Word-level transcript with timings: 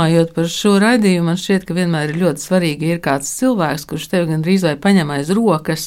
Domājot 0.00 0.30
par 0.32 0.46
šo 0.48 0.78
raidījumu, 0.80 1.26
man 1.28 1.36
šķiet, 1.36 1.66
ka 1.68 1.74
vienmēr 1.76 2.08
ir 2.08 2.20
ļoti 2.22 2.40
svarīgi 2.40 2.86
ir 2.88 3.00
kāds 3.04 3.28
cilvēks, 3.36 3.82
kurš 3.84 4.06
tevi 4.08 4.30
gandrīz 4.30 4.62
vai 4.64 4.70
paņem 4.80 5.12
aiz 5.12 5.32
rokas, 5.36 5.82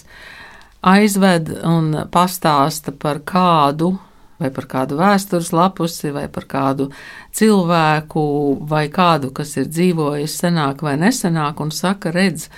aizved 0.85 1.49
un 1.65 1.87
pastāsta 2.13 2.93
par 2.93 3.23
kādu 3.25 3.95
vai 4.37 4.51
par 4.53 4.67
kādu 4.69 4.99
vēstures 4.99 5.49
lapusi, 5.49 6.11
vai 6.13 6.27
par 6.29 6.45
kādu 6.45 6.91
cilvēku, 7.33 8.27
vai 8.69 8.83
kādu, 8.93 9.33
kas 9.33 9.55
ir 9.57 9.73
dzīvojis 9.73 10.37
senāk 10.45 10.85
vai 10.85 10.93
nesenāk, 11.01 11.65
un 11.65 11.73
saka, 11.73 12.13
redz, 12.13 12.51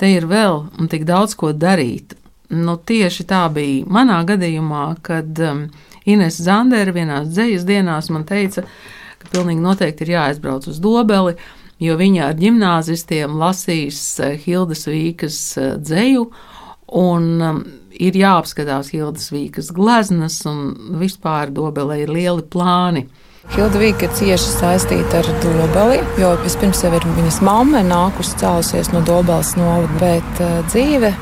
te 0.00 0.08
ir 0.08 0.24
vēl 0.30 0.62
un 0.80 0.88
tik 0.88 1.04
daudz 1.04 1.36
ko 1.36 1.52
darīt. 1.52 2.16
Nu, 2.48 2.78
tieši 2.80 3.28
tā 3.28 3.44
bija 3.52 3.84
manā 3.92 4.22
gadījumā, 4.24 4.88
kad 5.04 5.36
um, 5.52 5.66
Ines 6.08 6.40
Zandera 6.48 6.96
vienās 6.96 7.28
dzējas 7.28 7.68
dienās 7.68 8.08
man 8.14 8.24
teica, 8.24 8.64
ka 8.64 9.02
pilnīgi 9.32 9.62
noteikti 9.64 10.06
ir 10.06 10.14
jāaizbrauc 10.16 10.68
uz 10.70 10.80
Dobeli, 10.82 11.36
jo 11.82 11.96
viņa 12.00 12.28
ar 12.30 12.36
ģimnāzistiem 12.38 13.38
lasīs 13.40 14.00
uh, 14.22 14.34
Hildas 14.40 14.86
Vīkas 14.90 15.38
uh, 15.60 15.74
dzēju, 15.80 16.28
un 17.00 17.28
um, 17.42 17.60
ir 17.94 18.16
jāapskatās 18.18 18.92
Hildas 18.94 19.30
Vīkas 19.34 19.70
gleznas, 19.74 20.40
un 20.50 20.96
vispār 21.00 21.52
Dobelē 21.54 22.02
ir 22.04 22.12
lieli 22.14 22.44
plāni. 22.46 23.06
Hilda 23.52 23.76
Vīka 23.76 24.06
ir 24.06 24.14
cieši 24.16 24.52
saistīta 24.54 25.20
ar 25.20 25.28
Dobeli, 25.44 25.98
jo 26.20 26.32
vispirms 26.40 26.80
jau 26.84 26.92
ir 26.96 27.04
viņas 27.18 27.42
mamma 27.44 27.82
nākusi 27.84 28.38
cēlusies 28.40 28.88
no 28.94 29.04
Dobeles 29.04 29.52
novada, 29.60 29.90
bet 30.00 30.42
uh, 30.42 30.60
dzīve 30.70 31.12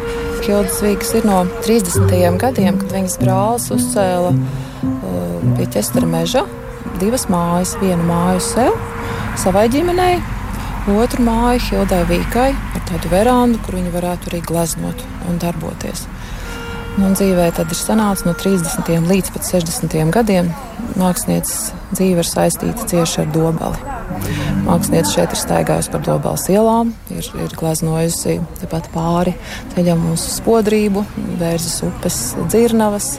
Hildas 0.43 0.81
Vīkas 0.85 1.13
ir 1.19 1.27
no 1.29 1.43
30. 1.67 2.15
gadiem, 2.43 2.79
kad 2.79 2.95
viņas 2.95 3.21
brālis 3.23 3.71
uzcēla 3.75 4.35
uh, 4.35 5.55
pie 5.59 5.71
ķestara 5.75 6.09
meža 6.09 6.47
divas 7.03 7.27
mājas, 7.33 7.75
vienu 7.83 8.07
māju 8.07 8.43
sev, 8.47 8.79
savai 9.43 9.67
ģimenei, 9.73 10.17
otru 10.95 11.27
māju 11.27 11.63
Hildai 11.69 12.03
Vīkai 12.09 12.51
ar 12.55 12.85
tādu 12.89 13.11
verandu, 13.13 13.61
kur 13.67 13.79
viņa 13.79 13.95
varētu 13.95 14.31
arī 14.33 14.43
gleznot 14.47 15.03
un 15.29 15.43
darboties. 15.43 16.07
Man 17.01 17.15
dzīvē 17.17 17.47
tad 17.57 17.71
ir 17.73 17.79
sanācis 17.79 18.27
no 18.27 18.35
30. 18.37 18.91
līdz 19.09 19.33
pat 19.33 19.47
60. 19.49 19.95
gadiem. 20.13 20.51
Mākslinieces 21.01 21.71
dzīve 21.95 22.21
ir 22.21 22.29
saistīta 22.29 22.85
cieši 22.91 23.23
ar 23.23 23.31
dobeli. 23.33 23.93
Mākslinieca 24.67 25.09
šeit 25.09 25.33
ir 25.33 25.41
staigājusi 25.41 25.93
par 25.95 26.05
dobeles 26.05 26.45
ielām, 26.53 26.93
ir, 27.15 27.31
ir 27.41 27.55
gleznojusi 27.57 28.37
tepat 28.61 28.91
pāri 28.93 29.33
ceļam 29.73 30.05
uz 30.13 30.27
spodrību, 30.37 31.07
vērzes 31.41 31.81
upes 31.89 32.21
dzirnavas. 32.51 33.15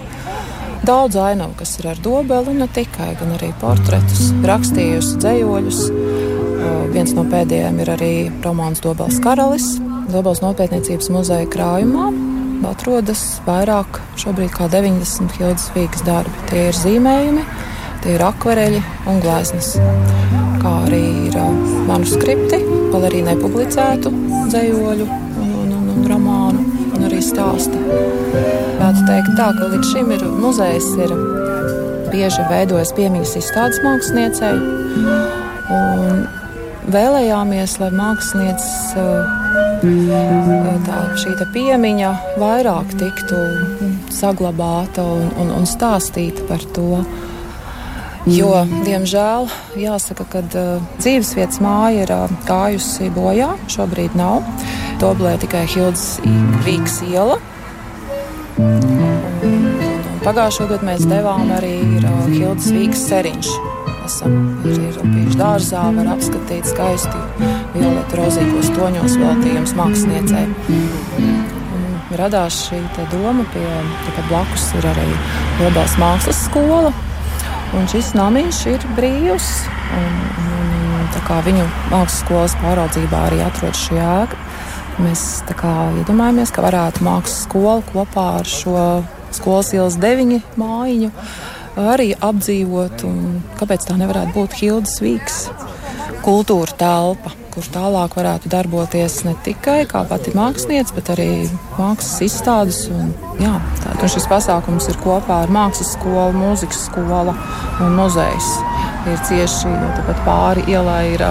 Daudz 0.84 1.16
ainavu, 1.16 1.53
kas 1.56 1.78
ir 1.80 1.88
ar 1.94 2.00
dobeli, 2.03 2.58
ne 2.59 2.67
tikai, 2.67 3.14
gan 3.16 3.38
arī 3.38 3.53
portretus, 3.62 4.34
rakstījusi 4.44 5.16
dzējoļus. 5.23 5.80
Viens 6.92 7.14
no 7.16 7.23
pēdējiem 7.31 7.80
ir 7.80 7.92
arī 7.94 8.14
romāns 8.44 8.84
Dobeles 8.84 9.22
karalis, 9.23 9.70
Dobeles 10.11 10.44
nopietniecības 10.44 11.08
muzeja 11.16 11.48
krājumā 11.50 12.11
atrodas 12.67 13.22
vairāk 13.48 14.00
šobrīd 14.20 14.52
kā 14.56 14.67
90 14.72 15.38
Hildas 15.38 15.70
Vīgas 15.76 16.04
darbi. 16.08 16.36
Tie 16.52 16.67
ir 16.70 16.78
zīmējumi, 16.78 17.44
tie 18.04 18.17
ir 18.17 18.26
akvareļi 18.28 18.84
un 19.11 19.23
gleznas, 19.23 19.73
kā 20.64 20.76
arī 20.86 21.04
ir 21.30 21.39
manuskripti, 21.88 22.59
vēl 22.94 23.09
arī 23.09 23.23
nepublicētu 23.30 24.14
dzējoļu 24.52 25.10
un, 25.10 25.49
un, 25.64 25.76
un, 25.80 25.92
un 25.95 26.08
romānu 26.11 26.73
un 27.03 27.09
arī 27.11 27.19
stāsti. 27.23 27.80
Varētu 28.80 29.03
teikt 29.08 29.33
tā, 29.36 29.49
ka 29.58 29.67
līdz 29.73 29.89
šim 29.91 30.11
ir 30.15 30.23
muzejs 30.39 30.87
ir 31.03 31.11
bieži 32.14 32.45
veidojis 32.47 32.93
piemiņas 32.95 33.36
izstādes 33.41 33.81
māksliniecei. 33.83 34.53
Un 35.73 36.23
vēlējāmies, 36.93 37.75
lai 37.81 37.92
mākslinieces 37.97 38.95
tā, 40.87 41.02
šī 41.19 41.36
piemiņa 41.55 42.13
vairāk 42.39 42.95
tiktu 43.02 43.42
saglabāta 44.13 45.03
un, 45.03 45.27
un, 45.42 45.53
un 45.59 45.67
stāstīta 45.67 46.47
par 46.47 46.63
to. 46.75 47.03
Jo, 48.23 48.61
diemžēl, 48.86 49.49
jāsaka, 49.75 50.23
ka 50.31 50.42
dzīvesvietas 50.47 51.59
māja 51.59 52.05
ir 52.05 52.13
gājusi 52.47 53.11
bojā. 53.11 53.49
Šobrīd 53.67 54.15
nav. 54.15 54.47
Doblē 55.03 55.36
tikai 55.41 55.65
Hildas 55.67 56.17
Vīgas 56.64 57.02
iela. 57.03 57.36
Pagājušo 60.23 60.69
gadu 60.71 60.87
mēs 60.87 61.03
devām 61.09 61.52
arī 61.52 61.75
uh, 61.99 62.19
Hildas 62.31 62.71
Vīgas 62.71 63.08
seriņš 63.11 63.53
esam 64.03 64.33
ir 64.67 64.97
bijuši 65.03 65.39
dārzā, 65.39 65.81
var 65.95 66.09
apskatīt 66.13 66.67
skaisti 66.67 67.19
violetu 67.73 68.19
rozīgos 68.19 68.71
toņos 68.75 69.15
veltījums 69.19 69.75
māksliniecei. 69.77 70.45
Radās 72.19 72.59
šī 72.67 72.81
doma, 73.11 73.45
pie, 73.53 73.65
ka 74.15 74.25
blakus 74.30 74.67
ir 74.77 74.87
arī 74.92 75.08
Lobās 75.61 75.95
mākslas 76.02 76.43
skola, 76.47 76.92
un 77.77 77.87
šis 77.92 78.13
namiņš 78.17 78.63
ir 78.73 78.87
brīvs. 78.97 79.49
Un, 79.93 80.19
un, 80.43 81.09
viņu 81.47 81.63
mākslas 81.92 82.19
skolas 82.23 82.55
pāraudzībā 82.61 83.27
arī 83.30 83.42
atrodas 83.45 83.81
šī 83.87 83.99
ēka, 84.02 84.39
mēs 85.02 85.42
kā, 85.58 85.73
iedomājamies, 86.02 86.54
ka 86.54 86.65
varētu 86.65 87.05
mākslas 87.05 87.43
skola 87.48 87.81
kopā 87.89 88.27
ar 88.42 88.49
šo 88.49 88.77
skolas 89.33 89.73
ielas 89.73 89.98
deviņu 90.02 90.42
mājiņu 90.61 91.11
arī 91.80 92.11
apdzīvot. 92.21 93.05
Kāpēc 93.59 93.87
tā 93.89 93.98
nevarētu 93.98 94.36
būt 94.36 94.59
Hildas 94.59 94.99
Vīks 95.02 95.39
kultūra 96.23 96.76
telpa, 96.80 97.33
kur 97.54 97.65
tālāk 97.73 98.15
varētu 98.17 98.49
darboties 98.49 99.20
ne 99.27 99.33
tikai 99.45 99.83
kā 99.89 100.04
pati 100.09 100.33
mākslinieca, 100.37 100.95
bet 100.95 101.11
arī 101.14 101.30
mākslas 101.77 102.21
izstādes. 102.25 102.83
Un, 102.93 103.11
jā, 103.42 103.54
tā, 103.83 103.95
un 103.98 104.14
šis 104.14 104.30
pasākums 104.31 104.87
ir 104.89 104.99
kopā 105.04 105.43
ar 105.43 105.54
mākslas 105.54 105.93
skolu, 105.98 106.31
mūzikas 106.37 106.87
skolu 106.87 107.36
un 107.83 107.98
muzejs. 107.99 108.54
Ir 109.11 109.20
cieši, 109.27 109.73
tāpat 109.98 110.23
pāri 110.27 110.64
ielai 110.71 111.04
ir 111.17 111.25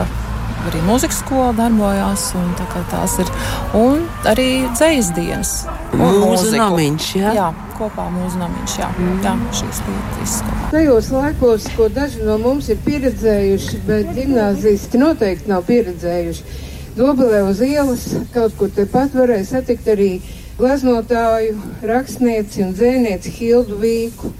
arī 0.69 0.83
mūzikas 0.87 1.21
skola 1.23 1.53
darbojās. 1.56 2.31
Tā 2.59 2.83
tās 2.91 3.17
ir 3.23 3.31
un 3.78 4.05
arī 4.28 4.49
dzīslas 4.73 5.12
dienas. 5.17 5.55
Mūsu 5.99 6.55
namiņš, 6.56 7.09
jā. 7.21 7.33
jā, 7.37 7.49
kopā 7.78 8.09
mūsu 8.12 8.41
namiņš, 8.41 8.77
jā. 8.81 8.91
Mm. 8.99 9.23
jā 9.27 9.34
šīs 9.61 9.81
lietas. 9.89 10.37
Tajos 10.73 11.11
laikos, 11.12 11.71
ko 11.77 11.89
daži 11.93 12.27
no 12.27 12.39
mums 12.43 12.71
ir 12.73 12.81
pieredzējuši, 12.87 13.83
bet 13.89 14.12
gimnāzisti 14.17 15.00
noteikti 15.03 15.53
nav 15.53 15.67
pieredzējuši. 15.69 16.61
Dobelē 16.97 17.43
uz 17.49 17.62
ielas 17.65 18.06
kaut 18.34 18.56
kur 18.59 18.73
tepat 18.73 19.15
varēja 19.17 19.49
satikt 19.55 19.87
arī 19.89 20.11
gleznotāju, 20.59 21.56
rakstnieci 21.89 22.67
un 22.67 22.75
dzēnieci 22.77 23.33
Hildu 23.39 23.79
Vīku 23.81 24.33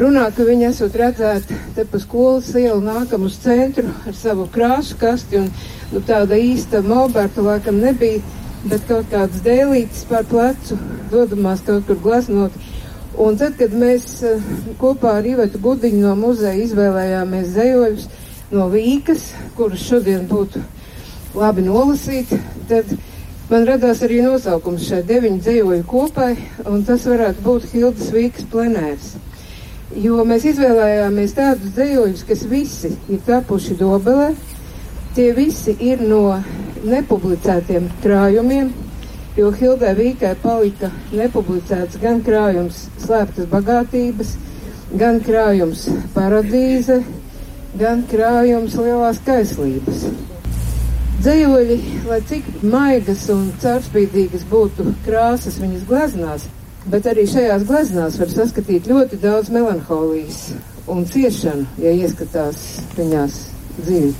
runā, 0.00 0.24
ka 0.34 0.44
viņi 0.46 0.68
esot 0.70 0.96
redzēti 0.98 1.56
te 1.76 1.84
pa 1.86 1.98
skolas 2.02 2.50
ielu 2.58 2.80
nākam 2.82 3.26
uz 3.28 3.36
centru 3.42 3.86
ar 4.08 4.16
savu 4.18 4.46
krāsu 4.50 4.96
kasti 4.98 5.38
un 5.38 5.50
nu, 5.92 6.02
tāda 6.06 6.38
īsta 6.40 6.82
Malberta 6.82 7.44
laikam 7.44 7.78
nebija, 7.82 8.22
bet 8.66 8.86
kaut 8.88 9.10
kādas 9.12 9.42
dēlītes 9.44 10.06
pār 10.10 10.26
plecu 10.30 10.78
dodamās 11.12 11.62
kaut 11.66 11.86
kur 11.86 12.00
glaznot. 12.02 12.56
Un 13.20 13.36
tad, 13.38 13.54
kad 13.60 13.74
mēs 13.78 14.08
uh, 14.26 14.46
kopā 14.80 15.20
ar 15.20 15.26
Ivetu 15.30 15.60
Gudiņu 15.62 16.00
no 16.02 16.14
muzeja 16.18 16.56
izvēlējāmies 16.64 17.52
zejoļus 17.54 18.08
no 18.54 18.66
Vīkas, 18.72 19.28
kurus 19.54 19.84
šodien 19.86 20.24
būtu 20.30 20.62
labi 21.38 21.62
nolasīt, 21.68 22.32
tad 22.70 22.90
man 23.52 23.68
radās 23.68 24.02
arī 24.02 24.24
nosaukums 24.26 24.88
šai 24.88 25.04
deviņu 25.06 25.46
zejoļu 25.46 25.86
kopai, 25.86 26.32
un 26.66 26.82
tas 26.88 27.06
varētu 27.06 27.46
būt 27.46 27.70
Hildas 27.76 28.10
Vīkas 28.16 28.50
plenērs 28.50 29.14
jo 30.02 30.24
mēs 30.26 30.44
izvēlējāmies 30.50 31.34
tādus 31.36 31.74
dzējoļus, 31.76 32.24
kas 32.28 32.44
visi 32.50 32.90
ir 33.12 33.20
tapuši 33.26 33.76
dobelē. 33.78 34.32
Tie 35.14 35.28
visi 35.36 35.76
ir 35.86 36.02
no 36.02 36.40
nepublicētiem 36.84 37.86
krājumiem, 38.02 38.72
jo 39.38 39.52
Hildē 39.54 39.92
Vīkai 39.98 40.34
palika 40.42 40.90
nepublicēts 41.14 42.00
gan 42.02 42.22
krājums 42.26 42.88
slēptas 43.04 43.46
bagātības, 43.52 44.34
gan 44.98 45.20
krājums 45.22 45.86
paradīze, 46.16 47.00
gan 47.78 48.02
krājums 48.10 48.74
lielās 48.78 49.22
kaislības. 49.26 50.08
Dzējoļi, 51.24 51.78
lai 52.10 52.20
cik 52.28 52.50
maigas 52.66 53.28
un 53.32 53.46
caurspīdīgas 53.62 54.44
būtu 54.50 54.90
krāsas 55.06 55.56
viņas 55.62 55.86
gleznās, 55.88 56.50
Bet 56.90 57.06
arī 57.08 57.24
šajās 57.30 57.64
gleznās 57.68 58.18
var 58.20 58.30
saskatīt 58.32 58.88
ļoti 58.90 59.18
daudz 59.22 59.48
melanholijas 59.54 60.50
un 60.90 61.06
ciešanu, 61.08 61.64
ja 61.80 61.94
ieskatās 61.96 62.64
viņās 62.98 63.38
dziļi. 63.78 64.12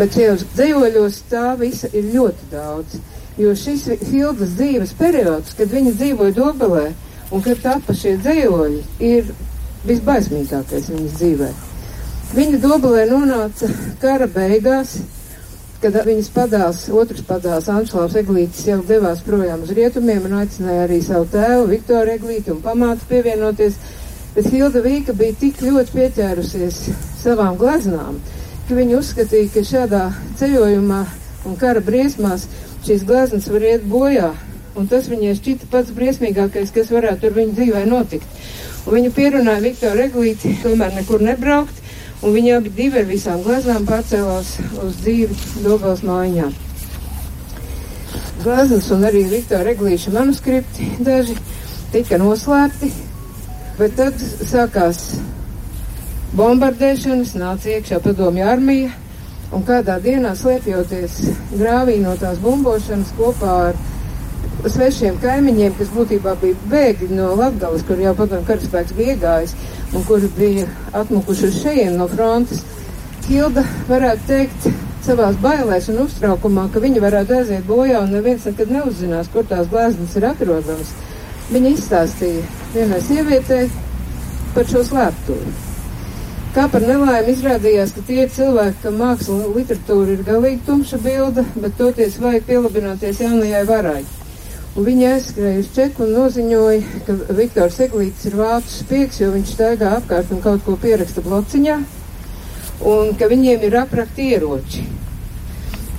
Bet 0.00 0.16
šajos 0.16 0.46
dzīvoļos 0.56 1.20
tā 1.30 1.52
visa 1.60 1.90
ir 1.92 2.10
ļoti 2.14 2.50
daudz. 2.50 2.98
Jo 3.38 3.52
šis 3.58 3.86
Hildas 4.08 4.54
dzīves 4.58 4.94
periods, 4.98 5.54
kad 5.58 5.70
viņa 5.70 5.94
dzīvoja 5.98 6.34
Dobelē 6.36 6.86
un 7.34 7.42
kad 7.42 7.62
tapa 7.62 7.94
šie 7.96 8.16
dzīvoļi, 8.22 8.82
ir 9.02 9.30
visbaismīgākais 9.88 10.90
viņas 10.90 11.16
dzīvē. 11.20 11.50
Viņa 12.34 12.58
dobulē 12.62 13.04
nonāca 13.10 13.68
kara 14.02 14.26
beigās, 14.30 14.96
kad 15.84 15.98
viņas 16.06 16.30
padās, 16.32 16.78
otrs 16.88 17.24
padās 17.28 17.66
Anšlaus 17.68 18.14
Eglītis 18.16 18.64
jau 18.64 18.78
devās 18.88 19.20
projām 19.26 19.66
uz 19.66 19.72
rietumiem 19.76 20.24
un 20.24 20.38
aicināja 20.40 20.86
arī 20.86 21.00
savu 21.04 21.26
tēvu 21.34 21.66
Viktoru 21.68 22.14
Eglīti 22.14 22.54
un 22.54 22.62
pamātu 22.64 23.04
pievienoties, 23.10 23.76
bet 24.32 24.48
Hilda 24.48 24.80
Vīka 24.84 25.12
bija 25.18 25.36
tik 25.42 25.60
ļoti 25.60 25.92
pieķērusies 25.98 26.80
savām 27.20 27.58
gleznām, 27.60 28.16
ka 28.64 28.78
viņa 28.78 28.96
uzskatīja, 29.02 29.50
ka 29.52 29.66
šādā 29.68 30.02
ceļojumā 30.40 31.02
un 31.44 31.60
kara 31.60 31.84
briesmās 31.84 32.48
šīs 32.86 33.04
gleznas 33.04 33.50
var 33.52 33.68
iet 33.68 33.84
bojā, 33.84 34.32
un 34.80 34.88
tas 34.88 35.12
viņai 35.12 35.36
šķita 35.36 35.68
pats 35.74 35.92
briesmīgākais, 35.92 36.72
kas 36.72 36.92
varētu 36.96 37.28
ar 37.28 37.40
viņu 37.42 37.58
dzīvē 37.60 37.84
notikt. 37.92 38.44
Un 38.88 38.96
viņa 38.96 39.12
pierunāja 39.16 39.66
Viktoru 39.68 40.08
Eglīti 40.08 40.56
tomēr 40.64 40.96
nekur 40.96 41.20
nebraukt, 41.24 41.83
un 42.24 42.32
viņi 42.32 42.54
abi 42.56 42.72
divi 42.72 43.02
ar 43.02 43.08
visām 43.08 43.42
gleznām 43.44 43.84
pārcēlās 43.88 44.54
uz 44.82 44.96
dzīvi 45.02 45.36
Dobels 45.64 46.02
mājā. 46.06 46.48
Gleznas 48.44 48.90
un 48.92 49.04
arī 49.08 49.24
Viktora 49.28 49.72
Eglīša 49.74 50.12
manuskripti 50.14 50.88
daži 51.04 51.36
tika 51.92 52.18
noslēpti, 52.20 52.90
bet 53.78 53.96
tad 54.00 54.20
sākās 54.20 55.04
bombardēšanas, 56.34 57.36
nāca 57.38 57.72
iekšā 57.76 58.00
padomju 58.04 58.46
armija, 58.48 58.92
un 59.54 59.64
kādā 59.68 60.00
dienā 60.02 60.34
slēpjoties 60.38 61.20
grāvī 61.54 62.00
no 62.02 62.16
tās 62.20 62.40
bumbošanas 62.42 63.12
kopā 63.18 63.58
ar 63.68 63.78
svešiem 64.72 65.18
kaimiņiem, 65.22 65.74
kas 65.78 65.90
būtībā 65.94 66.36
bija 66.40 66.68
bēgļi 66.70 67.10
no 67.16 67.34
Latgales, 67.38 67.84
kur 67.86 68.00
jau 68.00 68.14
padomju 68.16 68.46
karaspēks 68.48 68.94
bija 68.96 69.16
iegājis, 69.16 69.54
un 69.94 70.06
kuri 70.08 70.30
bija 70.38 70.68
atmukuši 71.00 71.50
uz 71.50 71.60
šejien 71.62 71.98
no 72.00 72.08
frontes, 72.12 72.64
Hilda 73.24 73.62
varētu 73.88 74.26
teikt 74.28 74.66
savās 75.04 75.36
bailēs 75.40 75.88
un 75.92 76.02
uztraukumā, 76.04 76.66
ka 76.72 76.80
viņa 76.84 77.00
varētu 77.00 77.38
aiziet 77.38 77.68
bojā 77.68 78.02
un 78.04 78.12
neviens 78.12 78.44
nekad 78.48 78.72
neuzzinās, 78.72 79.30
kur 79.32 79.46
tās 79.48 79.68
glāznes 79.72 80.16
ir 80.16 80.26
atrodamas. 80.28 80.90
Viņa 81.52 81.72
izstāstīja 81.74 82.44
vienai 82.74 83.00
sievietei 83.04 83.68
par 84.56 84.68
šo 84.68 84.84
slēptuvi. 84.88 85.54
Kā 86.54 86.68
par 86.70 86.84
nelaimi 86.86 87.32
izrādījās, 87.32 87.92
ka 87.96 88.04
tie 88.06 88.20
ir 88.24 88.28
cilvēki, 88.30 88.76
kam 88.84 89.00
māksla 89.00 89.38
un 89.40 89.56
literatūra 89.56 90.14
ir 90.14 90.26
galīgi 90.28 90.60
tumša 90.68 91.00
bilde, 91.02 91.42
bet 91.56 91.80
toties 91.80 92.20
vajag 92.22 92.44
pielabināties 92.46 93.24
jaunajai 93.24 93.64
varai. 93.72 94.02
Viņa 94.74 95.10
aizskrēja 95.14 95.60
uz 95.62 95.68
čeku 95.70 96.02
un 96.02 96.16
noziņoja, 96.16 97.02
ka 97.06 97.14
Viktors 97.38 97.76
Eglītis 97.84 98.26
ir 98.26 98.34
vācu 98.40 98.72
spiegs, 98.74 99.20
jo 99.22 99.28
viņš 99.30 99.52
staigā 99.54 99.92
apkārt 100.00 100.32
un 100.34 100.40
kaut 100.42 100.64
ko 100.66 100.74
pieraksta 100.82 101.22
blociņā, 101.22 101.76
un 102.90 103.12
ka 103.20 103.28
viņiem 103.30 103.68
ir 103.68 103.76
aprakti 103.84 104.26
ieroči. 104.34 104.82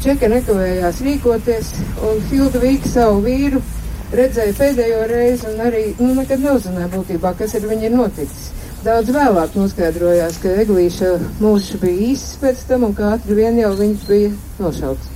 Čeka 0.03 0.27
nekavējās 0.27 0.99
rīkoties, 1.07 1.71
un 2.03 2.21
Hilda 2.27 2.65
Vīka 2.65 2.91
savu 2.97 3.23
vīru 3.23 3.63
redzēja 4.11 4.59
pēdējo 4.59 5.01
reizi 5.07 5.47
un 5.53 5.65
arī, 5.69 5.87
nu, 6.03 6.11
nekad 6.19 6.43
neuzzināja 6.43 6.91
būtībā, 6.99 7.31
kas 7.39 7.55
ar 7.55 7.71
viņu 7.71 7.87
ir 7.87 7.95
noticis. 7.95 8.53
Daudz 8.83 9.15
vēlāk 9.15 9.55
noskaidrojās, 9.55 10.43
ka 10.43 10.59
Eglīša 10.67 11.15
mūžs 11.39 11.79
bija 11.79 12.11
īsts 12.11 12.41
pēc 12.43 12.67
tam 12.67 12.89
un 12.89 12.93
kā 12.97 13.15
ātri 13.15 13.39
vien 13.39 13.55
jau 13.63 13.71
viņš 13.79 14.07
bija 14.11 14.35
nošauts. 14.59 15.13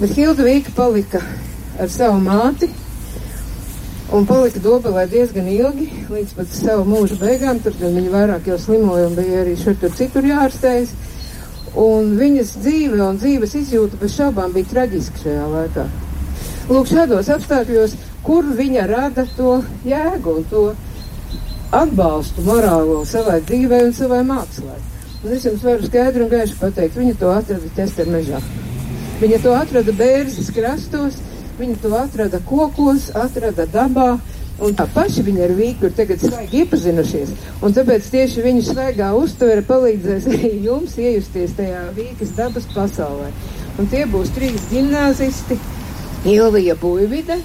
Bet 0.00 0.16
Hilda 0.16 0.48
Vīka 0.48 0.72
palika 0.74 1.20
ar 1.80 1.90
savu 1.90 2.20
māti 2.22 2.68
un 4.14 4.26
palika 4.28 4.60
dobelē 4.62 5.06
diezgan 5.10 5.48
ilgi, 5.50 5.88
līdz 6.12 6.36
pat 6.36 6.52
savu 6.54 6.84
mūža 6.86 7.18
beigām, 7.18 7.58
tur 7.64 7.74
viņa 7.80 8.12
vairāk 8.12 8.48
jau 8.50 8.58
slimoja 8.60 9.08
un 9.08 9.16
bija 9.18 9.42
arī 9.42 9.56
šur 9.58 9.76
tur 9.80 9.94
citur 9.98 10.26
jārastējas. 10.28 10.94
Un 11.80 12.12
viņas 12.14 12.52
dzīve 12.62 13.00
un 13.02 13.16
dzīves 13.18 13.56
izjūta 13.58 13.98
bez 13.98 14.14
šaubām 14.14 14.52
bija 14.54 14.70
traģiska 14.70 15.24
šajā 15.24 15.46
laikā. 15.50 15.86
Lūk, 16.68 16.86
šādos 16.92 17.30
apstākļos, 17.34 17.96
kur 18.22 18.46
viņa 18.60 18.86
rada 18.86 19.26
to 19.36 19.56
jēgu 19.84 20.36
un 20.38 20.46
to 20.52 20.64
atbalstu 21.74 22.44
morālo 22.46 23.02
savai 23.08 23.40
dzīvei 23.42 23.88
un 23.88 23.96
savai 23.96 24.22
mākslai. 24.28 24.78
Un 25.24 25.34
es 25.34 25.48
jums 25.48 25.64
varu 25.66 25.88
skaidri 25.88 26.22
un 26.22 26.30
gaiši 26.30 26.60
pateikt, 26.60 27.00
viņa 27.00 27.18
to 27.18 27.34
atrada 27.34 27.74
ķester 27.76 28.10
mežā. 28.12 28.38
Viņa 29.18 29.42
to 29.42 29.54
atrada 29.56 29.94
bērzes 29.98 30.52
krastos, 30.54 31.18
viņa 31.58 31.80
to 31.82 31.92
atrada 31.98 32.40
kokos, 32.48 33.10
atrada 33.18 33.66
dabā. 33.66 34.14
Un 34.62 34.76
tā 34.78 34.84
paši 34.94 35.24
viņa 35.26 35.48
ar 35.48 35.52
Vīku 35.58 35.88
ir 35.88 35.94
tagad 35.98 36.20
svaigi 36.22 36.60
iepazinušies, 36.62 37.32
un 37.66 37.72
tāpēc 37.74 38.06
tieši 38.12 38.44
viņu 38.44 38.62
svaigā 38.68 39.08
uztvere 39.18 39.64
palīdzēs 39.66 40.28
arī 40.30 40.52
jums 40.68 40.94
iejusties 40.94 41.56
tajā 41.58 41.82
Vīkas 41.96 42.36
dabas 42.38 42.70
pasaulē. 42.70 43.32
Un 43.82 43.90
tie 43.90 44.04
būs 44.06 44.30
trīs 44.38 44.70
gimnāzisti- 44.70 45.58
Ilvija 46.36 46.78
Buivide, 46.78 47.42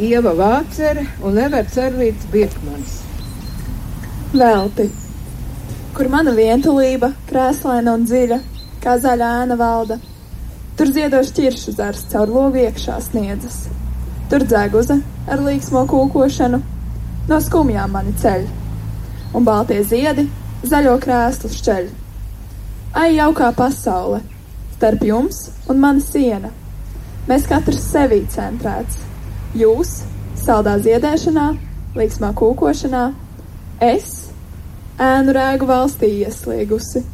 Ieva 0.00 0.32
Vācere 0.32 1.04
un 1.20 1.36
Everts 1.36 1.76
Arvīts 1.76 2.24
Birkmans 2.32 3.02
velti, 4.32 4.88
kur 5.96 6.08
mana 6.08 6.32
vientulība, 6.36 7.12
krēslaina 7.28 7.96
un 7.98 8.06
dziļa, 8.08 8.38
kā 8.82 8.96
zaļa 9.00 9.28
ēna 9.42 9.58
valda. 9.60 9.98
Tur 10.82 10.90
ziedošs 10.90 11.28
ķiršu 11.36 11.72
zars 11.76 12.00
caur 12.10 12.26
logu 12.26 12.58
iekšā 12.58 12.96
sniedzas. 13.04 13.68
Tur 14.26 14.42
dzēguze 14.42 14.96
ar 15.30 15.42
līksmo 15.46 15.84
kūkošanu 15.86 16.58
no 17.28 17.36
skumjām 17.44 17.92
mani 17.94 18.10
ceļ, 18.18 18.48
un 19.38 19.46
baltie 19.46 19.76
ziedi 19.86 20.24
zaļo 20.66 20.96
krēslu 21.04 21.52
šķeļ. 21.52 21.86
Ai, 22.98 23.12
jaukā 23.14 23.52
pasaule, 23.60 24.24
starp 24.72 25.04
jums 25.06 25.38
un 25.70 25.78
mana 25.84 26.02
siena. 26.02 26.50
Mēs 27.30 27.46
katrs 27.46 27.86
sevī 27.92 28.24
centrēts. 28.34 28.98
Jūs, 29.62 29.94
saldā 30.42 30.74
ziedēšanā, 30.82 31.46
līksmā 31.94 32.32
kūkošanā, 32.42 33.04
es 33.92 34.10
ēnu 34.98 35.38
rēgu 35.38 35.70
valstī 35.70 36.10
ieslīgusi, 36.26 37.06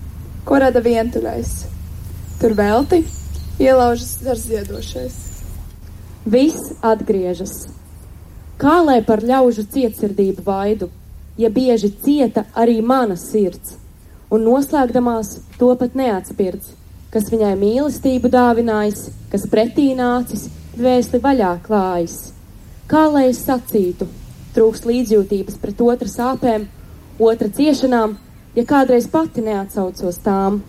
ko 0.48 0.64
rada 0.64 0.80
vientuļais. 0.88 1.54
Tur 2.40 2.56
velti 2.56 3.04
ielaužas 3.58 4.26
ar 4.26 4.38
ziedošais. 4.38 5.16
Viss 6.26 6.74
atgriežas. 6.82 7.68
Kā 8.58 8.80
lai 8.82 9.00
par 9.06 9.22
ļaužu 9.22 9.64
cietsirdību 9.72 10.42
vaidu, 10.46 10.88
ja 11.38 11.50
bieži 11.50 11.90
cieta 12.04 12.44
arī 12.54 12.80
mana 12.82 13.16
sirds, 13.18 13.76
un 14.30 14.42
noslēgdamās 14.46 15.36
to 15.58 15.70
pat 15.78 15.94
neatspirdz, 15.98 16.72
kas 17.14 17.30
viņai 17.32 17.54
mīlestību 17.58 18.30
dāvinājis, 18.30 19.04
kas 19.32 19.46
pretī 19.50 19.92
nācis, 19.98 20.48
dvēseli 20.76 21.22
vaļā 21.22 21.52
klājis. 21.66 22.18
Kā 22.90 23.06
lai 23.12 23.28
es 23.30 23.40
sacītu, 23.46 24.08
trūks 24.54 24.84
līdzjūtības 24.88 25.58
pret 25.62 25.80
otru 25.86 26.10
sāpēm, 26.10 26.66
otra 27.18 27.48
ciešanām, 27.54 28.18
ja 28.54 28.64
kādreiz 28.68 29.08
pati 29.10 29.44
neatsaucos 29.44 30.22
tām. 30.24 30.62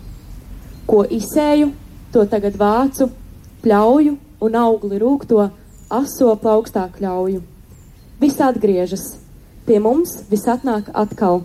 Ko 0.89 1.03
izsēju, 1.05 1.71
to 2.13 2.25
tagad 2.29 2.57
vācu, 2.57 3.09
pļauju 3.63 4.15
un 4.45 4.55
augli 4.55 4.99
rūkto 5.01 5.49
aso 5.89 6.33
plaukstā 6.41 6.87
kļauju. 6.95 7.41
Viss 8.19 8.41
atgriežas, 8.43 9.05
pie 9.67 9.79
mums 9.83 10.15
viss 10.29 10.49
atnāk 10.49 10.89
atkal. 10.97 11.43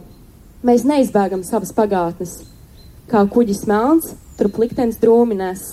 Mēs 0.64 0.86
neizbēgam 0.88 1.44
savas 1.44 1.74
pagātnes. 1.76 2.42
Kā 3.10 3.24
kuģis 3.28 3.64
melns, 3.68 4.14
tur 4.38 4.48
liktenis 4.58 5.00
drūminēs, 5.02 5.64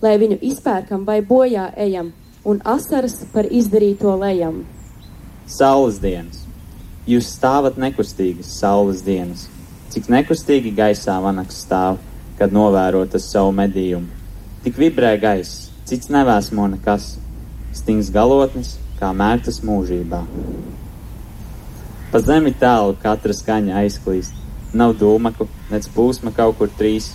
lai 0.00 0.16
viņu 0.20 0.40
izpērkam 0.50 1.04
vai 1.04 1.20
bojā 1.20 1.68
ejam, 1.76 2.12
un 2.44 2.62
asaras 2.64 3.18
par 3.34 3.44
izdarīto 3.44 4.14
lejam. 4.18 4.62
Saules 5.46 5.98
dienas! 6.00 6.46
Jūs 7.08 7.32
stāvat 7.34 7.78
nekustīgas 7.80 8.52
saules 8.60 9.00
dienas, 9.02 9.48
cik 9.90 10.08
nekustīgi 10.12 10.72
gaisā 10.76 11.16
vanaks 11.20 11.64
stāv, 11.64 11.98
kad 12.38 12.52
novērotas 12.54 13.26
savu 13.32 13.52
medījumu. 13.56 14.19
Tik 14.64 14.76
vibrē 14.80 15.14
gaiss, 15.20 15.70
cits 15.88 16.10
nevēsmo 16.12 16.66
nekas, 16.72 17.14
stings 17.76 18.10
galotnis, 18.12 18.74
kā 19.00 19.12
mērtas 19.16 19.62
mūžībā. 19.64 20.20
Pa 22.10 22.22
zemi 22.24 22.52
tālu 22.60 22.96
katra 23.00 23.36
skaņa 23.36 23.78
aizklīst, 23.82 24.34
nav 24.76 24.96
dūmaku, 25.00 25.48
nec 25.70 25.86
plūsma 25.94 26.34
kaut 26.36 26.58
kur 26.58 26.72
trīs. 26.78 27.12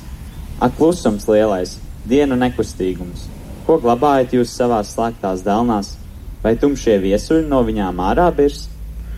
Ak, 0.59 0.77
klusums 0.79 1.27
lielais, 1.27 1.75
dienu 2.07 2.37
nekustīgums, 2.39 3.27
ko 3.67 3.77
glabājat 3.83 4.37
jūs 4.37 4.55
savās 4.55 4.93
slēgtās 4.95 5.43
delnās, 5.45 5.97
vai 6.41 6.55
tumšie 6.57 6.95
viesuļi 7.03 7.49
no 7.49 7.61
viņām 7.67 7.99
ārā 8.09 8.29
birs? 8.35 8.69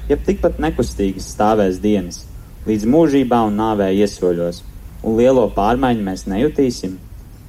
jeb 0.08 0.24
tikpat 0.24 0.60
nekustīgas 0.64 1.28
stāvēs 1.34 1.82
dienas, 1.84 2.22
līdz 2.68 2.88
mūžībā 2.92 3.42
un 3.48 3.58
nāvē 3.60 3.90
iesoļos, 3.96 4.62
un 5.04 5.18
lielo 5.20 5.46
pārmaiņu 5.56 6.06
mēs 6.06 6.26
nejutīsim, 6.32 6.96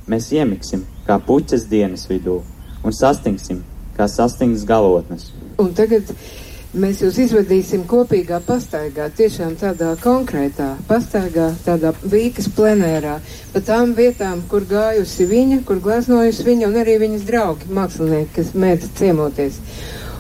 mēs 0.09 0.33
iemiksim 0.35 0.85
kā 1.07 1.19
puķes 1.25 1.69
dienas 1.71 2.09
vidū 2.11 2.41
un 2.85 2.95
sastingsim 2.95 3.65
kā 3.99 4.07
sastings 4.11 4.67
galotnes. 4.69 5.33
Un 5.59 5.73
tagad 5.75 6.13
Mēs 6.77 6.99
jūs 7.01 7.17
izvedīsim 7.23 7.87
kopīgā 7.89 8.43
pastaigā, 8.45 9.07
tiešām 9.17 9.55
tādā 9.57 9.95
konkrētā 10.03 10.67
pastaigā, 10.85 11.47
tādā 11.65 11.95
vīkas 12.05 12.51
plenērā, 12.53 13.15
pa 13.55 13.63
tām 13.65 13.95
vietām, 13.97 14.43
kur 14.51 14.67
gājusi 14.69 15.25
viņa, 15.31 15.63
kur 15.65 15.81
gleznojusi 15.81 16.45
viņa 16.45 16.69
un 16.69 16.77
arī 16.83 16.99
viņas 17.01 17.25
draugi, 17.25 17.71
mākslinieki, 17.73 18.35
kas 18.37 18.53
mēdz 18.53 18.91
ciemoties. 19.01 19.57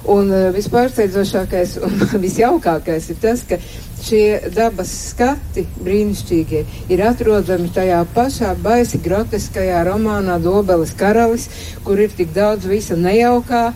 Un 0.08 0.30
uh, 0.32 0.48
vispārsteidzošākais 0.54 1.76
un 1.84 1.98
visjaukākais 2.24 3.10
ir 3.12 3.20
tas, 3.20 3.42
ka 3.48 3.58
šie 3.98 4.50
dabas 4.54 4.90
skati 5.10 5.66
brīnišķīgie 5.84 6.62
ir 6.94 7.02
atrodami 7.04 7.68
tajā 7.74 8.00
pašā 8.14 8.54
baisi 8.62 9.00
groteskajā 9.04 9.82
romānā 9.88 10.38
Dobeles 10.40 10.94
karalis, 10.96 11.48
kur 11.84 12.00
ir 12.00 12.14
tik 12.16 12.32
daudz 12.36 12.68
visa 12.70 12.96
nejaukā, 12.96 13.72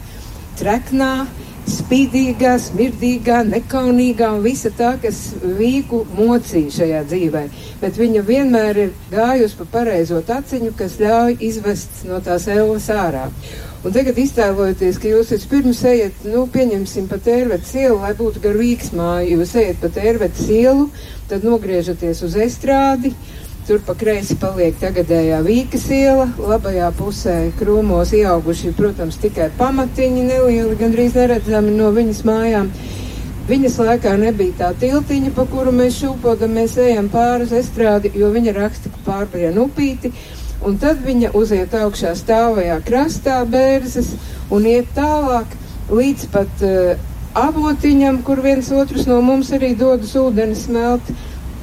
treknā, 0.61 1.13
spīdīgā, 1.73 2.53
smirdīgā, 2.61 3.43
nekaunīgā 3.49 4.29
un 4.37 4.45
visa 4.45 4.71
tā, 4.77 4.93
kas 5.03 5.21
vīku 5.43 6.03
mocīja 6.17 6.77
šajā 6.79 7.03
dzīvē. 7.11 7.43
Bet 7.83 7.99
viņa 8.01 8.23
vienmēr 8.29 8.81
ir 8.85 8.95
gājusi 9.13 9.59
pa 9.61 9.69
pareizo 9.79 10.21
taciņu, 10.29 10.73
kas 10.79 10.99
ļauj 11.01 11.37
izvest 11.49 12.05
no 12.09 12.21
tās 12.25 12.49
elvas 12.53 12.89
ārā. 12.93 13.29
Un 13.83 13.91
tagad 13.91 14.19
iztēlojoties, 14.23 14.99
ka 15.03 15.11
jūs 15.11 15.33
vispirms 15.35 15.81
ejat, 15.91 16.21
nu, 16.31 16.45
pieņemsim 16.55 17.09
pa 17.11 17.19
tērvetes 17.19 17.73
ielu, 17.81 17.97
lai 18.05 18.13
būtu 18.15 18.43
gar 18.45 18.55
vīks 18.61 18.93
māju, 18.95 19.41
jūs 19.41 19.57
ejat 19.59 19.81
pa 19.83 19.91
tērvetes 19.97 20.45
ielu, 20.55 20.87
tad 21.31 21.43
nogriežaties 21.49 22.23
uz 22.29 22.37
estrādi, 22.45 23.11
Tur 23.63 23.79
pa 23.87 23.95
kreisi 23.95 24.35
paliek 24.43 24.75
tagadējā 24.81 25.37
Vīkas 25.47 25.85
iela, 25.95 26.25
labajā 26.35 26.89
pusē 26.99 27.37
krūmos 27.61 28.11
ieauguši, 28.19 28.73
protams, 28.75 29.21
tikai 29.23 29.53
pamatiņi 29.55 30.25
nelieli, 30.27 30.75
gandrīz 30.81 31.15
neredzami 31.15 31.71
no 31.77 31.93
viņas 31.95 32.25
mājām. 32.27 32.73
Viņas 33.47 33.79
laikā 33.79 34.17
nebija 34.19 34.57
tā 34.59 34.73
tiltiņa, 34.83 35.31
pa 35.37 35.47
kuru 35.53 35.71
mēs 35.79 36.01
šūpodam, 36.01 36.59
mēs 36.59 36.75
ejam 36.83 37.07
pāri 37.13 37.47
uz 37.47 37.55
estrādi, 37.63 38.11
jo 38.19 38.33
viņa 38.35 38.57
raksta 38.59 38.91
pārpie 39.07 39.55
nupīti, 39.55 40.11
un 40.67 40.83
tad 40.83 41.07
viņa 41.07 41.31
uziet 41.39 41.79
augšā 41.79 42.17
stāvajā 42.19 42.83
krastā 42.87 43.41
bērzes 43.47 44.17
un 44.51 44.67
iet 44.67 44.91
tālāk 44.99 45.55
līdz 45.91 46.31
pat 46.35 46.67
uh, 46.67 47.11
avotiņam, 47.39 48.25
kur 48.27 48.43
viens 48.43 48.75
otrs 48.75 49.07
no 49.07 49.23
mums 49.23 49.55
arī 49.55 49.77
dodas 49.79 50.19
ūdeni 50.19 50.59
smelt 50.59 51.15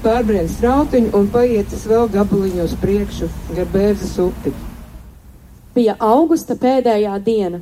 pārbrien 0.03 0.47
strautiņu 0.47 1.11
un 1.17 1.27
paietas 1.33 1.83
vēl 1.89 2.07
gabaliņu 2.13 2.63
uz 2.63 2.73
priekšu 2.79 3.27
gar 3.57 3.67
bērzes 3.73 4.15
upi. 4.23 4.53
Bija 5.75 5.95
augusta 5.99 6.55
pēdējā 6.59 7.17
diena. 7.25 7.59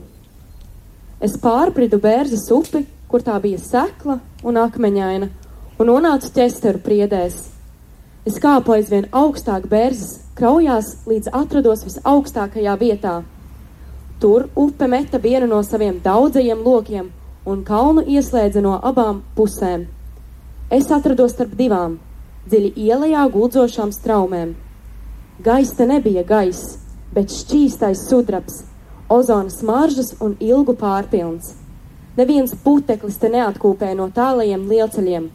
Es 1.24 1.36
pārbridu 1.42 2.00
bērzes 2.02 2.46
upi, 2.54 2.84
kur 3.10 3.26
tā 3.26 3.40
bija 3.42 3.60
sekla 3.62 4.20
un 4.46 4.60
akmeņaina, 4.62 5.30
un 5.80 5.90
nonācu 5.90 6.32
ķesteru 6.36 6.84
priedēs. 6.86 7.42
Es 8.28 8.38
kāpu 8.44 8.76
aizvien 8.76 9.10
augstāk 9.12 9.66
bērzes 9.72 10.18
kraujās, 10.38 10.94
līdz 11.10 11.32
atrados 11.34 11.86
visaugstākajā 11.88 12.78
vietā. 12.78 13.22
Tur 14.22 14.50
upe 14.56 14.88
meta 14.90 15.22
vienu 15.22 15.48
no 15.50 15.62
saviem 15.66 16.02
daudzajiem 16.04 16.66
lokiem 16.66 17.14
un 17.46 17.64
kalnu 17.64 18.04
ieslēdza 18.06 18.62
no 18.62 18.76
abām 18.84 19.24
pusēm. 19.38 19.88
Es 20.70 20.92
atrados 20.92 21.34
starp 21.38 21.54
divām 21.56 21.98
dziļi 22.50 22.74
ielajā 22.88 23.28
guldzošām 23.34 23.94
straumēm. 23.96 24.56
Gaista 25.44 25.86
nebija 25.86 26.24
gaiss, 26.28 26.78
bet 27.14 27.34
šķīstais 27.34 28.08
sudrabs, 28.10 28.64
ozona 29.10 29.54
smaržas 29.54 30.16
un 30.24 30.36
ilgu 30.44 30.76
pārpilns. 30.80 31.54
Neviens 32.18 32.56
puteklis 32.64 33.20
te 33.22 33.30
neatkūpēja 33.30 33.98
no 34.00 34.08
tālajiem 34.14 34.66
lielceļiem, 34.72 35.28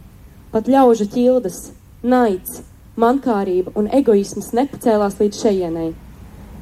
pat 0.51 0.69
ļaužu 0.69 1.07
ķildes, 1.13 1.61
naids, 2.03 2.63
mankārība 2.99 3.73
un 3.79 3.87
egoisms 4.01 4.51
nepacēlās 4.59 5.21
līdz 5.21 5.45
šejienei. 5.45 5.93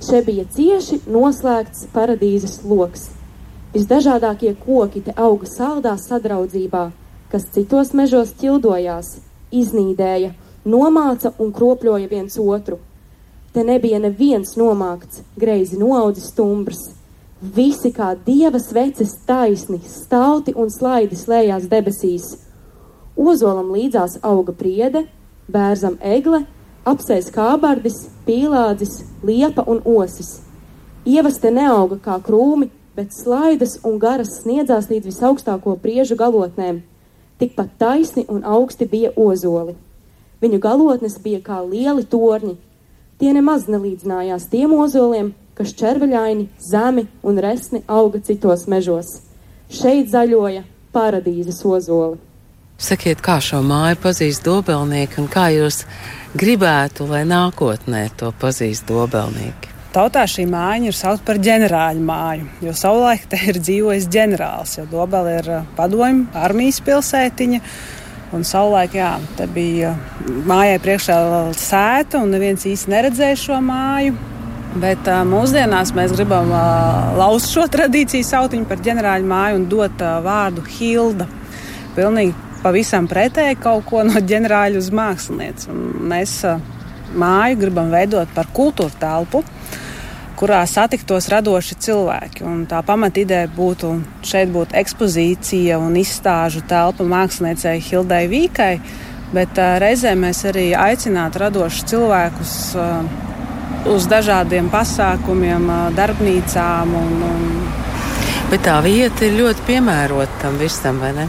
Še 0.00 0.20
bija 0.26 0.44
cieši 0.54 1.00
noslēgts 1.08 1.88
paradīzes 1.94 2.60
loks. 2.64 3.08
Visdažādākie 3.74 4.54
koki 4.58 5.02
te 5.06 5.14
auga 5.16 5.48
saldā 5.48 5.96
sadraudzībā, 6.00 6.84
kas 7.32 7.48
citos 7.54 7.92
mežos 7.94 8.32
ķildojās, 8.40 9.18
iznīdēja, 9.54 10.32
nomāca 10.64 11.32
un 11.38 11.52
kropļoja 11.52 12.08
viens 12.10 12.38
otru. 12.38 12.78
Te 13.52 13.64
nebija 13.66 13.98
neviens 13.98 14.54
nomākts, 14.56 15.24
greizi 15.36 15.78
noaudzis 15.78 16.30
stumbrs. 16.30 16.90
Visi 17.40 17.90
kā 17.90 18.12
dieva 18.26 18.60
sveces 18.60 19.16
taisni, 19.26 19.80
stalti 19.88 20.52
un 20.54 20.70
slaidi 20.70 21.16
slējās 21.16 21.66
debesīs. 21.70 22.36
Ozolam 23.16 23.72
līdzās 23.72 24.18
auga 24.22 24.52
priede, 24.52 25.06
bērzam 25.48 25.96
egle, 26.04 26.44
apsēs 26.84 27.32
kābardis, 27.32 28.06
pīlādzis, 28.26 29.00
liepa 29.24 29.64
un 29.66 29.80
osis. 29.84 30.40
Ievas 31.08 31.40
te 31.40 31.50
neauga 31.50 31.96
kā 32.04 32.20
krūmi, 32.22 32.70
bet 32.94 33.14
slaidas 33.16 33.78
un 33.88 33.98
garas 33.98 34.42
sniedzās 34.42 34.90
līdz 34.92 35.08
visaugstāko 35.08 35.78
priežu 35.80 36.16
galotnēm. 36.20 36.82
Tikpat 37.40 37.78
taisni 37.80 38.26
un 38.28 38.44
augsti 38.44 38.84
bija 38.84 39.14
ozoli. 39.16 39.74
Viņu 40.40 40.60
galotnes 40.60 41.18
bija 41.20 41.42
kā 41.44 41.60
lieli 41.60 42.06
torņi. 42.08 42.56
Tie 43.20 43.32
nemaz 43.36 43.66
nelīdzinājās 43.68 44.48
tiem 44.48 44.72
ozoliem, 44.72 45.34
kas 45.58 45.74
červeļaini, 45.76 46.48
zemi 46.64 47.04
un 47.22 47.38
resni 47.44 47.82
auga 47.86 48.22
citos 48.24 48.64
mežos. 48.70 49.18
Šeit 49.68 50.08
zaļoja 50.08 50.64
paradīzes 50.94 51.60
ozoli. 51.68 52.16
Sakiet, 52.80 53.20
kā 53.20 53.36
šo 53.44 53.60
māju 53.60 53.98
pazīst 54.00 54.46
dobelnieki 54.46 55.20
un 55.20 55.26
kā 55.28 55.50
jūs 55.52 55.82
gribētu, 56.32 57.04
lai 57.10 57.26
nākotnē 57.28 58.06
to 58.16 58.32
pazīst 58.40 58.88
dobelnieki? 58.88 59.68
Tautā 59.92 60.22
šī 60.30 60.44
māja 60.46 60.86
ir 60.86 60.94
saukta 60.94 61.26
par 61.26 61.38
ģenerāļu 61.42 62.02
māju, 62.06 62.44
jo 62.62 62.72
savulaik 62.78 63.24
te 63.28 63.40
ir 63.50 63.58
dzīvojis 63.58 64.06
ģenerālis, 64.14 64.76
jo 64.78 64.84
Dobela 64.88 65.32
ir 65.40 65.48
padomju 65.76 66.28
armijas 66.38 66.78
pilsētiņa. 66.86 67.60
Un 68.30 68.44
savulaik, 68.46 68.92
jā, 68.94 69.16
te 69.34 69.46
bija 69.50 69.94
mājai 70.46 70.78
priekšā 70.84 71.16
sēta, 71.58 72.20
un 72.22 72.30
neviens 72.30 72.66
īsti 72.68 72.92
neredzēja 72.92 73.38
šo 73.40 73.58
māju. 73.66 74.14
Bet 74.78 75.08
uh, 75.10 75.24
mūsdienās 75.26 75.90
mēs 75.96 76.14
gribam 76.14 76.52
uh, 76.54 77.10
lauzt 77.18 77.50
šo 77.50 77.64
tradīciju, 77.66 78.26
saukt 78.26 78.54
viņu 78.54 78.68
par 78.70 78.78
ģenerāļu 78.86 79.26
māju 79.26 79.58
un 79.58 79.64
dot 79.72 80.04
uh, 80.06 80.20
vārdu 80.22 80.62
Hilda. 80.76 81.26
Pilnīgi 81.96 82.36
pavisam 82.62 83.08
pretēji 83.10 83.58
kaut 83.64 83.88
ko 83.90 84.04
no 84.06 84.22
ģenerāļa 84.22 84.78
uz 84.78 84.92
mākslinieces. 84.94 85.72
Mēs 86.12 86.36
māju 87.18 87.58
gribam 87.64 87.90
veidot 87.90 88.30
par 88.36 88.46
kultūra 88.54 88.94
telpu 89.00 89.42
kurā 90.38 90.60
satiktos 90.68 91.28
radoši 91.32 91.76
cilvēki. 91.84 92.44
Un 92.46 92.64
tā 92.70 92.80
pamatīdeja 92.86 93.48
būtu 93.56 93.92
šeit 94.26 94.52
būtu 94.54 94.76
ekspozīcija 94.80 95.78
un 95.80 95.96
izstāžu 96.00 96.62
telpa 96.68 97.06
māksliniecei 97.06 97.80
Hildai 97.84 98.24
Vīkai, 98.30 98.74
bet 99.34 99.58
uh, 99.60 99.78
reizē 99.82 100.14
mēs 100.18 100.44
arī 100.50 100.70
aicinātu 100.76 101.44
radošus 101.44 101.88
cilvēkus 101.92 102.54
uh, 102.78 103.02
uz 103.90 104.06
dažādiem 104.10 104.70
pasākumiem, 104.72 105.66
uh, 105.70 105.88
darbnīcām. 105.96 106.94
Un, 107.00 107.26
un... 107.30 107.50
Bet 108.50 108.66
tā 108.66 108.80
vieta 108.84 109.26
ir 109.26 109.38
ļoti 109.40 109.66
piemērota 109.68 110.44
tam 110.44 110.60
visam, 110.60 111.02
vai 111.02 111.14
ne? 111.16 111.28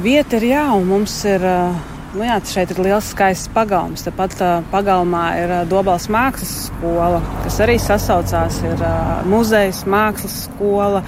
Vieta 0.00 0.38
ir 0.38 0.52
jā, 0.52 0.66
un 0.78 0.86
mums 0.94 1.22
ir. 1.28 1.46
Uh, 1.46 1.89
Nu 2.10 2.24
jā, 2.26 2.40
šeit 2.42 2.72
ir 2.74 2.80
liels 2.82 3.12
skaists 3.12 3.46
pagalms. 3.54 4.02
Tāpat 4.02 4.32
uh, 4.42 4.48
pagalmā 4.72 5.26
ir 5.38 5.52
uh, 5.54 5.58
Dobals 5.70 6.08
mākslas 6.10 6.66
skola, 6.66 7.20
kas 7.44 7.58
arī 7.62 7.76
sasaucās 7.78 8.56
ar 8.66 8.80
uh, 8.82 9.12
muzejs, 9.30 9.84
mākslas 9.86 10.40
skola. 10.48 11.04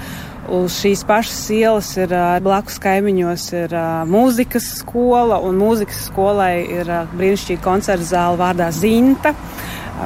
Uz 0.47 0.77
šīs 0.77 1.01
pašas 1.07 1.41
ielas 1.55 1.89
ir 1.99 2.11
blakus 2.43 2.75
kaimiņos 2.83 3.45
ir 3.55 3.75
mūzikas 4.11 4.65
skola, 4.81 5.37
un 5.39 5.55
mūzikas 5.55 6.01
skolai 6.09 6.65
ir 6.67 6.91
brīnišķīga 7.13 7.63
koncerta 7.63 8.07
zāle 8.09 8.39
vārdā 8.39 8.67
Zinta. 8.75 9.31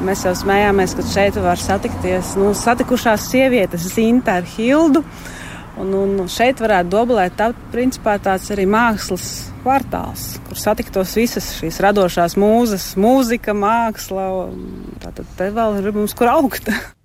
Mēs 0.06 0.22
jau 0.26 0.36
smējāmies, 0.38 0.94
ka 0.94 1.08
šeit 1.10 1.42
var 1.42 1.58
satikties 1.62 2.36
nu, 2.38 2.52
satikušās 2.58 3.26
sievietes 3.34 3.90
Zinta 3.96 4.38
ar 4.38 4.50
Hildu. 4.54 5.02
Un, 5.82 5.94
un 5.94 6.30
šeit 6.30 6.62
varētu 6.62 6.94
dobulēt 6.94 7.38
tā, 7.38 7.50
principā 7.74 8.20
tāds 8.22 8.54
arī 8.54 8.70
mākslas 8.70 9.48
kvartāls, 9.68 10.38
kur 10.48 10.60
satiktos 10.60 11.12
visas 11.20 11.50
šīs 11.58 11.82
radošās 11.84 12.38
mūzes, 12.40 12.94
mūzika, 12.96 13.52
māksla. 13.52 14.28
Tātad 15.04 15.28
te 15.36 15.50
vēl 15.52 15.82
ir 15.82 15.92
mums 15.98 16.16
kur 16.16 16.32
augt. 16.32 16.72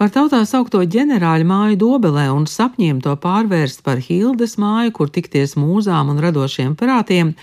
Par 0.00 0.08
tautā 0.08 0.38
saukto 0.48 0.78
ģenerāļu 0.80 1.44
māju 1.44 1.76
Dobelē 1.76 2.22
un 2.32 2.46
sapņiem 2.48 3.02
to 3.04 3.12
pārvērst 3.20 3.82
par 3.84 3.98
Hildes 4.00 4.54
māju, 4.56 4.94
kur 4.96 5.10
tikties 5.12 5.58
mūzām 5.60 6.08
un 6.08 6.22
radošiem 6.24 6.70
prātiem, 6.80 7.34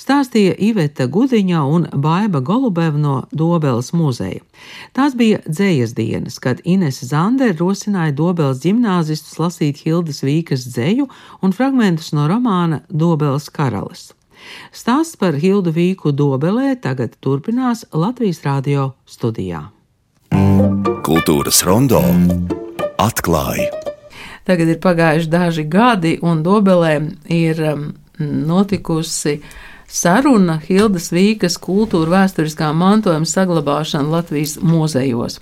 stāstīja 0.00 0.54
Iveta 0.64 1.10
Gudiņa 1.12 1.66
un 1.68 1.84
Baiba 1.92 2.40
Golubeva 2.40 2.96
no 2.96 3.18
Dobeles 3.36 3.92
muzeja. 3.92 4.40
Tās 4.96 5.12
bija 5.12 5.42
dzējas 5.44 5.92
dienas, 6.00 6.40
kad 6.40 6.64
Ines 6.64 7.02
Zander 7.04 7.52
rosināja 7.60 8.16
Dobeles 8.16 8.64
ģimnāzistus 8.64 9.36
lasīt 9.36 9.84
Hildes 9.84 10.24
Vīkas 10.24 10.64
dzēju 10.72 11.10
un 11.44 11.52
fragmentus 11.52 12.14
no 12.16 12.24
romāna 12.32 12.80
Dobeles 12.88 13.52
karalis. 13.52 14.14
Stāsts 14.72 15.20
par 15.20 15.36
Hildu 15.36 15.68
Vīku 15.68 16.16
Dobelē 16.16 16.78
tagad 16.80 17.20
turpinās 17.20 17.84
Latvijas 17.92 18.40
radio 18.48 18.94
studijā. 19.04 19.66
Kultūras 21.06 21.62
rondo 21.64 22.00
atklāja. 23.00 23.70
Tagad 24.46 24.68
ir 24.68 24.78
pagājuši 24.82 25.30
daži 25.32 25.64
gadi, 25.70 26.12
un 26.22 26.42
Dobelē 26.44 26.92
ir 27.32 27.62
um, 27.66 27.86
notikusi 28.20 29.38
saruna 29.88 30.58
Hildas 30.66 31.08
Vīkas 31.14 31.56
kultūra 31.62 32.18
vēsturiskā 32.18 32.68
mantojuma 32.76 33.28
saglabāšana 33.30 34.12
Latvijas 34.12 34.56
muzejos. 34.60 35.40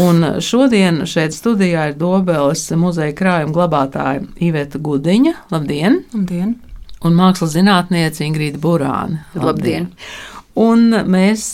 Un 0.00 0.24
šodien 0.44 1.02
šeit 1.10 1.34
studijā 1.36 1.90
ir 1.90 2.00
Dobeles 2.00 2.68
muzeja 2.78 3.16
krājuma 3.16 3.56
glabātāja 3.56 4.26
Iveta 4.38 4.78
Gudiņa. 4.78 5.36
Labdien! 5.50 6.04
Labdien! 6.14 6.58
Un 7.00 7.16
mākslas 7.16 7.56
zinātniece 7.56 8.26
Ingrīda 8.28 8.60
Burāna. 8.62 9.24
Labdien! 9.34 9.90
Labdien. 9.90 9.90
Un 10.58 10.90
mēs 11.06 11.44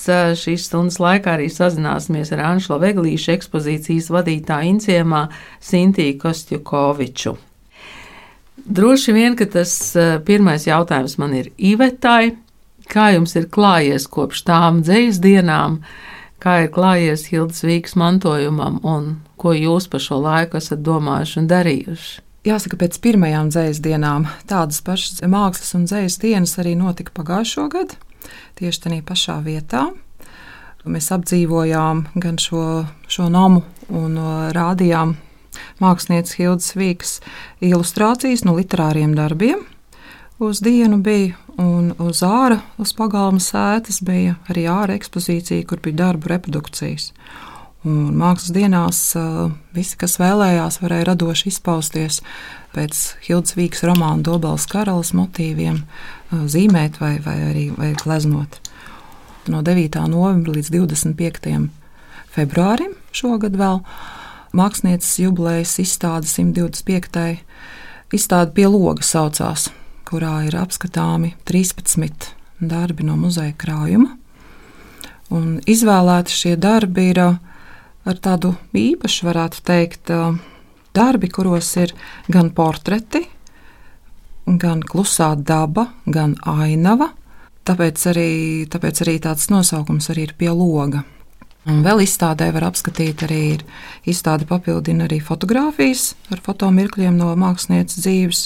šīs 0.41 0.71
stundas 0.71 0.97
laikā 1.03 1.35
arī 1.37 1.51
sazināsimies 1.53 2.33
ar 2.33 2.43
Anšlo 2.55 2.79
Veglīšu 2.81 3.35
ekspozīcijas 3.35 4.09
vadītāju 4.15 4.71
Inciemā 4.73 5.27
Sintiju 5.61 6.17
Kostjukoviču. 6.23 7.37
Droši 8.67 9.13
vien, 9.13 9.37
ka 9.37 9.47
tas 9.47 9.71
pirmais 10.27 10.65
jautājums 10.67 11.19
man 11.21 11.37
ir 11.37 11.53
Ivetai. 11.59 12.35
Kā 12.87 13.11
jums 13.13 13.35
ir 13.37 13.49
klājies 13.51 14.07
kopš 14.09 14.45
tām 14.47 14.81
dzējas 14.87 15.19
dienām, 15.19 15.81
kā 16.39 16.61
ir 16.65 16.71
klājies 16.73 17.27
Hildas 17.33 17.65
Vīgas 17.67 17.97
mantojumam 17.99 18.79
un 18.87 19.09
ko 19.37 19.53
jūs 19.53 19.89
par 19.91 20.03
šo 20.03 20.21
laiku 20.23 20.61
esat 20.61 20.85
domājuši 20.87 21.41
un 21.43 21.49
darījuši? 21.51 22.23
Jāsaka, 22.47 22.79
pēc 22.79 23.01
pirmajām 23.03 23.51
dzējas 23.51 23.83
dienām 23.83 24.29
tādas 24.47 24.79
pašas 24.87 25.19
mākslas 25.27 25.75
un 25.75 25.89
dzējas 25.91 26.21
dienas 26.23 26.55
arī 26.63 26.77
notika 26.79 27.11
pagājušo 27.19 27.67
gadu 27.75 27.99
tieši 28.59 28.83
tajā 28.87 29.05
pašā 29.07 29.39
vietā. 29.45 29.87
Mēs 30.87 31.09
apdzīvojām 31.11 32.05
gan 32.23 32.37
šo, 32.39 32.85
šo 33.11 33.27
namu 33.33 33.65
un 33.91 34.19
rādījām 34.55 35.17
mākslinieces 35.83 36.37
Hildas 36.39 36.77
Vīgas 36.79 37.17
ilustrācijas 37.65 38.45
no 38.47 38.55
literāriem 38.59 39.17
darbiem. 39.17 39.65
Uz 40.39 40.61
dienu 40.61 41.01
bija, 41.01 41.35
un 41.57 41.95
uz 42.03 42.21
ārā, 42.27 42.61
uz 42.79 42.93
pagalma 42.97 43.41
sētas 43.41 44.03
bija 44.05 44.37
arī 44.53 44.67
ārā 44.69 44.99
ekspozīcija, 45.01 45.65
kur 45.67 45.81
bija 45.83 46.03
darbu 46.05 46.31
reprodukcijas. 46.35 47.11
Un 47.87 48.17
mākslas 48.19 48.53
dienās 48.53 49.01
visi, 49.77 49.97
kas 49.99 50.19
vēlējās, 50.21 50.81
varēja 50.83 51.07
radoši 51.13 51.49
izpausties 51.53 52.21
pēc 52.77 53.01
Hildas 53.25 53.57
Vīgas 53.57 53.83
romāna 53.89 54.23
Dobels 54.27 54.67
karalas 54.71 55.15
motīviem, 55.17 55.81
zīmēt 56.31 57.01
vai, 57.01 57.17
vai 57.25 57.37
arī 57.49 57.67
vai 57.77 57.95
gleznot. 57.97 58.61
No 59.49 59.63
9. 59.65 59.99
novembra 60.11 60.57
līdz 60.57 60.73
25. 60.75 61.57
februārim 62.35 62.97
šogad 63.17 63.57
vēl 63.57 63.81
mākslinieces 64.57 65.21
jubilejas 65.23 65.77
izstāde 65.83 66.29
125. 66.29 67.27
izstāde 68.17 68.55
pie 68.57 68.67
loga 68.71 69.05
saucās, 69.07 69.69
kurā 70.09 70.41
ir 70.49 70.59
apskatāmi 70.59 71.35
13 71.49 72.33
darbi 72.61 73.07
no 73.07 73.17
muzeja 73.21 73.55
krājuma. 73.57 74.17
Un 75.33 75.57
izvēlēti 75.67 76.35
šie 76.35 76.55
darbi 76.61 77.11
ir 77.11 77.23
ar 77.27 78.21
tādu 78.23 78.55
īpašu, 78.77 79.27
varētu 79.27 79.63
teikt, 79.67 80.13
darbi, 80.97 81.29
kuros 81.33 81.69
ir 81.83 81.93
gan 82.33 82.51
portreti, 82.57 83.27
gan 84.47 84.81
klusā 84.83 85.35
daba, 85.37 85.91
gan 86.07 86.37
ainava. 86.47 87.13
Tāpēc 87.67 88.03
arī, 88.13 88.31
tāpēc 88.71 89.03
arī 89.03 89.19
tāds 89.25 89.51
nosaukums 89.51 90.09
arī 90.15 90.29
ir 90.29 90.35
pie 90.39 90.53
loga. 90.55 91.03
Un 91.67 91.81
vēl 91.83 92.05
izstādē 92.05 92.53
var 92.55 92.69
apskatīt 92.69 93.25
arī 93.27 93.41
izstādi 94.07 94.47
papildina 94.47 95.09
arī 95.09 95.19
fotografijas 95.19 96.13
ar 96.31 96.39
fotomirkļiem 96.45 97.17
no 97.19 97.33
mākslinieces 97.35 98.05
dzīves, 98.05 98.43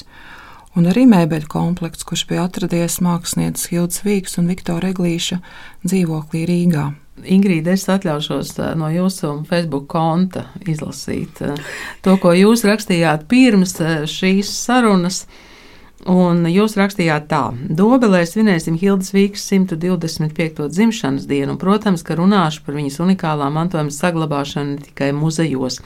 un 0.81 0.89
arī 0.89 1.05
mēbeļu 1.11 1.51
komplekts, 1.53 2.07
kurš 2.09 2.25
bija 2.31 2.47
atradies 2.49 2.97
mākslinieces 3.05 3.69
Hildas 3.75 4.01
Vīgas 4.07 4.41
un 4.41 4.49
Viktora 4.49 4.95
Eglīša 4.95 5.37
dzīvoklī 5.85 6.47
Rīgā. 6.49 6.87
Ingrīda, 7.25 7.75
es 7.77 7.87
atļaušos 7.91 8.55
no 8.81 8.89
jūsu 8.93 9.35
Facebook 9.49 9.89
konta 9.91 10.47
izlasīt 10.69 11.43
to, 12.05 12.17
ko 12.23 12.35
jūs 12.37 12.65
rakstījāt 12.69 13.29
pirms 13.31 13.77
šīs 14.11 14.51
sarunas. 14.65 15.25
Un 16.09 16.47
jūs 16.49 16.79
rakstījāt 16.81 17.27
tā, 17.29 17.43
Dobelē 17.77 18.23
svinēsim 18.25 18.79
Hildas 18.81 19.11
Vīgas 19.13 19.43
125. 19.51 20.63
dzimšanas 20.73 21.27
dienu, 21.29 21.53
un, 21.53 21.59
protams, 21.61 22.01
ka 22.01 22.17
runāšu 22.17 22.63
par 22.65 22.79
viņas 22.79 22.97
unikālā 23.05 23.51
mantojuma 23.53 23.93
saglabāšanu 23.93 24.79
ne 24.79 24.87
tikai 24.87 25.11
muzejos. 25.13 25.83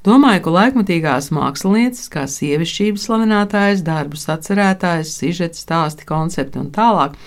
Domāju, 0.00 0.40
ka 0.46 0.52
laikmatīgās 0.54 1.26
mākslinieces, 1.36 2.06
kā 2.08 2.22
sievišķības 2.24 3.02
slavinātājas, 3.04 3.82
darbus 3.84 4.22
atcerētājas, 4.32 5.10
sižets, 5.20 5.60
stāsti, 5.60 6.06
koncepti 6.08 6.56
un 6.56 6.70
tālāk, 6.72 7.18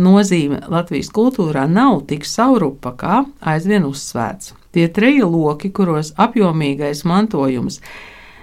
nozīme 0.00 0.62
Latvijas 0.72 1.10
kultūrā 1.12 1.66
nav 1.68 2.06
tik 2.08 2.24
saurupa, 2.24 2.94
kā 2.96 3.18
aizvien 3.52 3.84
uzsvērts. 3.84 4.54
Tie 4.72 4.86
treji 4.88 5.26
loki, 5.28 5.68
kuros 5.76 6.14
apjomīgais 6.16 7.04
mantojums 7.04 7.82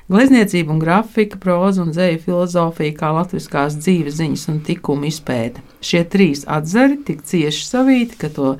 Glezniecība 0.09 0.73
un 0.73 0.79
grafika, 0.81 1.37
proza 1.37 1.83
un 1.83 1.91
dzēja 1.93 2.17
filozofija, 2.23 2.95
kā 2.97 3.11
latviskās 3.13 3.75
dzīves 3.77 4.15
ziņas 4.17 4.45
un 4.49 4.55
tikuma 4.65 5.05
izpēte. 5.05 5.61
Šie 5.85 6.01
trīs 6.09 6.47
atzari 6.49 6.97
tik 7.05 7.21
cieši 7.29 7.65
savīti, 7.67 8.17
ka 8.17 8.31
to 8.33 8.55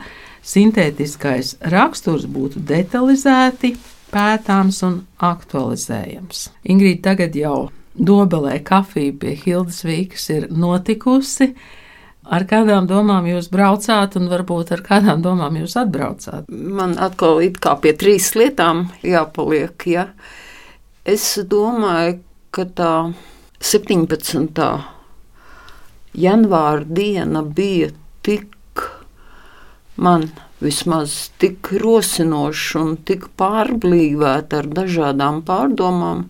sintētiskais 0.46 1.56
raksturs 1.74 2.28
būtu 2.30 2.62
detalizēti, 2.70 3.74
pētāms 4.12 4.82
un 4.88 5.02
aktualizējams. 5.24 6.48
Ingrīda 6.70 7.12
tagad 7.12 7.38
jau 7.38 7.58
dobelē 7.96 8.60
kafija 8.66 9.16
pie 9.22 9.36
Hildas 9.44 9.84
Vīkas 9.88 10.30
ir 10.36 10.48
notikusi. 10.52 11.54
Ar 12.30 12.46
kādām 12.46 12.86
domām 12.86 13.26
jūs 13.26 13.48
braucāt, 13.50 14.14
un 14.20 14.30
varbūt 14.30 14.74
ar 14.76 14.84
kādām 14.86 15.24
domām 15.26 15.56
jūs 15.58 15.74
atbraucāt? 15.82 16.50
Man 16.50 16.94
atkal 17.02 17.42
kā 17.58 17.74
pie 17.82 17.96
trīs 17.98 18.34
lietām 18.38 18.88
jāpaliek. 19.02 19.88
Ja? 19.90 20.10
Es 21.06 21.32
domāju, 21.50 22.20
ka 22.54 22.68
tā 22.78 22.94
17. 23.60 24.62
janvāra 26.14 26.86
diena 26.86 27.42
bija 27.44 27.90
tik 28.26 28.86
man 30.00 30.30
vismaz 30.64 31.30
tik 31.40 31.72
rosinoša 31.82 32.82
un 32.82 32.98
tik 33.08 33.30
pārblīvēta 33.40 34.64
ar 34.64 34.68
dažādām 34.80 35.42
pārdomām, 35.48 36.26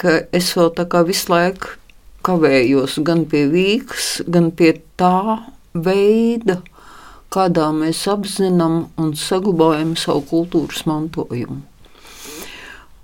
ka 0.00 0.20
es 0.34 0.50
vēl 0.58 0.72
tā 0.78 0.88
kā 0.90 1.04
visu 1.06 1.30
laiku 1.32 1.76
kavējos 2.26 2.98
gan 3.06 3.24
pie 3.30 3.46
vīks, 3.52 4.10
gan 4.28 4.50
pie 4.56 4.74
tā 5.00 5.40
veida, 5.74 6.60
kādā 7.30 7.70
mēs 7.74 8.02
apzinām 8.10 8.82
un 8.98 9.12
saglabājam 9.16 9.94
savu 9.96 10.24
kultūras 10.32 10.84
mantojumu. 10.90 11.62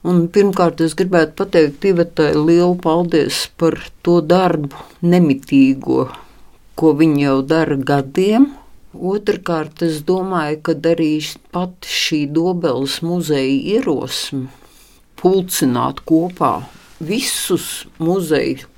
Un 0.06 0.26
pirmkārt, 0.30 0.82
es 0.84 0.94
gribētu 0.94 1.34
pateikt 1.40 1.84
Ivetai 1.88 2.28
lielu 2.36 2.76
paldies 2.78 3.46
par 3.58 3.74
to 4.06 4.20
darbu, 4.22 4.76
nemitīgo, 5.02 6.04
ko 6.78 6.92
viņa 6.94 7.24
jau 7.24 7.40
dara 7.42 7.78
gadiem. 7.88 8.52
Otrakārt, 8.96 9.82
es 9.84 10.00
domāju, 10.08 10.60
ka 10.64 10.74
arī 10.92 11.18
pati 11.52 11.90
šī 11.90 12.20
Dobeles 12.32 13.00
muzeja 13.04 13.76
ierosme 13.76 14.48
pulcināt 15.20 16.00
kopā 16.08 16.66
visus 17.00 17.86
muzeju, 17.98 18.68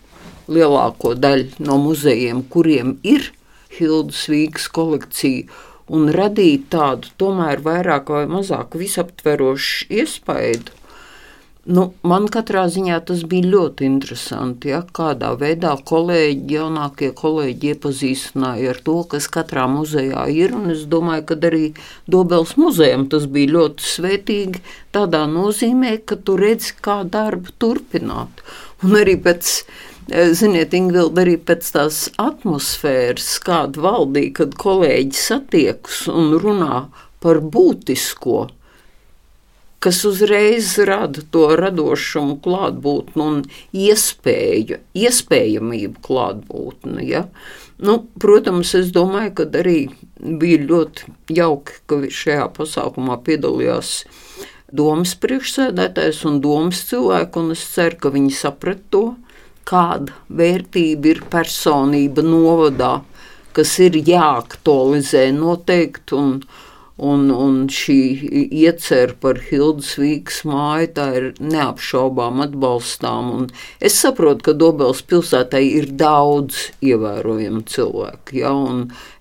lielāko 0.49 1.15
daļu 1.15 1.67
no 1.67 1.79
muzejiem, 1.83 2.43
kuriem 2.51 2.97
ir 3.03 3.31
Hildas 3.79 4.25
Vīgas 4.31 4.67
kolekcija, 4.75 5.47
un 5.93 6.11
radīt 6.15 6.69
tādu 6.73 7.13
tomēr 7.21 7.63
vairāk 7.65 8.11
vai 8.15 8.25
mazāk 8.31 8.75
visaptverošu 8.81 9.89
iespaidu 10.01 10.78
Nu, 11.69 11.83
man 12.01 12.31
katrā 12.33 12.63
ziņā 12.73 12.97
tas 13.11 13.27
bija 13.29 13.45
ļoti 13.53 13.85
interesanti, 13.85 14.71
ja, 14.71 14.79
kādā 14.97 15.35
veidā 15.37 15.75
kolēģi, 15.91 16.55
jaunākie 16.55 17.11
kolēģi 17.19 17.75
iepazīstināja 17.75 18.71
ar 18.73 18.81
to, 18.87 18.95
kas 19.13 19.27
katrā 19.35 19.67
muzejā 19.69 20.23
ir. 20.33 20.55
Es 20.73 20.87
domāju, 20.89 21.27
ka 21.29 21.37
arī 21.51 21.67
Dobels 22.09 22.55
muzejam 22.57 23.05
tas 23.13 23.29
bija 23.29 23.53
ļoti 23.59 23.85
svētīgi 23.85 24.65
tādā 24.97 25.27
nozīmē, 25.29 25.99
ka 26.09 26.17
tu 26.17 26.39
redzi, 26.41 26.73
kā 26.81 27.03
darbu 27.05 27.53
turpināt. 27.61 28.41
Un 28.81 28.97
arī 29.03 29.19
pēc 29.29 29.53
eh, 29.61 30.33
Ziniet, 30.33 30.73
Ingūna, 30.73 31.13
arī 31.21 31.37
pēc 31.37 31.69
tās 31.77 32.07
atmosfēras, 32.17 33.35
kāda 33.45 33.85
valdīja, 33.85 34.39
kad 34.41 34.57
kolēģi 34.57 35.21
satiekas 35.21 36.07
un 36.15 36.33
runā 36.41 36.87
par 37.21 37.45
būtisko, 37.45 38.47
kas 39.79 40.03
uzreiz 40.09 40.73
rada 40.89 41.23
to 41.31 41.45
radošumu 41.59 42.39
klātbūtni 42.43 43.25
un 43.25 43.41
iespēju, 43.77 44.81
iespējamību 44.99 46.03
klātbūtni. 46.05 47.07
Ja? 47.07 47.25
Nu, 47.79 48.01
protams, 48.19 48.75
es 48.75 48.91
domāju, 48.95 49.37
ka 49.39 49.47
arī 49.61 49.79
bija 50.19 50.65
ļoti 50.67 51.15
jauki, 51.39 51.79
ka 51.87 52.01
šajā 52.11 52.49
pasākumā 52.57 53.21
piedalījās 53.27 54.03
domas 54.75 55.15
priekšsēdētājs 55.23 56.25
un 56.29 56.43
domas 56.45 56.83
cilvēki, 56.91 57.39
un 57.41 57.55
es 57.55 57.63
ceru, 57.75 58.01
ka 58.03 58.13
viņi 58.13 58.35
saprat 58.35 58.83
to, 58.93 59.05
kāda 59.69 60.17
vērtība 60.33 61.13
ir 61.13 61.23
personība 61.31 62.25
novadā, 62.25 62.99
kas 63.57 63.77
ir 63.85 63.97
jāaktualizē 64.01 65.29
noteikti 65.37 66.17
un, 66.99 67.19
Un, 67.19 67.31
un 67.35 67.57
šī 67.73 67.97
iecerē 68.55 69.17
par 69.23 69.39
Hildas 69.49 69.95
Vīgas 69.99 70.43
māju 70.47 71.05
ir 71.19 71.27
neapšaubām 71.43 72.43
atbalstām. 72.45 73.31
Un 73.35 73.47
es 73.85 73.97
saprotu, 74.03 74.45
ka 74.49 74.55
Dobels 74.59 75.01
pilsētai 75.09 75.63
ir 75.81 75.89
daudz 75.99 76.69
ievērojamu 76.85 77.65
cilvēku. 77.71 78.37
Ja, 78.39 78.53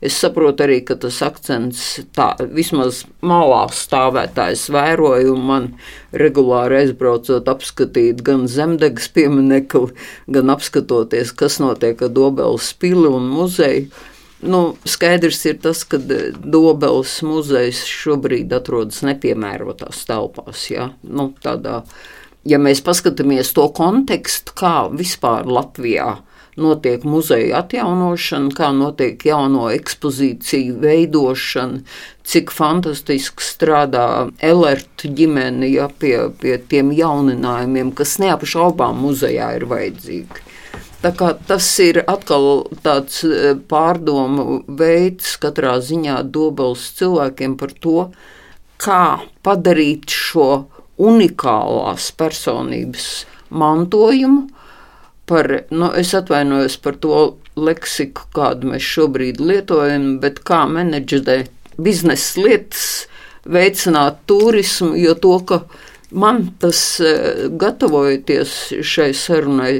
es 0.01 0.19
saprotu 0.21 0.67
arī, 0.67 0.81
ka 0.85 0.97
tas 1.01 1.21
akcents, 1.25 1.85
tā, 2.17 2.29
vismaz 2.53 3.03
malā 3.25 3.63
stāvētājs 3.73 4.67
vēroja, 4.73 5.31
un 5.33 5.47
man 5.49 5.71
regulāri 6.13 6.83
aizbraucot, 6.83 7.49
apskatīt 7.49 8.21
gan 8.27 8.45
zemdegas 8.51 9.09
pieminekli, 9.15 9.95
gan 10.37 10.53
apskatoties, 10.53 11.33
kas 11.33 11.57
notiek 11.63 12.05
ar 12.05 12.13
Dobels 12.13 12.73
pili 12.77 13.09
un 13.09 13.31
muzeju. 13.33 13.89
Nu, 14.41 14.75
skaidrs 14.85 15.39
ir 15.49 15.57
tas, 15.63 15.81
ka 15.89 15.97
e, 15.97 16.19
Dobeles 16.37 17.15
muzejs 17.25 17.81
šobrīd 17.89 18.53
atrodas 18.53 19.01
nepiemērotās 19.05 20.03
telpās. 20.05 20.67
Ja? 20.69 20.91
Nu, 21.01 21.31
tādā, 21.41 21.81
ja 22.45 22.61
mēs 22.61 22.83
paskatāmies 22.85 23.49
to 23.57 23.65
kontekstu, 23.73 24.53
kā 24.57 24.75
vispār 24.93 25.49
Latvijā 25.49 26.19
notiek 26.57 27.03
muzeja 27.05 27.61
atjaunošana, 27.61 28.53
kā 28.57 28.71
notiek 28.73 29.25
jauno 29.25 29.67
ekspozīciju 29.73 30.77
veidošana, 30.81 31.83
cik 32.27 32.53
fantastiski 32.53 33.45
strādā 33.45 34.07
Elerta 34.43 35.09
ģimene 35.17 35.69
ja, 35.69 35.87
pie, 35.89 36.15
pie 36.41 36.57
tiem 36.69 36.91
jauninājumiem, 36.97 37.93
kas 37.97 38.17
neapšaubām 38.21 39.01
muzejā 39.05 39.53
ir 39.59 39.67
vajadzīgi. 39.69 40.46
Tas 41.47 41.67
ir 41.83 42.01
atkal 42.09 42.65
tāds 42.83 43.21
e, 43.23 43.53
pārdomu 43.69 44.63
veids, 44.79 45.35
katrā 45.41 45.77
ziņā 45.83 46.21
dobels 46.33 46.89
cilvēkiem 46.97 47.55
par 47.59 47.73
to, 47.83 47.97
kā 48.81 49.19
padarīt 49.45 50.11
šo 50.11 50.67
unikālās 50.97 52.11
personības 52.17 53.25
mantojumu. 53.49 54.47
Par, 55.27 55.51
nu, 55.75 55.91
es 55.99 56.13
atvainojos 56.15 56.77
par 56.79 56.95
to 57.03 57.19
leksiku, 57.59 58.29
kādu 58.35 58.71
mēs 58.71 58.85
šobrīd 58.85 59.41
lietojam, 59.43 60.15
bet 60.23 60.39
kā 60.47 60.63
menedžerēt 60.71 61.51
biznesa 61.77 62.41
lietas, 62.45 62.87
veicināt 63.47 64.23
turismu, 64.27 64.95
jo 64.99 65.13
to, 65.19 65.35
ka 65.47 65.61
man 66.11 66.47
tas 66.61 66.81
e, 67.03 67.13
gatavojoties 67.59 68.57
šai 68.81 69.11
sarunai 69.15 69.75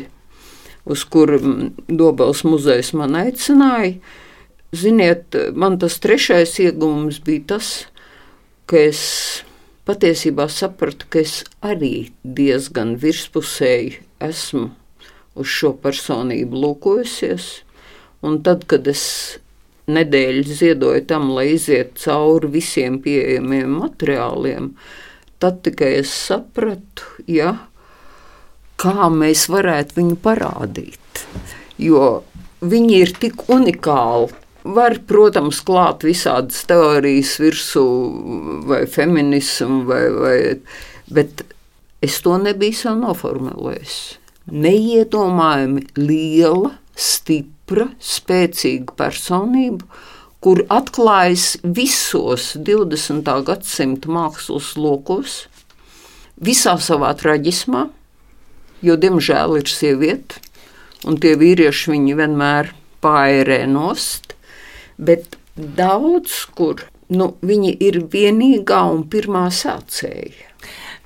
uz 0.94 1.04
kuru 1.08 1.40
Dobels 1.88 2.44
muzejs 2.48 2.94
man 2.98 3.18
aicināja. 3.20 3.98
Ziniet, 4.76 5.36
man 5.56 5.78
tas 5.80 5.96
trešais 6.04 6.58
iegūms 6.60 7.22
bija 7.24 7.46
tas, 7.54 7.70
ka 8.68 8.82
es 8.90 9.02
patiesībā 9.88 10.50
sapratu, 10.52 11.08
ka 11.10 11.24
es 11.24 11.40
arī 11.64 12.10
diezgan 12.24 12.98
virspusēji 13.00 14.02
esmu 14.28 14.68
uz 15.38 15.48
šo 15.48 15.72
personību 15.84 16.64
lūkojusies. 16.66 17.48
Un 18.28 18.42
tad, 18.44 18.66
kad 18.68 18.88
es 18.92 19.06
nedēļu 19.88 20.58
ziedoju 20.60 21.06
tam, 21.08 21.30
lai 21.38 21.54
iziet 21.54 21.96
cauri 22.02 22.50
visiem 22.58 23.00
pieejamiem 23.04 23.78
materiāliem, 23.86 24.74
tad 25.40 25.62
tikai 25.64 25.94
es 26.02 26.12
sapratu, 26.12 27.08
ja, 27.30 27.54
kā 28.80 29.10
mēs 29.14 29.48
varētu 29.52 29.98
viņu 30.00 30.18
parādīt. 30.24 31.24
Jo 31.82 32.22
viņi 32.62 33.02
ir 33.04 33.14
tik 33.22 33.48
unikāli. 33.54 34.34
Var, 34.68 34.98
protams, 35.08 35.62
klāt 35.64 36.04
visādas 36.04 36.66
teorijas 36.68 37.38
virsū, 37.40 37.84
vai 38.68 38.82
feminismu, 38.92 39.86
vai, 39.88 40.02
vai, 40.12 40.40
bet 41.08 41.46
es 42.04 42.18
to 42.26 42.36
nebiju 42.42 42.76
sev 42.76 42.98
noformulējis. 43.00 43.96
Neiedomājami 44.52 45.86
liela, 46.00 46.74
stipra, 47.00 47.88
spēcīga 48.04 48.96
personība, 49.00 49.88
kur 50.44 50.66
atklājas 50.72 51.56
visos 51.64 52.54
20. 52.60 53.32
gadsimta 53.48 54.12
mākslas 54.12 54.74
lokos, 54.80 55.46
visā 56.44 56.76
savā 56.82 57.14
traģismā, 57.18 57.88
jo, 58.82 58.98
diemžēl, 59.00 59.58
ir 59.62 59.72
sieviete, 59.72 60.42
un 61.08 61.18
tie 61.22 61.36
vīrieši 61.40 61.94
viņu 61.94 62.18
vienmēr 62.20 62.74
pārē 63.04 63.64
nost, 63.70 64.36
bet 64.98 65.38
daudz 65.56 66.46
kur 66.58 66.86
nu, 67.14 67.32
viņi 67.42 67.74
ir 67.88 68.02
vienīgā 68.12 68.82
un 68.92 69.06
pirmā 69.12 69.48
sācēja. 69.54 70.48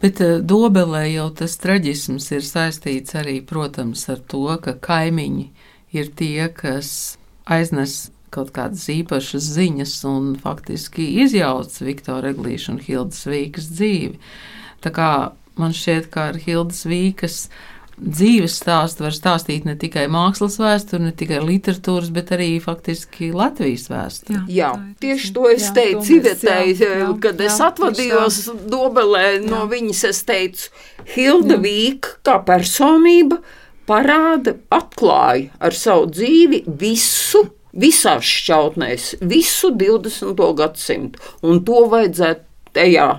Bet 0.01 0.21
uh, 0.23 0.39
Dobelē 0.41 1.05
jau 1.11 1.27
tas 1.37 1.59
traģisms 1.61 2.31
ir 2.33 2.45
saistīts 2.45 3.13
arī, 3.19 3.37
protams, 3.45 4.07
ar 4.09 4.23
to, 4.31 4.47
ka 4.63 4.73
kaimiņi 4.81 5.51
ir 5.93 6.09
tie, 6.17 6.47
kas 6.49 7.19
aiznes 7.45 8.09
kaut 8.31 8.53
kādas 8.55 8.87
īpašas 8.89 9.45
ziņas 9.57 9.93
un 10.07 10.31
faktiski 10.39 11.05
izjauc 11.21 11.75
Viktora 11.83 12.31
Eglīša 12.31 12.73
un 12.73 12.79
Hildas 12.81 13.27
Vīkas 13.27 13.67
dzīvi. 13.75 14.17
Tā 14.81 14.93
kā 14.95 15.11
man 15.59 15.75
šķiet, 15.75 16.09
ka 16.13 16.31
ar 16.31 16.39
Hildas 16.41 16.85
Vīkas 16.87 17.45
dzīves 18.01 18.55
stāstu 18.61 19.05
var 19.05 19.13
stāstīt 19.13 19.65
ne 19.67 19.75
tikai 19.79 20.07
mākslas 20.11 20.57
vēsturi, 20.61 21.05
ne 21.05 21.13
tikai 21.15 21.41
literatūras, 21.45 22.09
bet 22.13 22.31
arī 22.33 22.55
faktiski 22.63 23.29
Latvijas 23.35 23.87
vēsturi. 23.91 24.39
Jā, 24.49 24.71
jā 24.71 24.71
tieši 25.03 25.31
to 25.35 25.47
es 25.51 25.67
jā, 25.67 25.73
teicu 25.77 26.17
Ivetei, 26.17 26.75
kad 27.21 27.41
jā, 27.41 27.47
es 27.47 27.59
atvadījos 27.61 28.39
Dobelē 28.71 29.25
jā. 29.35 29.41
no 29.45 29.65
viņas, 29.71 30.03
es 30.09 30.21
teicu, 30.27 30.69
Hilda 31.13 31.57
jā. 31.57 31.63
Vīka 31.67 32.15
kā 32.25 32.39
personība 32.47 33.41
parāda, 33.89 34.55
atklāja 34.73 35.51
ar 35.61 35.75
savu 35.77 36.09
dzīvi 36.15 36.63
visu, 36.81 37.43
visās 37.77 38.25
šķautnēs, 38.25 39.17
visu 39.21 39.73
20. 39.77 40.41
gadsimtu, 40.57 41.21
un 41.45 41.61
to 41.67 41.85
vajadzētu 41.91 42.47
tajā 42.77 43.09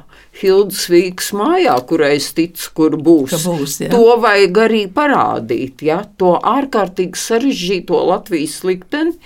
Hildas 0.40 0.86
Vīgas 0.88 1.30
mājā, 1.36 1.74
kurai 1.88 2.14
es 2.16 2.30
ticu, 2.36 2.70
kur 2.78 2.96
būs. 2.96 3.36
būs 3.44 3.78
ja. 3.84 3.92
To 3.92 4.16
vajag 4.22 4.60
arī 4.64 4.82
parādīt, 4.88 5.84
ja? 5.84 6.02
to 6.18 6.34
ārkārtīgi 6.38 7.20
sarežģīto 7.20 8.00
Latvijas 8.08 8.62
likteni. 8.66 9.18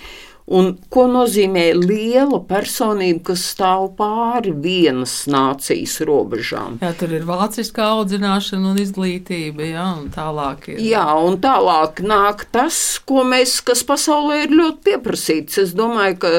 Un 0.47 0.69
ko 0.87 1.09
nozīmē 1.11 1.73
liela 1.75 2.37
personība, 2.47 3.33
kas 3.33 3.41
stāv 3.51 3.89
pāri 3.97 4.53
vienas 4.63 5.25
nācijas 5.27 5.97
robežām? 6.07 6.77
Jā, 6.79 6.93
tur 6.95 7.11
ir 7.17 7.25
vāciska 7.27 7.83
audzināšana 7.97 8.71
un 8.71 8.79
izglītība, 8.79 9.65
jā, 9.73 9.89
un 9.99 10.07
tālāk 10.15 10.69
ir. 10.71 10.79
Jā, 10.87 11.03
un 11.19 11.35
tālāk 11.43 11.99
nāk 11.99 12.45
tas, 12.55 12.79
ko 13.03 13.27
mēs, 13.27 13.57
kas 13.67 13.83
pasaulē 13.89 14.45
ir 14.45 14.55
ļoti 14.55 14.85
pieprasīts. 14.87 15.59
Es 15.65 15.75
domāju, 15.75 16.15
ka 16.23 16.33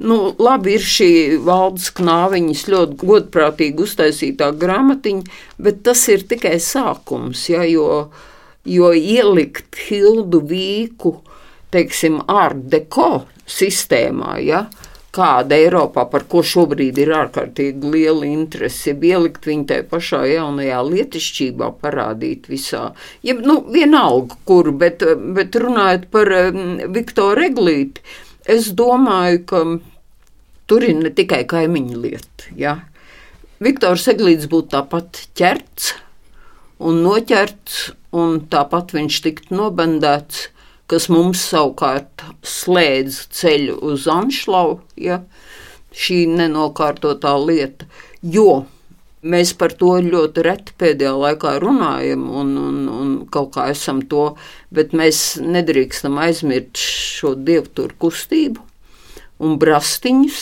Nu, 0.00 0.32
labi, 0.40 0.78
ir 0.78 0.84
šī 0.88 1.10
valdes 1.44 1.90
knāviņas 1.98 2.62
ļoti 2.72 2.96
godprātīgi 3.02 3.84
uztaisītā 3.84 4.48
grāmatiņa, 4.56 5.40
bet 5.60 5.82
tas 5.84 6.06
ir 6.08 6.24
tikai 6.30 6.56
sākums, 6.64 7.44
ja, 7.52 7.60
jo, 7.68 8.08
jo 8.64 8.92
ielikt 8.96 9.76
Hildu 9.88 10.40
Vīku, 10.48 11.18
teiksim, 11.72 12.22
art 12.24 12.64
deko 12.72 13.26
sistēmā, 13.44 14.38
ja, 14.40 14.64
kāda 15.12 15.58
Eiropā, 15.60 16.06
par 16.08 16.24
ko 16.30 16.40
šobrīd 16.40 16.96
ir 17.02 17.12
ārkārtīgi 17.12 17.92
liela 17.92 18.24
interese, 18.24 18.94
ielikt 18.96 19.44
viņu 19.48 19.68
tajā 19.68 19.84
pašā 19.90 20.22
jaunajā 20.30 20.80
lietišķībā, 20.88 21.68
parādīt 21.84 22.48
visā. 22.48 22.86
Ja, 23.20 23.36
nu, 23.36 23.60
vienalga, 23.68 24.40
kur, 24.48 24.72
bet, 24.72 25.04
bet 25.36 25.58
runājot 25.60 26.08
par 26.14 26.32
um, 26.38 26.78
Viktoru 26.96 27.44
Eglīti, 27.50 28.04
es 28.50 28.70
domāju, 28.76 29.42
ka 29.46 29.64
tur 30.70 30.86
ir 30.86 30.96
ne 30.98 31.10
tikai 31.14 31.42
kaimiņu 31.48 32.00
lieta. 32.02 32.52
Ja? 32.56 32.78
Viktors 33.62 34.08
Eglīts 34.10 34.48
būtu 34.50 34.72
tāpat 34.74 35.26
ķerts 35.38 35.92
un 36.82 37.02
noķerts, 37.04 37.92
un 38.12 38.40
tāpat 38.50 38.96
viņš 38.96 39.20
tiktu 39.24 39.54
nobandēts 39.56 40.48
kas 40.92 41.08
mums 41.08 41.40
savukārt 41.48 42.20
slēdz 42.44 43.22
ceļu 43.32 43.78
uz 43.92 44.04
Anšlau, 44.12 44.82
ja, 45.00 45.22
šī 45.96 46.26
nenokārtotā 46.28 47.32
lieta, 47.40 47.88
jo 48.20 48.64
mēs 49.22 49.52
par 49.58 49.74
to 49.78 49.94
ļoti 50.02 50.44
reti 50.46 50.74
pēdējā 50.78 51.12
laikā 51.24 51.54
runājam 51.62 52.26
un, 52.30 52.56
un, 52.58 52.82
un 52.90 53.14
kaut 53.32 53.52
kā 53.56 53.68
esam 53.72 54.02
to, 54.10 54.32
bet 54.74 54.96
mēs 54.96 55.38
nedrīkstam 55.42 56.18
aizmirst 56.22 56.82
šo 56.82 57.34
dievturu 57.38 57.96
kustību 58.02 58.64
un 59.42 59.58
brastiņus, 59.62 60.40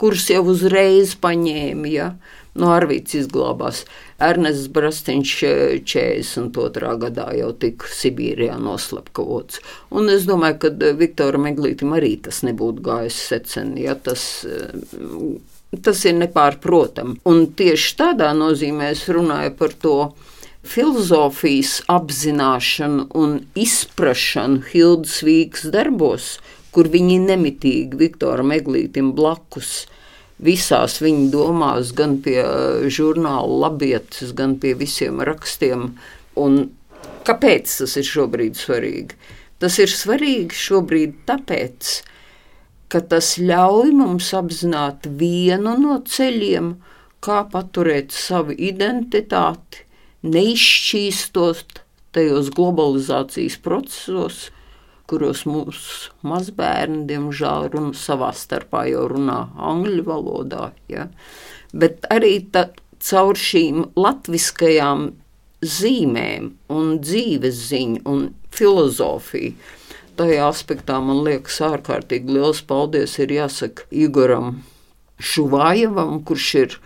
kurus 0.00 0.28
jau 0.30 0.42
uzreiz 0.52 1.14
paņēma, 1.22 1.88
ja, 1.90 2.10
no 2.56 2.70
Arvīts 2.74 3.16
izglābās. 3.18 3.84
Ernests 4.22 4.70
Brastīņš 4.72 5.32
42. 5.84 6.92
gadā 7.02 7.26
jau 7.36 7.50
tika 7.60 7.90
Sibīrijā 7.92 8.56
noslapkavots. 8.62 9.60
Un 9.92 10.08
es 10.12 10.24
domāju, 10.28 10.60
ka 10.64 10.72
eh, 10.72 10.94
Viktoram 10.96 11.48
Eglītam 11.50 11.92
arī 11.96 12.14
tas 12.24 12.40
nebūtu 12.46 12.84
gājis 12.86 13.18
secen, 13.32 13.74
ja 13.80 13.96
tas, 13.98 14.24
eh, 14.48 14.72
tas 15.82 16.04
ir 16.06 16.16
nepārprotam. 16.20 17.16
Un 17.28 17.46
tieši 17.58 17.96
tādā 17.98 18.30
nozīmē 18.36 18.92
es 18.94 19.06
runāju 19.12 19.54
par 19.58 19.74
to 19.82 19.96
filozofijas 20.66 21.80
apzināšanu 21.92 23.08
un 23.14 23.38
izprašanu 23.58 24.64
Hildas 24.70 25.20
Vīgas 25.26 25.68
darbos, 25.74 26.36
kur 26.74 26.90
viņi 26.92 27.20
nemitīgi 27.26 27.98
Viktoram 28.00 28.52
Eglītam 28.54 29.12
blakus 29.16 29.84
visās 30.42 30.98
viņa 31.00 31.30
domās, 31.32 31.94
gan 31.96 32.18
pie 32.24 32.40
eh, 32.42 32.88
žurnāla 32.92 33.62
labietas, 33.66 34.34
gan 34.36 34.58
pie 34.60 34.74
visiem 34.78 35.22
rakstiem. 35.24 35.94
Un 36.36 36.58
kāpēc 37.26 37.78
tas 37.80 37.96
ir 37.96 38.06
šobrīd 38.06 38.58
svarīgi? 38.58 39.16
Tas 39.62 39.78
ir 39.80 39.88
svarīgi 39.88 40.52
šobrīd 40.52 41.22
tāpēc, 41.30 41.94
ka 42.02 42.15
tas 43.10 43.32
ļauj 43.38 43.90
mums 43.96 44.28
apzināt 44.36 45.08
vienu 45.20 45.74
no 45.80 45.98
ceļiem, 46.06 46.74
kā 47.24 47.40
paturēt 47.50 48.14
savu 48.14 48.54
identitāti, 48.54 49.82
neizšķīstot 50.26 51.80
tajos 52.16 52.50
globalizācijas 52.54 53.58
procesos, 53.62 54.46
kuros 55.10 55.44
mūsu 55.46 56.14
mazbērni, 56.26 57.04
diemžēl, 57.10 57.68
runa 57.74 57.94
savā 57.98 58.32
starpā 58.34 58.86
jau 58.90 59.04
runā 59.12 59.42
angļu 59.70 60.06
valodā. 60.06 60.70
Ja? 60.90 61.06
Bet 61.74 62.08
arī 62.10 62.40
ta, 62.50 62.68
caur 63.02 63.38
šīm 63.38 63.84
latviskajām 63.98 65.10
zīmēm 65.62 66.50
un 66.72 66.96
dzīves 67.02 67.60
ziņu 67.70 68.02
un 68.10 68.28
filozofiju. 68.54 69.54
Tajā 70.16 70.46
aspektā 70.48 70.96
man 71.04 71.20
liekas 71.26 71.58
ārkārtīgi 71.64 72.38
liels 72.38 72.62
paldies 72.64 73.18
ir 73.20 73.34
jāsaka 73.34 73.84
Igoram 73.92 74.62
Šuvajevam, 75.20 76.22
kurš 76.24 76.48
ir 76.60 76.78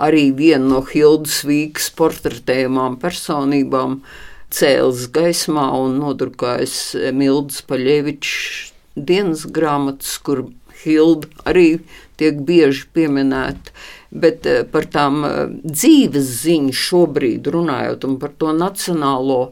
arī 0.00 0.28
viena 0.36 0.64
no 0.70 0.80
Hildas 0.88 1.42
Vīgas 1.48 1.90
portretējumām 1.98 2.96
personībām, 3.02 4.00
cēlis 4.48 5.08
gaismā 5.12 5.66
un 5.76 5.98
nodrukājis 6.00 6.78
Mildas 7.12 7.60
Paļevičs 7.68 8.72
dienas 8.96 9.44
grāmatas, 9.44 10.16
kur 10.24 10.46
Hilda 10.82 11.28
arī 11.48 11.80
tiek 12.18 12.38
bieži 12.46 12.86
pieminēta. 12.94 13.74
Bet 14.10 14.46
eh, 14.48 14.62
par 14.64 14.88
tām 14.88 15.24
eh, 15.26 15.40
dzīves 15.64 16.30
ziņu 16.44 16.74
šobrīd 16.74 17.50
runājot 17.52 18.06
un 18.08 18.16
par 18.22 18.32
to 18.40 18.54
nacionālo 18.56 19.42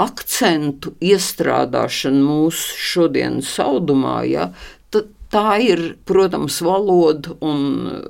akcentu 0.00 0.94
iestrādāšanu 1.04 2.22
mūsu 2.24 2.78
šodienas 2.80 3.50
saudumā, 3.58 4.22
ja, 4.28 4.50
tā 5.32 5.56
ir, 5.64 5.94
protams, 6.08 6.60
valoda 6.64 7.36
un 7.40 7.62
eh, 7.88 8.00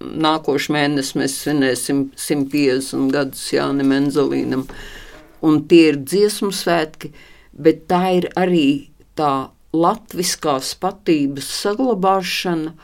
nākošais 0.00 0.72
mēnesis 0.72 1.16
mēs 1.16 1.36
svinēsim 1.42 2.02
150 2.16 3.12
gadus 3.12 3.46
Jānim 3.52 3.92
Enzelīnam. 3.96 4.64
Uh, 4.64 5.00
un 5.40 5.64
tie 5.68 5.90
ir 5.92 6.00
dziesmu 6.04 6.52
svētki, 6.54 7.12
bet 7.52 7.86
tā 7.90 8.02
ir 8.20 8.28
arī 8.38 8.90
tā 9.18 9.50
latviskās 9.76 10.74
patības 10.80 11.48
saglabāšana, 11.60 12.74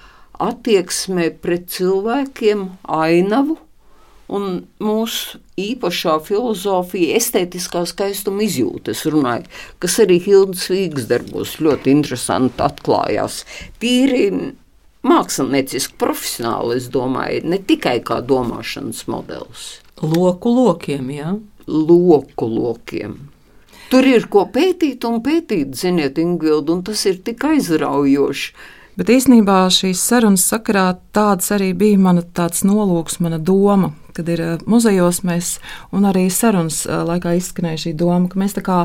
attieksmē 0.42 1.30
pret 1.40 1.70
cilvēkiem, 1.72 2.66
ainavu 2.92 3.56
un 4.28 4.66
mūsu 4.82 5.40
īpašā 5.56 6.18
filozofija, 6.26 7.16
estētiskā 7.16 7.86
skaistuma 7.88 8.44
izjūta, 8.44 8.92
runāju, 9.12 9.48
kas 9.80 9.98
arī 10.04 10.18
Hildas 10.22 10.68
Vīgas 10.72 11.08
darbos 11.08 11.56
ļoti 11.64 11.94
interesanti 11.96 12.62
atklājās. 12.64 13.42
Tīri 13.80 14.28
mākslinieciski, 15.06 15.96
profesionāli, 16.00 16.76
es 16.80 16.90
domāju, 16.92 17.44
ne 17.48 17.60
tikai 17.62 17.98
kā 18.04 18.20
domāšanas 18.26 19.06
modelis. 19.10 19.68
Loku 20.02 20.52
lokiem, 20.52 21.10
jā. 21.14 21.36
Loku 21.66 22.46
lokiem. 22.50 23.16
Tur 23.90 24.06
ir 24.06 24.26
ko 24.30 24.44
pētīt 24.50 25.04
un 25.06 25.20
pētīt, 25.22 25.76
ziniet, 25.78 26.18
Ingūna, 26.18 26.64
un 26.74 26.82
tas 26.86 27.04
ir 27.06 27.20
tik 27.24 27.44
aizraujoši. 27.46 28.50
Bet 28.96 29.10
īsnībā 29.12 29.58
šīs 29.70 30.00
sarunas 30.00 30.46
sakarā 30.48 30.88
tāds 31.14 31.52
arī 31.52 31.70
bija 31.76 32.00
mana 32.00 32.24
nolūks, 32.64 33.20
mana 33.20 33.38
doma, 33.38 33.92
kad 34.16 34.30
ir 34.32 34.42
eh, 34.42 34.54
muzejos 34.68 35.22
mēs, 35.26 35.56
un 35.96 36.08
arī 36.08 36.26
sarunas 36.32 36.82
eh, 36.86 37.02
laikā 37.08 37.36
izskanēja 37.38 37.82
šī 37.86 37.94
doma, 38.00 38.30
ka 38.32 38.40
mēs 38.40 38.56
kā 38.66 38.78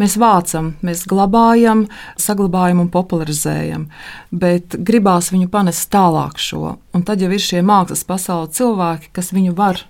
mēs 0.00 0.18
vācam, 0.20 0.74
mēs 0.84 1.06
glabājam, 1.10 1.86
saglabājam 2.20 2.84
un 2.84 2.92
popularizējam, 2.94 3.88
bet 4.30 4.76
gribās 4.78 5.32
viņu 5.34 5.50
panest 5.52 5.88
tālāk 5.94 6.38
šo. 6.42 6.76
Un 6.94 7.06
tad 7.06 7.24
jau 7.24 7.32
ir 7.32 7.42
šie 7.42 7.64
mākslas 7.66 8.06
pasaules 8.06 8.54
cilvēki, 8.58 9.12
kas 9.16 9.32
viņu 9.34 9.56
var 9.58 9.82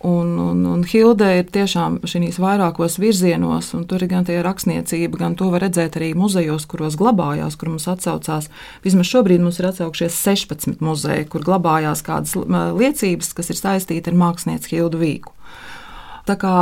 Un, 0.00 0.38
un, 0.38 0.60
un 0.62 0.84
Hilde 0.86 1.26
ir 1.40 1.48
tiešām 1.50 1.96
šīs 2.06 2.36
vairākos 2.38 3.00
virzienos, 3.02 3.72
un 3.74 3.82
tur 3.90 4.04
ir 4.04 4.12
gan 4.12 4.26
tie 4.28 4.36
rakstniecība, 4.46 5.18
gan 5.18 5.34
to 5.34 5.48
var 5.50 5.64
redzēt 5.66 5.98
arī 5.98 6.12
muzejos, 6.14 6.68
kuros 6.70 6.94
glabājās, 7.00 7.56
kur 7.58 7.72
mums 7.72 7.88
atsaucās. 7.90 8.46
Vismaz 8.84 9.10
šobrīd 9.10 9.42
mums 9.42 9.58
ir 9.58 9.72
atsaukšies 9.72 10.20
16 10.22 10.78
muzeji, 10.86 11.26
kur 11.32 11.42
glabājās 11.42 12.04
kādas 12.06 12.36
liecības, 12.38 13.32
kas 13.34 13.50
ir 13.50 13.58
saistīti 13.58 14.12
ar 14.12 14.20
mākslinieci 14.22 14.76
Hildu 14.76 15.02
Vīku. 15.02 15.34
Tā 16.30 16.38
kā 16.38 16.54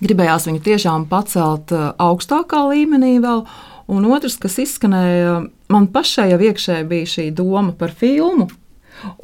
gribējās 0.00 0.48
viņu 0.48 0.64
tiešām 0.64 1.08
pacelt 1.12 1.76
augstākā 1.76 2.66
līmenī 2.72 3.18
vēl. 3.20 3.44
Un 3.92 4.06
otrs, 4.10 4.40
kas 4.42 4.56
izskanēja, 4.64 5.42
man 5.70 5.92
pašai 5.92 6.30
jau 6.32 6.40
iekšēji 6.48 6.88
bija 6.88 7.10
šī 7.12 7.26
doma 7.36 7.76
par 7.76 7.92
filmu, 7.94 8.48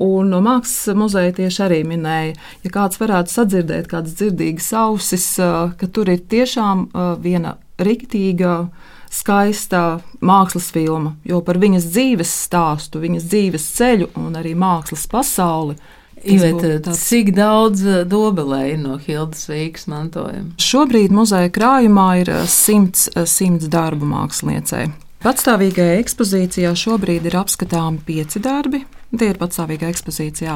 Un 0.03 0.33
no 0.33 0.43
mākslas 0.45 0.97
muzeja 0.99 1.33
tieši 1.37 1.63
arī 1.67 1.81
minēja, 1.89 2.35
ja 2.65 2.73
kāds 2.75 3.01
varētu 3.01 3.33
sadzirdēt 3.33 3.91
kādas 3.91 4.17
dzirdīgas 4.21 4.73
ausis, 4.83 5.27
ka 5.39 5.89
tur 5.93 6.13
ir 6.13 6.25
tiešām 6.33 6.89
viena 7.23 7.57
riktīga, 7.83 8.67
skaista 9.13 10.01
mākslas 10.25 10.71
filma, 10.73 11.17
jo 11.29 11.43
par 11.45 11.59
viņas 11.61 11.89
dzīves 11.93 12.31
stāstu, 12.47 13.03
viņas 13.03 13.27
dzīves 13.29 13.67
ceļu 13.77 14.13
un 14.21 14.39
arī 14.41 14.55
mākslas 14.57 15.05
pasauli. 15.11 15.77
Iveta, 16.23 16.77
tāds... 16.85 17.01
Cik 17.09 17.33
daudz 17.35 17.83
dobelēju 18.07 18.79
no 18.79 18.97
Hildas 19.03 19.49
Vīgas 19.51 19.89
mantojuma? 19.91 20.55
Šobrīd 20.63 21.11
muzeja 21.11 21.51
krājumā 21.51 22.09
ir 22.21 22.31
simts, 22.47 23.09
simts 23.27 23.67
darbu 23.73 24.07
māksliniecei. 24.07 24.87
Patstāvīgajā 25.23 25.99
ekspozīcijā 25.99 26.71
šobrīd 26.79 27.27
ir 27.27 27.41
apskatāmi 27.43 28.01
pieci 28.07 28.43
darbi. 28.43 28.85
Tie 29.13 29.29
ir 29.29 29.37
patstāvīgā 29.41 29.91
ekspozīcijā, 29.93 30.55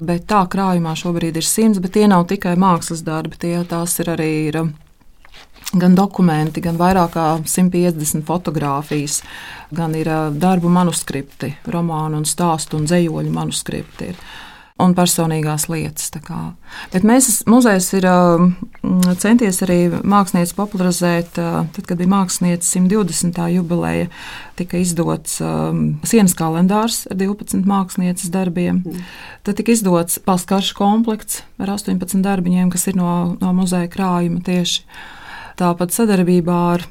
bet 0.00 0.24
tā 0.30 0.40
krājumā 0.48 0.94
šobrīd 0.96 1.36
ir 1.36 1.44
simts, 1.44 1.82
bet 1.84 1.98
tie 1.98 2.06
nav 2.08 2.24
tikai 2.30 2.54
mākslas 2.56 3.04
darbi, 3.04 3.36
tie 3.40 3.58
tās 3.68 3.98
ir 4.00 4.08
arī 4.14 4.30
ir 4.48 4.60
gan 5.76 5.94
dokumenti, 5.94 6.62
gan 6.64 6.78
vairāk 6.80 7.12
kā 7.14 7.26
150 7.44 8.24
fotogrāfijas, 8.26 9.20
gan 9.76 9.94
ir 9.94 10.08
darbu 10.32 10.72
manuskripti, 10.72 11.52
romānu 11.68 12.22
un 12.22 12.28
stāstu 12.28 12.80
un 12.80 12.88
dzējoļu 12.88 13.34
manuskripti. 13.36 14.14
Ir. 14.14 14.24
Un 14.80 14.94
personīgās 14.96 15.68
lietas. 15.70 16.10
Bet 16.92 17.04
mēs, 17.06 17.28
muzejs 17.50 17.88
ir 17.98 18.06
uh, 18.08 18.44
centies 19.20 19.60
arī 19.66 19.78
mākslinieci 19.90 20.56
popularizēt. 20.58 21.40
Uh, 21.40 21.62
tad, 21.74 21.86
kad 21.88 22.00
bija 22.00 22.12
mākslinieca 22.12 22.66
120. 22.66 23.40
jubileja, 23.54 24.10
tika 24.58 24.80
izdots 24.80 25.38
um, 25.44 26.00
sienas 26.06 26.36
kalendārs 26.38 27.04
ar 27.10 27.18
12 27.20 27.66
mākslinieces 27.68 28.32
darbiem. 28.32 28.82
Mm. 28.84 29.08
Tad 29.46 29.60
tika 29.60 29.74
izdots 29.74 30.20
paskaršu 30.24 30.76
komplekts 30.78 31.42
ar 31.60 31.74
18 31.76 32.24
darbiņiem, 32.24 32.72
kas 32.72 32.88
ir 32.90 32.98
no, 33.00 33.36
no 33.40 33.52
muzeja 33.56 33.90
krājuma 33.92 34.42
tieši. 34.46 34.86
Tāpat 35.60 35.92
sadarbībā 35.92 36.56
ar 36.74 36.86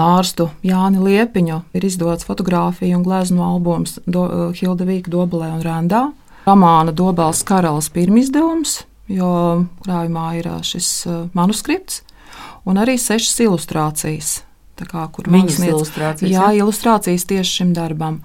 ārstu 0.00 0.48
Jāni 0.66 1.02
Liepiņu 1.02 1.60
ir 1.76 1.86
izdots 1.86 2.26
fotografiju 2.26 2.98
un 2.98 3.04
glezno 3.06 3.44
albums 3.46 3.98
Do, 4.06 4.50
Hilda 4.56 4.86
Vīka 4.88 5.12
Dobelē 5.12 5.52
un 5.54 5.62
Rendā. 5.64 6.04
Romāna 6.44 6.92
Dobels 6.92 7.42
karalis 7.48 7.88
pirmizdevums, 7.92 8.82
jo 9.08 9.28
krājumā 9.84 10.26
ir 10.40 10.48
šis 10.66 10.90
manuskripts, 11.36 12.02
un 12.68 12.80
arī 12.80 12.98
sešas 13.00 13.40
ilustrācijas. 13.46 14.34
Kā, 14.74 15.06
kur 15.14 15.30
Viņas 15.30 15.60
ilustrācijas? 15.62 16.28
Jā, 16.32 16.48
ja? 16.50 16.64
ilustrācijas 16.64 17.24
tieši 17.30 17.60
šim 17.60 17.74
darbam. 17.76 18.18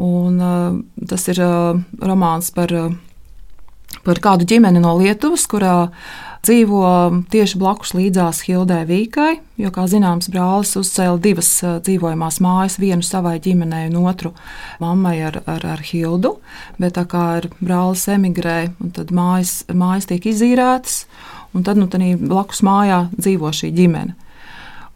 Un, 0.00 0.36
uh, 0.38 1.06
tas 1.10 1.26
ir 1.28 1.40
uh, 1.42 1.80
romāns 2.00 2.52
par, 2.54 2.72
uh, 2.72 3.98
par 4.06 4.20
kādu 4.22 4.46
ģimeni 4.48 4.80
no 4.80 4.94
Lietuvas, 4.96 5.44
kurā 5.50 5.74
uh, 5.88 6.29
dzīvo 6.46 6.84
tieši 7.32 7.58
blakus 7.60 7.92
līdzās 7.96 8.42
Hildai 8.46 8.82
Vīkai, 8.88 9.32
jo, 9.60 9.70
kā 9.74 9.84
zināms, 9.90 10.30
brālis 10.32 10.72
uzcēla 10.80 11.20
divas 11.22 11.50
dzīvojamās 11.84 12.40
mājas, 12.44 12.78
vienu 12.80 13.04
savai 13.06 13.36
ģimenei 13.42 13.88
un 13.90 14.00
otru 14.08 14.32
mammai 14.80 15.18
ar, 15.28 15.42
ar, 15.50 15.66
ar 15.76 15.84
Hildu. 15.84 16.38
Bet 16.80 16.96
tā 16.98 17.04
kā 17.10 17.26
ir 17.42 17.50
brālis 17.60 18.06
emigrē, 18.10 18.72
tad 18.96 19.12
mājas, 19.14 19.60
mājas 19.68 20.08
tiek 20.10 20.30
izīrētas, 20.32 21.04
un 21.54 21.66
tad 21.66 21.80
nu, 21.80 21.90
blakus 21.90 22.64
mājā 22.66 23.06
dzīvo 23.18 23.52
šī 23.60 23.72
ģimene. 23.76 24.16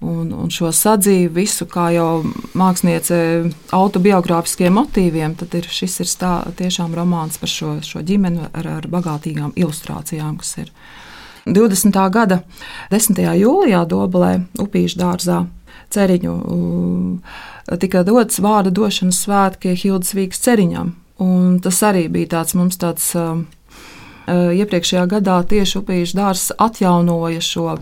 Un, 0.05 0.35
un 0.37 0.51
šo 0.53 0.69
sadzīvi, 0.75 1.31
visu 1.33 1.65
kā 1.71 1.87
jau 1.95 2.25
māksliniece 2.59 3.17
autobiogrāfiskiem 3.73 4.75
motīviem, 4.77 5.37
tad 5.41 5.55
ir, 5.57 5.69
šis 5.71 6.03
ir 6.05 6.11
stā, 6.11 6.33
tiešām 6.59 6.93
romāns 6.97 7.39
par 7.41 7.49
šo, 7.49 7.79
šo 7.81 8.03
ģimeni 8.05 8.51
ar, 8.51 8.69
ar 8.81 8.89
bagātīgām 8.91 9.55
ilustrācijām, 9.57 10.37
kas 10.43 10.59
ir 10.67 10.75
20. 11.47 11.99
gada 12.11 12.41
10. 12.91 13.21
jūlijā 13.41 13.85
Dobelē, 13.89 14.39
Upīšu 14.61 15.01
dārzā, 15.01 15.45
Ceriņu 15.93 16.35
tika 17.81 18.03
dots 18.05 18.41
vārda 18.43 18.73
došanas 18.75 19.21
svētki 19.25 19.75
Hildas 19.79 20.15
Vīgas 20.17 20.41
ceriņam. 20.45 20.95
Un 21.23 21.61
tas 21.63 21.79
arī 21.87 22.09
bija 22.13 22.39
tāds 22.39 22.57
mums 22.59 22.81
tāds. 22.81 23.13
Iepriekšējā 24.25 25.03
gadā 25.05 25.35
tieši 25.45 25.83
Upīšu 25.83 26.17
dārzs 26.17 26.55
atjaunoja 26.57 27.43
šo 27.45 27.75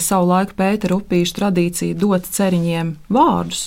savu 0.00 0.30
laiku 0.30 0.56
Pētera 0.56 0.96
Upīšu 0.96 1.36
tradīciju 1.36 1.98
dot 2.00 2.30
ceriņiem 2.32 2.94
vārdus. 3.12 3.66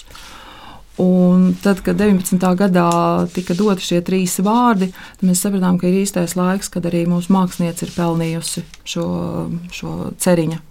Un 1.01 1.49
tad, 1.59 1.81
kad 1.83 1.97
19. 1.99 2.39
gadā 2.55 2.89
tika 3.35 3.55
doti 3.57 3.83
šie 3.83 3.97
trīs 4.05 4.37
vārdi, 4.39 4.93
mēs 5.27 5.41
sapratām, 5.43 5.75
ka 5.79 5.89
ir 5.89 5.97
īstais 6.05 6.37
laiks, 6.39 6.69
kad 6.71 6.87
arī 6.87 7.03
mūsu 7.11 7.33
mākslinieca 7.35 7.83
ir 7.83 7.91
pelnījusi 7.97 8.63
šo, 8.87 9.07
šo 9.75 9.95
ceriņu, 10.23 10.61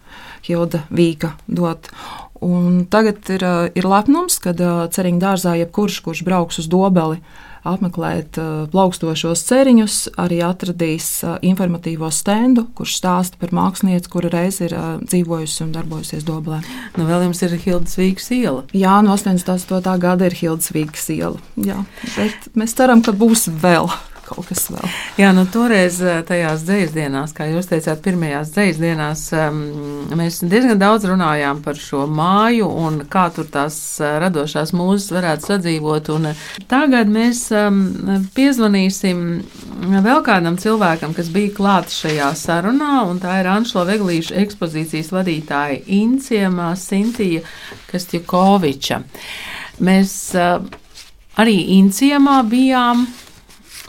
Hilda 0.46 0.80
Vīka 0.88 1.34
dot. 1.44 1.90
Un 2.44 2.86
tagad 2.88 3.28
ir, 3.32 3.44
ir 3.76 3.88
lepnums, 3.88 4.38
kad 4.40 4.60
ceriņu 4.96 5.20
dārzā 5.20 5.58
jebkurš, 5.60 6.00
kurš 6.06 6.24
brauks 6.24 6.60
uz 6.62 6.70
dobeli, 6.72 7.20
apmeklēt 7.64 8.38
uh, 8.40 8.64
plaukstošos 8.72 9.42
ceriņus, 9.48 9.98
arī 10.20 10.40
atradīs 10.44 11.08
uh, 11.24 11.36
informatīvo 11.44 12.10
stendu, 12.14 12.66
kurš 12.76 12.98
stāsta 13.00 13.40
par 13.40 13.54
mākslinieci, 13.56 14.10
kura 14.12 14.30
reiz 14.32 14.60
ir 14.64 14.76
uh, 14.76 14.88
dzīvojusi 15.02 15.64
un 15.66 15.74
darbojusies 15.74 16.26
Dobelē. 16.28 16.62
Nu, 16.98 17.08
vēl 17.08 17.26
jums 17.28 17.44
ir 17.44 17.56
Hildas 17.64 17.98
Vīgas 18.00 18.30
iela. 18.36 18.64
Jā, 18.76 18.98
no 19.04 19.16
88. 19.16 19.94
gada 20.02 20.28
ir 20.28 20.38
Hildas 20.38 20.72
Vīgas 20.74 21.08
iela. 21.14 21.40
Jā, 21.56 21.80
bet 22.16 22.50
mēs 22.58 22.76
ceram, 22.76 23.04
ka 23.04 23.16
būs 23.16 23.48
vēl 23.62 23.90
kaut 24.24 24.48
kas 24.48 24.66
vēl. 24.72 24.84
Jā, 25.20 25.30
nu 25.36 25.44
toreiz 25.50 26.00
eh, 26.02 26.20
tajās 26.26 26.64
dzīslu 26.66 26.94
dienās, 26.96 27.34
kā 27.36 27.46
jūs 27.50 27.68
teicāt, 27.70 28.00
pirmajās 28.04 28.52
dzīslu 28.54 28.84
dienās, 28.84 29.24
um, 29.36 29.60
mēs 30.18 30.40
diezgan 30.42 30.80
daudz 30.80 31.06
runājām 31.08 31.60
par 31.64 31.78
šo 31.80 32.04
māju 32.10 32.68
un 32.68 33.00
kā 33.10 33.26
tur 33.34 33.48
tās 33.52 33.78
eh, 34.00 34.16
radošās 34.24 34.74
mūzes 34.76 35.12
varētu 35.14 35.50
sadzīvot. 35.50 36.10
Un 36.16 36.30
eh, 36.32 36.44
tagad 36.70 37.12
mēs 37.12 37.46
um, 37.54 37.80
piezvanīsim 38.36 39.24
vēl 40.04 40.22
kādam 40.26 40.58
cilvēkam, 40.60 41.14
kas 41.16 41.30
bija 41.34 41.54
klāts 41.56 42.00
šajā 42.04 42.30
sarunā, 42.38 43.04
un 43.08 43.20
tā 43.22 43.38
ir 43.42 43.50
Anšlo 43.52 43.84
Veglīša 43.88 44.38
ekspozīcijas 44.44 45.12
vadītāja 45.14 45.82
Inciemā 46.00 46.72
Sintija 46.80 47.44
Kastjukoviča. 47.90 49.02
Mēs 49.84 50.14
arī 51.40 51.56
Inciemā 51.80 52.40
bijām 52.46 53.06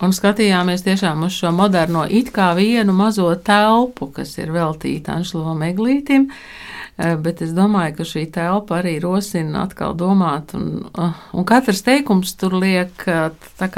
Un 0.04 0.12
skatījāmies 0.12 0.84
tiešām 0.84 1.24
uz 1.24 1.38
šo 1.40 1.54
moderno, 1.56 2.04
it 2.04 2.34
kā 2.36 2.50
vienu 2.58 2.92
mazo 2.96 3.30
telpu, 3.40 4.10
kas 4.12 4.34
ir 4.42 4.52
veltīta 4.52 5.16
Anšlovam 5.16 5.64
Eglītim. 5.64 6.28
Eh, 6.98 7.16
bet 7.20 7.42
es 7.44 7.54
domāju, 7.56 7.96
ka 7.98 8.08
šī 8.08 8.26
telpa 8.32 8.82
arī 8.82 8.98
rosina 9.04 9.64
atkal 9.64 9.96
domāt, 10.00 10.54
un, 10.56 10.90
eh, 11.00 11.22
un 11.36 11.48
katrs 11.48 11.84
teikums 11.84 12.36
tur 12.40 12.56
liek 12.60 13.08
eh, 13.08 13.30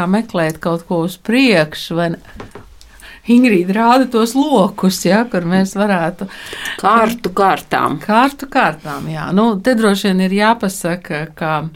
meklēt 0.10 0.60
kaut 0.60 0.88
ko 0.88 1.04
uz 1.06 1.18
priekšu. 1.18 2.18
Ingrīda 3.28 3.74
rāda 3.74 4.10
tos 4.10 4.34
lokus, 4.34 5.04
ja, 5.06 5.24
kur 5.26 5.42
mēs 5.42 5.76
varētu. 5.76 6.30
Kārtu 6.80 7.30
kārtām. 7.30 8.00
Kārtu 8.00 8.48
kārtām, 8.48 9.10
jā. 9.12 9.32
Nu, 9.34 9.60
te 9.60 9.76
droši 9.76 10.08
vien 10.08 10.22
ir 10.22 10.32
jāpasaka, 10.32 11.28
ka 11.36 11.70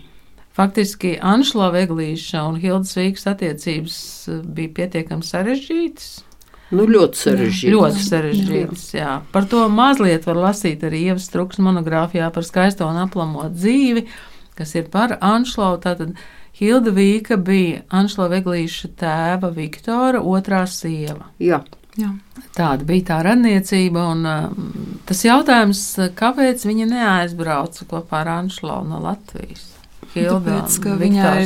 Faktiski 0.62 1.16
Anšla 1.26 1.72
Veglīša 1.74 2.44
un 2.46 2.58
Hildas 2.62 2.94
Vīgas 2.94 3.24
attiecības 3.32 3.96
eh, 4.30 4.42
bija 4.46 4.70
pietiekami 4.82 5.26
sarežģītas. 5.26 6.12
Nu, 6.72 6.86
ļoti 6.88 7.18
sarežģīts. 7.18 7.74
Ļoti 7.74 8.04
sarežģīts, 8.06 8.84
jā. 8.94 9.08
jā. 9.08 9.16
Par 9.34 9.48
to 9.50 9.64
mazliet 9.74 10.28
var 10.30 10.38
lasīt 10.40 10.86
arī 10.86 11.08
Ievas 11.10 11.26
Truks 11.34 11.58
monogrāfijā 11.66 12.30
par 12.36 12.46
skaisto 12.46 12.86
un 12.88 13.02
aplamo 13.02 13.48
dzīvi, 13.50 14.06
kas 14.56 14.76
ir 14.78 14.86
par 14.94 15.18
Anšlau. 15.18 15.74
Tātad 15.82 16.14
Hilda 16.62 16.94
Vīka 16.94 17.40
bija 17.42 17.82
Anšla 17.90 18.30
Veglīša 18.38 18.94
tēva 19.02 19.50
Viktora 19.58 20.22
otrā 20.22 20.62
sieva. 20.70 21.32
Jā. 21.42 21.64
Jā. 21.98 22.14
Tāda 22.56 22.86
bija 22.88 23.10
tā 23.10 23.20
radniecība, 23.26 24.06
un 24.14 24.30
uh, 24.30 25.04
tas 25.10 25.26
jautājums, 25.26 25.82
kāpēc 26.16 26.64
viņa 26.70 26.88
neaizbrauca 26.94 27.90
kopā 27.90 28.22
ar 28.22 28.36
Anšlau 28.38 28.86
no 28.88 29.02
Latvijas? 29.04 29.72
Tāpēc, 30.12 30.76
ka 30.84 30.96
viņai, 31.00 31.46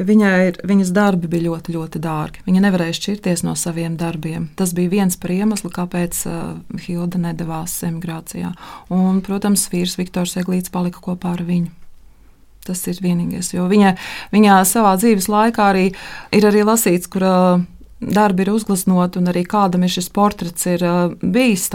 viņai, 0.00 0.36
viņas 0.64 0.92
darbi 0.96 1.28
bija 1.32 1.50
ļoti, 1.50 1.74
ļoti 1.76 2.00
dārgi. 2.02 2.44
Viņa 2.46 2.62
nevarēja 2.64 2.96
šķirties 2.96 3.44
no 3.44 3.52
saviem 3.58 3.98
darbiem. 4.00 4.48
Tas 4.56 4.72
bija 4.76 4.92
viens 4.94 5.18
par 5.20 5.34
iemeslu, 5.34 5.68
kāpēc 5.74 6.22
uh, 6.30 6.40
Hilda 6.86 7.20
nedavās 7.20 7.74
emigrācijā. 7.88 8.54
Un, 8.94 9.20
protams, 9.24 9.66
vīrs 9.72 9.98
Viktors 10.00 10.38
Eglīts 10.40 10.72
palika 10.72 11.04
kopā 11.04 11.36
ar 11.36 11.44
viņu. 11.48 11.68
Tas 12.62 12.78
ir 12.86 13.00
vienīgais, 13.02 13.50
jo 13.56 13.66
viņa, 13.66 13.96
viņa 14.30 14.60
savā 14.70 14.94
dzīves 14.94 15.26
laikā 15.26 15.64
arī 15.72 15.88
ir 16.30 16.44
arī 16.46 16.62
lasīts, 16.62 17.10
kur 17.10 17.26
uh, 17.26 17.64
darbi 18.02 18.42
ir 18.44 18.52
uzgleznoti, 18.52 19.20
un 19.20 19.30
arī 19.30 19.44
kādam 19.48 19.86
ir 19.86 19.92
šis 19.92 20.10
portrets 20.14 20.66
ir 20.70 20.84
uh, 20.86 21.14
bijis 21.22 21.68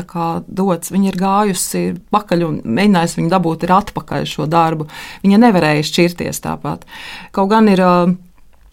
dots. 0.47 0.91
Viņa 0.93 1.11
ir 1.11 1.19
gājusi 1.19 1.83
pakaļ 2.13 2.45
un 2.47 2.61
mēģinājusi 2.65 3.21
viņu 3.21 3.33
dabūt 3.33 3.67
atpakaļ 3.77 4.27
šo 4.29 4.47
darbu. 4.51 4.87
Viņa 5.23 5.41
nevarēja 5.47 5.87
šķirties 5.87 6.43
tāpat. 6.43 6.85
Kaut 7.35 7.51
gan 7.53 7.69
ir 7.71 7.83
uh, 7.83 8.11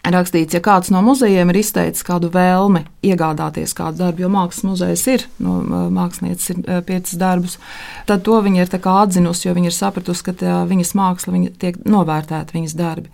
rakstīts, 0.05 0.53
ja 0.53 0.61
kāds 0.61 0.91
no 0.93 1.01
muzejiem 1.05 1.49
ir 1.49 1.61
izteicis 1.61 2.05
kādu 2.05 2.29
vēlmi 2.33 2.83
iegādāties 3.05 3.73
kādu 3.77 4.03
darbu, 4.03 4.25
jo 4.25 4.29
mākslas 4.33 4.67
muzejs 4.67 5.07
ir, 5.13 5.25
no 5.41 5.61
uh, 5.63 5.87
mākslinieces 5.93 6.53
ir 6.53 6.83
piecas 6.85 7.17
darbus, 7.21 7.57
tad 8.09 8.25
to 8.27 8.37
viņa 8.45 8.65
ir 8.65 8.77
atzinusi, 8.95 9.47
jo 9.47 9.55
viņa 9.57 9.71
ir 9.71 9.79
sapratusi, 9.79 10.27
ka 10.27 10.61
viņas 10.69 10.93
māksla 10.97 11.35
viņa 11.35 11.57
tiek 11.61 11.81
novērtēta, 11.87 12.57
viņas 12.57 12.77
darbi 12.77 13.09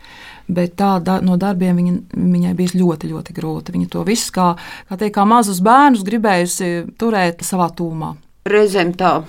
bet 0.51 0.75
tā 0.79 0.95
da, 1.03 1.19
no 1.23 1.37
darbiem 1.39 1.79
viņa, 1.79 1.95
viņai 2.15 2.53
bija 2.57 2.79
ļoti, 2.81 3.11
ļoti 3.11 3.35
grūti. 3.37 3.75
Viņa 3.75 3.89
to 3.93 4.03
visu 4.07 4.33
kā, 4.35 4.51
kā, 4.89 4.97
teikt, 4.97 5.15
kā 5.17 5.25
mazus 5.27 5.61
bērnus 5.63 6.05
gribējusi 6.07 6.71
turēt 6.99 7.45
savā 7.47 7.71
tūmā. 7.77 8.13
Reizēm 8.49 8.93
tā 8.97 9.21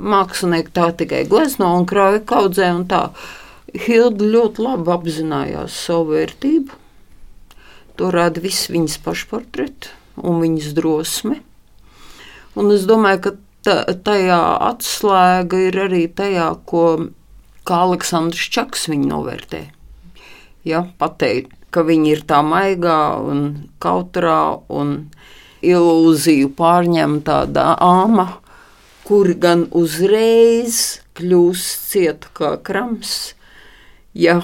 mākslinieki 0.00 0.74
tā 0.76 0.90
tikai 0.96 1.24
glezno 1.28 1.72
un 1.78 1.86
krāja 1.88 2.22
kaudzē, 2.24 2.72
un 2.76 2.86
tā 2.90 3.08
Hilda 3.70 4.26
ļoti 4.26 4.64
labi 4.64 4.90
apzinājās 4.90 5.76
savu 5.86 6.16
vērtību. 6.16 6.78
To 8.00 8.10
rāda 8.10 8.42
viss 8.42 8.70
viņas 8.72 8.98
pašportreti 9.04 9.92
un 10.26 10.40
viņas 10.42 10.74
drosme. 10.76 11.38
Un 12.58 12.72
es 12.74 12.86
domāju, 12.88 13.20
ka 13.22 13.32
tā, 13.66 13.76
tajā 13.94 14.40
atslēga 14.72 15.60
ir 15.68 15.82
arī 15.86 16.06
tajā, 16.10 16.50
ko 16.66 16.86
Aleksandrs 17.70 18.48
Čaks 18.50 18.88
viņu 18.90 19.12
novērtēja 19.12 19.70
ja, 20.66 20.84
pateikt, 20.98 21.56
ka 21.70 21.84
viņi 21.86 22.14
ir 22.16 22.22
tā 22.28 22.40
maigā 22.42 23.00
un 23.22 23.44
kautrā 23.82 24.60
un 24.68 25.10
ilūziju 25.62 26.52
pārņem 26.58 27.20
tāda 27.26 27.74
āma, 27.84 28.26
kuri 29.06 29.36
gan 29.42 29.66
uzreiz 29.76 31.00
kļūst 31.18 31.90
cieta 31.92 32.32
kā 32.36 32.54
krams, 32.64 33.34
ja 34.14 34.40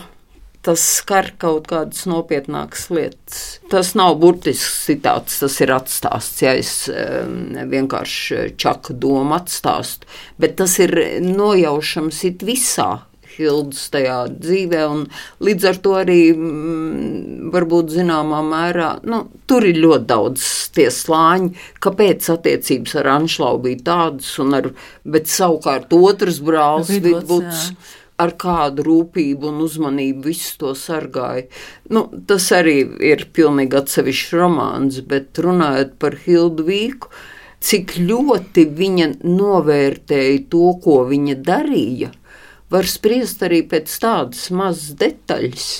tas 0.66 0.82
skar 0.96 1.28
kaut 1.38 1.68
kādas 1.70 2.02
nopietnākas 2.10 2.88
lietas. 2.90 3.42
Tas 3.70 3.92
nav 3.98 4.16
burtisks 4.22 4.80
citāts, 4.88 5.38
tas 5.38 5.60
ir 5.62 5.70
atstāsts, 5.76 6.42
ja 6.42 6.56
es 6.58 6.72
vienkārši 7.70 8.56
čaku 8.58 8.96
domu 8.98 9.36
atstāstu, 9.38 10.10
bet 10.42 10.58
tas 10.58 10.74
ir 10.82 10.96
nojaušams 11.22 12.24
it 12.26 12.42
visā. 12.46 12.90
Hildas 13.36 13.84
tajā 13.94 14.18
dzīvē, 14.34 14.82
un 14.92 15.04
līdz 15.44 15.68
ar 15.70 15.80
to 15.84 15.94
arī 15.98 16.20
mm, 16.32 17.50
varbūt 17.54 17.92
zināmā 17.96 18.40
mērā 18.46 18.90
nu, 19.08 19.24
tur 19.48 19.66
ir 19.68 19.80
ļoti 19.82 20.08
daudz 20.12 20.48
tie 20.76 20.88
slāņi, 20.92 21.52
kāpēc 21.84 22.30
attiecības 22.36 22.96
ar 23.02 23.12
Anšlau 23.18 23.60
bija 23.64 23.84
tādas, 23.90 24.32
ar, 24.60 24.72
bet 25.04 25.30
savukārt 25.32 25.94
otrs 25.96 26.42
brālis 26.44 26.96
Vidvuds 26.96 27.70
ar 28.20 28.32
kādu 28.40 28.84
rūpību 28.86 29.50
un 29.50 29.62
uzmanību 29.64 30.30
visu 30.30 30.52
to 30.62 30.72
sargāja. 30.78 31.46
Nu, 31.92 32.06
tas 32.28 32.48
arī 32.56 32.78
ir 33.10 33.26
pilnīgi 33.36 33.76
atsevišķs 33.80 34.36
romāns, 34.40 35.00
bet 35.04 35.36
runājot 35.44 35.96
par 36.00 36.16
Hildu 36.24 36.64
Vīku, 36.68 37.12
cik 37.66 37.96
ļoti 38.00 38.66
viņa 38.78 39.10
novērtēja 39.24 40.46
to, 40.52 40.70
ko 40.84 41.02
viņa 41.10 41.36
darīja, 41.46 42.12
var 42.72 42.88
spriest 42.90 43.44
arī 43.46 43.62
pēc 43.68 43.92
tādas 44.02 44.48
mazas 44.50 44.96
detaļas, 45.00 45.70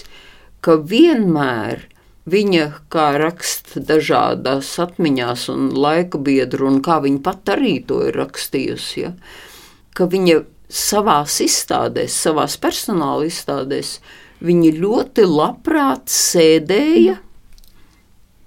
ka 0.64 0.78
vienmēr 0.78 1.87
viņa, 2.26 2.66
kā 2.91 3.07
raksta 3.22 3.82
dažādās 3.87 4.72
atmiņās 4.82 5.47
un 5.53 5.70
laika 5.74 6.18
biedru, 6.18 6.68
un 6.70 6.80
kā 6.82 6.99
viņa 7.05 7.22
pat 7.26 7.55
arī 7.57 7.78
to 7.87 8.03
ir 8.09 8.18
rakstījusi, 8.18 9.01
ja, 9.05 9.12
ka 9.97 10.09
viņa 10.11 10.43
savās 10.66 11.39
izstādēs, 11.45 12.16
savās 12.26 12.57
personāla 12.59 13.28
izstādēs, 13.28 13.99
viņi 14.43 14.74
ļoti 14.80 15.26
labprāt 15.30 16.11
sēdēja 16.12 17.20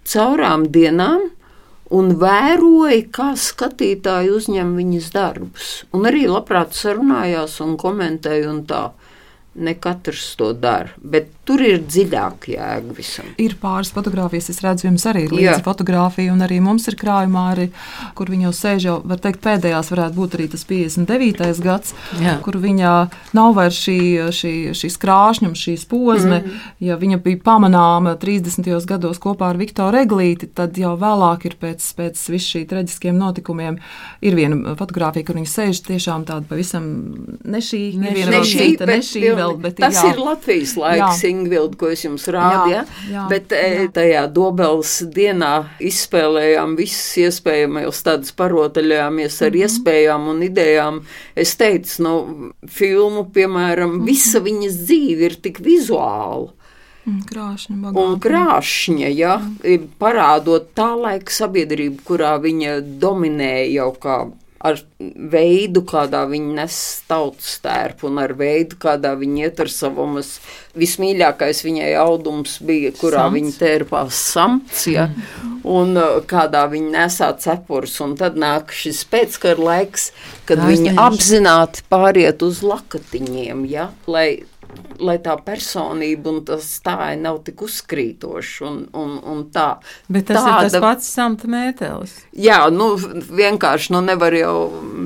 caurām 0.10 0.68
dienām 0.74 1.30
un 1.96 2.14
vēroja, 2.22 3.02
kā 3.14 3.32
skatītāji 3.40 4.32
uzņem 4.36 4.76
viņas 4.78 5.12
darbus. 5.16 5.70
Un 5.96 6.10
arī 6.10 6.28
labprāt 6.30 6.78
sarunājās 6.78 7.60
un 7.66 7.76
komentēja 7.82 8.50
un 8.52 8.64
tā. 8.70 8.90
Ne 9.60 9.74
katrs 9.82 10.36
to 10.40 10.54
dara, 10.54 10.94
bet 11.02 11.32
tur 11.50 11.64
ir 11.66 11.82
dziļāka 11.82 12.52
jēga 12.54 12.94
visam. 12.94 13.30
Ir 13.42 13.56
pāris 13.62 13.90
fotogrāfijas, 13.96 14.52
es 14.54 14.62
redzu, 14.62 14.86
jums 14.86 15.06
arī 15.10 15.26
ir 15.26 15.34
līdzi 15.34 15.64
fotografija, 15.66 16.34
un 16.34 16.44
arī 16.46 16.60
mums 16.62 16.86
ir 16.92 16.98
krājumā, 17.00 17.46
arī, 17.56 17.70
kur 18.18 18.30
viņa 18.30 18.48
jau 18.50 18.54
sēž 18.60 18.86
jau, 18.86 18.98
var 19.10 19.22
teikt, 19.24 19.42
pēdējās 19.46 19.90
varētu 19.94 20.18
būt 20.20 20.38
arī 20.38 20.50
tas 20.54 20.66
59. 20.70 21.64
gads, 21.66 21.96
Jā. 22.22 22.36
kur 22.46 22.60
viņa 22.62 22.94
nav 23.38 23.56
vairs 23.58 23.80
šī, 23.82 23.98
šī, 24.36 24.54
šīs 24.78 25.00
krāšņums, 25.02 25.64
šī 25.66 25.76
pozme. 25.90 26.42
Mm. 26.44 26.60
Ja 26.86 27.00
viņa 27.02 27.20
bija 27.26 27.42
pamanāma 27.44 28.14
30. 28.22 28.70
gados 28.90 29.22
kopā 29.22 29.50
ar 29.54 29.60
Viktoru 29.60 30.04
Eglīti, 30.04 30.52
tad 30.54 30.78
jau 30.78 30.94
vēlāk 31.00 31.48
ir 31.50 31.58
pēc, 31.62 31.86
pēc 31.98 32.22
visu 32.30 32.54
šī 32.54 32.64
traģiskiem 32.70 33.18
notikumiem 33.18 33.80
ir 34.22 34.38
viena 34.38 34.76
fotografija, 34.80 35.26
kur 35.26 35.40
viņa 35.40 35.50
sēž 35.50 35.82
tiešām 35.90 36.28
tāda 36.30 36.46
pavisam 36.50 36.86
nešī, 37.42 37.82
neviena 38.00 38.38
ne 38.38 38.44
šī, 38.46 38.70
bet, 38.78 38.94
nešī 38.94 39.26
vēl, 39.40 39.58
bet 39.64 39.80
tas 39.82 39.98
jā. 39.98 40.14
ir 40.14 40.22
Latvijas 40.22 40.76
laiks. 40.80 41.24
Jā. 41.24 41.39
Ingvildu, 41.40 41.80
ko 41.80 41.90
es 41.94 42.04
jums 42.06 42.28
rādīju. 42.32 42.76
Ja? 42.76 42.84
Jā, 43.10 43.26
Bet 43.32 43.56
e, 43.56 43.64
jā. 43.76 43.88
tajā 43.96 44.26
dobels 44.36 45.00
dienā 45.16 45.54
izspēlējām 45.90 46.76
visas 46.80 47.18
iespējamās 47.26 48.04
tādas 48.06 48.36
parotaļājāmies 48.40 49.42
ar 49.42 49.50
mm 49.50 49.56
-hmm. 49.56 49.66
iespējām 49.66 50.30
un 50.36 50.46
idejām. 50.50 51.02
Es 51.36 51.56
teicu, 51.56 52.04
nu, 52.04 52.14
filmu, 52.68 53.26
piemēram, 53.34 53.90
mm 53.90 54.00
-hmm. 54.00 54.06
visa 54.06 54.40
viņas 54.40 54.80
dzīve 54.86 55.32
ir 55.32 55.36
tik 55.42 55.60
vizuāla. 55.60 56.54
Krāšņa, 57.30 57.76
bagāta. 57.82 58.02
un 58.04 58.20
krāšņa, 58.22 59.08
ja, 59.16 59.38
mm. 59.40 59.88
parādot 60.02 60.70
tā 60.78 60.92
laika 61.00 61.34
sabiedrību, 61.34 62.04
kurā 62.06 62.36
viņa 62.44 62.76
dominēja 63.02 63.66
jau 63.80 63.90
kā 64.04 64.18
ar 64.60 64.80
veidu, 65.00 65.84
kādā 65.88 66.26
viņi 66.28 66.56
nes 66.58 66.78
tautas 67.08 67.56
tērpu, 67.64 68.10
un 68.10 68.20
ar 68.24 68.34
veidu, 68.40 68.76
kādā 68.82 69.14
viņi 69.20 69.46
iet 69.46 69.62
ar 69.64 69.72
savumas. 69.72 70.34
Vismīļākais 70.80 71.64
viņai 71.66 71.94
audums 72.02 72.58
bija, 72.64 72.92
kurā 72.96 73.26
samts. 73.26 73.38
viņa 73.38 73.56
tērpās 73.62 74.20
samts, 74.36 74.84
ja, 74.92 75.08
un 75.64 75.96
uh, 76.00 76.20
kādā 76.28 76.66
viņa 76.72 76.92
nesā 76.98 77.32
cepurus, 77.40 77.96
un 78.04 78.18
tad 78.20 78.40
nāk 78.40 78.76
šis 78.76 79.02
pēckara 79.10 79.70
laiks, 79.72 80.12
kad 80.50 80.62
Tā 80.62 80.70
viņi 80.70 80.96
apzināti 81.00 81.88
pāriet 81.92 82.44
uz 82.46 82.62
lakatiņiem, 82.66 83.66
ja, 83.72 83.90
lai 84.12 84.30
lai 85.00 85.16
tā 85.24 85.36
personība 85.44 86.32
un 86.34 86.42
tas 86.48 86.66
stāja 86.80 87.16
nav 87.20 87.42
tik 87.46 87.62
uzkrītoši 87.66 88.66
un, 88.68 88.80
un, 88.98 89.16
un 89.32 89.44
tā. 89.54 89.68
Bet 90.12 90.28
tas 90.30 90.42
tāda, 90.44 90.66
ir 90.66 90.74
tas 90.74 90.84
pats 90.84 91.10
samta 91.16 91.50
mētelis. 91.52 92.16
Jā, 92.36 92.60
nu 92.74 92.92
vienkārši 92.98 93.94
nu 93.96 94.04
nevar 94.06 94.36
jau 94.36 94.56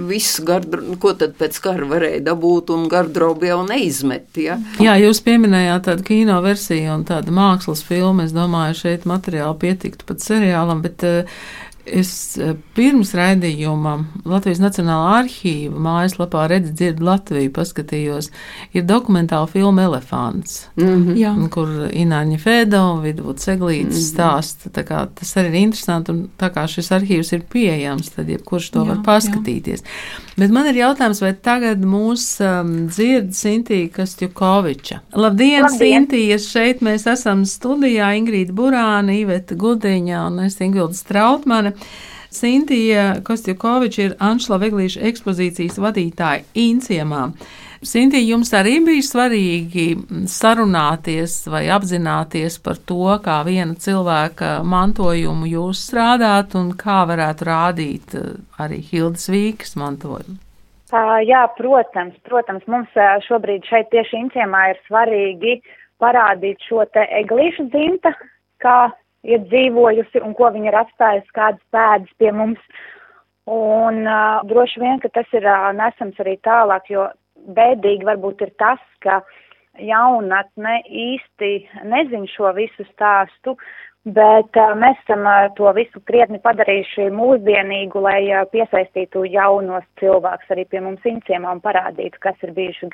visu 0.10 0.46
gardrobu, 0.48 0.98
ko 1.02 1.14
tad 1.18 1.36
pēc 1.40 1.60
kara 1.64 1.88
varēja 1.90 2.24
dabūt 2.30 2.74
un 2.74 2.88
gardrobu 2.92 3.50
jau 3.50 3.62
neizmet, 3.68 4.30
ja? 4.42 4.58
Jā, 4.82 4.98
jūs 5.02 5.22
pieminējāt 5.26 5.88
tādu 5.90 6.08
kino 6.08 6.40
versiju 6.46 6.98
un 6.98 7.06
tādu 7.08 7.36
mākslas 7.36 7.86
filmu, 7.86 8.26
es 8.26 8.34
domāju, 8.36 8.80
šeit 8.86 9.08
materiāli 9.10 9.62
pietiktu 9.68 10.10
pat 10.10 10.26
seriālam, 10.26 10.82
bet 10.86 11.06
uh, 11.08 11.46
Es 11.84 12.38
eh, 12.40 12.54
pirms 12.78 13.10
raidījuma 13.18 13.98
Latvijas 14.24 14.62
Nacionālā 14.64 15.18
arhīva 15.20 15.82
mājaslapā 15.84 16.46
redzu, 16.48 16.72
dzirdu 16.80 17.04
Latviju, 17.10 17.52
paskatījos, 17.58 18.30
ir 18.72 18.86
dokumentāla 18.88 19.50
filma 19.52 19.84
Elefants, 19.90 20.70
mm 20.80 21.04
-hmm. 21.10 21.50
kur 21.52 21.68
Ināņa 21.92 22.40
Fēdo 22.40 22.82
un 22.94 23.02
Vidvuds 23.04 23.44
Seglītis 23.44 24.00
mm 24.00 24.00
-hmm. 24.00 24.14
stāsta. 24.14 25.10
Tas 25.16 25.36
arī 25.38 25.48
ir 25.48 25.56
interesanti, 25.56 26.12
un 26.12 26.30
tā 26.40 26.50
kā 26.56 26.68
šis 26.68 26.92
arhīvs 26.92 27.34
ir 27.34 27.42
pieejams, 27.52 28.10
tad 28.16 28.30
jebkurš 28.30 28.70
to 28.70 28.80
jā, 28.80 28.88
var 28.88 28.98
paskatīties. 29.04 29.84
Jā. 29.84 30.24
Bet 30.38 30.50
man 30.50 30.66
ir 30.66 30.80
jautājums, 30.80 31.22
vai 31.22 31.34
tagad 31.34 31.84
mūs 31.86 32.24
um, 32.42 32.88
dzird 32.88 33.36
Sintīja 33.38 33.90
Kastjukoviča? 33.94 35.00
Labdien, 35.14 35.62
Labdien. 35.62 36.08
Sintīja! 36.08 36.40
Šeit 36.42 36.82
mēs 36.82 37.06
esam 37.12 37.44
studijā 37.46 38.16
Ingrīda 38.18 38.56
Burāna, 38.58 39.14
Iveta 39.14 39.56
Gudiņa 39.56 40.24
un 40.28 40.40
es 40.48 40.58
Ingvilda 40.64 40.98
Strautmane. 40.98 41.73
Sintija 42.34 43.20
Kostjukoviča 43.26 44.02
ir 44.08 44.16
Anšla 44.20 44.58
Veglīša 44.64 45.04
ekspozīcijas 45.12 45.78
vadītāja 45.82 46.48
Inciemā. 46.58 47.28
Sintī, 47.84 48.22
jums 48.24 48.54
arī 48.56 48.78
bija 48.86 49.04
svarīgi 49.04 49.86
sarunāties 50.32 51.42
vai 51.52 51.66
apzināties 51.76 52.56
par 52.64 52.80
to, 52.88 53.18
kā 53.26 53.42
viena 53.44 53.76
cilvēka 53.76 54.54
mantojumu 54.64 55.50
jūs 55.52 55.82
strādāt 55.90 56.56
un 56.56 56.72
kā 56.80 57.02
varētu 57.10 57.50
rādīt 57.50 58.16
eh, 58.16 58.32
arī 58.64 58.80
Hildas 58.88 59.28
Vīkas 59.30 59.76
mantojumu. 59.80 60.40
Jā, 61.26 61.48
protams, 61.58 62.14
protams, 62.30 62.64
mums 62.70 62.98
šobrīd 63.26 63.66
šeit 63.66 63.88
tieši 63.90 64.20
Inciemā 64.28 64.68
ir 64.72 64.82
svarīgi 64.88 65.58
parādīt 66.02 66.62
šo 66.70 66.86
te 66.94 67.04
eglīšu 67.20 67.66
dzimta, 67.74 68.14
kā 68.62 68.78
ir 69.24 69.46
dzīvojusi 69.48 70.22
un 70.24 70.36
ko 70.38 70.50
viņa 70.54 70.72
ir 70.72 70.80
atstājusi, 70.84 71.36
kādas 71.36 71.64
pēdas 71.74 72.20
pie 72.20 72.32
mums. 72.36 72.60
Un 73.50 74.06
uh, 74.08 74.40
droši 74.48 74.80
vien, 74.80 75.00
ka 75.04 75.12
tas 75.12 75.28
ir 75.36 75.44
uh, 75.44 75.72
nesams 75.76 76.20
arī 76.24 76.38
tālāk, 76.48 76.88
jo 76.92 77.10
bēdīgi 77.56 78.08
varbūt 78.08 78.46
ir 78.46 78.54
tas, 78.62 78.80
ka 79.04 79.20
jaunatne 79.84 80.78
īsti 80.88 81.50
nezin 81.92 82.24
šo 82.32 82.54
visu 82.56 82.86
stāstu, 82.94 83.58
bet 84.16 84.60
uh, 84.60 84.72
mēs 84.80 85.00
esam 85.04 85.28
uh, 85.28 85.50
to 85.58 85.68
visu 85.76 86.00
krietni 86.08 86.40
padarījuši 86.44 87.10
mūsdienīgu, 87.16 88.04
lai 88.08 88.22
uh, 88.30 88.46
piesaistītu 88.54 89.26
jaunos 89.34 89.84
cilvēkus 90.00 90.56
arī 90.56 90.64
pie 90.72 90.84
mums 90.88 91.04
inciemā 91.08 91.58
un 91.58 91.64
parādītu, 91.64 92.24
kas 92.24 92.48
ir 92.48 92.56
bijuši 92.56 92.92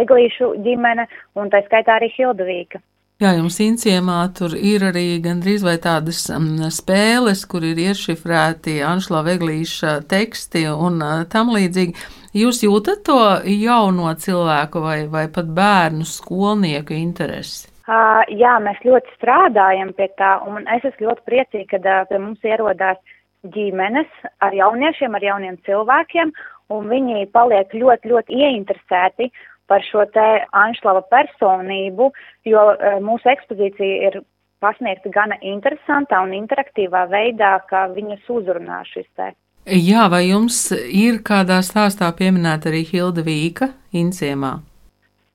eglīšu 0.00 0.54
ģimene 0.64 1.08
un 1.36 1.52
tā 1.52 1.60
skaitā 1.68 2.00
arī 2.00 2.08
Hildavīka. 2.16 2.80
Jā, 3.20 3.34
jums 3.36 3.58
inciemā 3.60 4.22
tur 4.32 4.54
ir 4.56 4.80
arī 4.88 5.18
gandrīz 5.20 5.60
vai 5.60 5.74
tādas 5.84 6.22
um, 6.32 6.54
spēles, 6.72 7.42
kur 7.44 7.66
ir 7.68 7.76
iešifrēti 7.76 8.78
Anšla 8.80 9.20
Veglīša 9.26 9.90
teksti 10.08 10.62
un 10.72 10.96
uh, 11.04 11.26
tam 11.28 11.52
līdzīgi. 11.52 11.92
Jūs 12.40 12.62
jūtat 12.64 13.02
to 13.04 13.18
jauno 13.44 14.14
cilvēku 14.24 14.80
vai, 14.80 14.96
vai 15.12 15.26
pat 15.34 15.52
bērnu 15.52 16.08
skolnieku 16.08 16.96
interesi? 16.96 17.68
Uh, 17.84 18.24
jā, 18.32 18.54
mēs 18.64 18.80
ļoti 18.88 19.12
strādājam 19.18 19.92
pie 20.00 20.08
tā, 20.16 20.38
un 20.48 20.64
es 20.78 20.88
esmu 20.88 21.10
ļoti 21.10 21.26
priecīga, 21.28 21.68
kad 21.74 21.90
uh, 21.92 22.00
pie 22.08 22.24
mums 22.24 22.48
ierodās 22.48 23.04
ģimenes 23.52 24.08
ar 24.40 24.56
jauniešiem, 24.56 25.20
ar 25.20 25.28
jauniem 25.28 25.60
cilvēkiem, 25.68 26.32
un 26.72 26.88
viņi 26.88 27.28
paliek 27.36 27.76
ļoti, 27.76 28.14
ļoti 28.14 28.44
ieinteresēti 28.46 29.28
par 29.70 29.84
šo 29.86 30.04
te 30.14 30.26
Anšlava 30.64 31.04
personību, 31.12 32.10
jo 32.50 32.66
uh, 32.74 32.98
mūsu 33.04 33.30
ekspozīcija 33.30 34.10
ir 34.10 34.20
pasniegti 34.60 35.12
gana 35.14 35.38
interesantā 35.40 36.20
un 36.24 36.34
interaktīvā 36.36 37.06
veidā, 37.12 37.54
ka 37.70 37.86
viņus 37.94 38.26
uzrunā 38.28 38.82
šis 38.90 39.08
te. 39.16 39.32
Jā, 39.70 40.08
vai 40.12 40.24
jums 40.30 40.56
ir 40.72 41.20
kādā 41.24 41.60
stāstā 41.64 42.08
pieminēta 42.16 42.70
arī 42.70 42.82
Hilda 42.88 43.24
Vīka 43.24 43.70
Inciemā? 43.92 44.58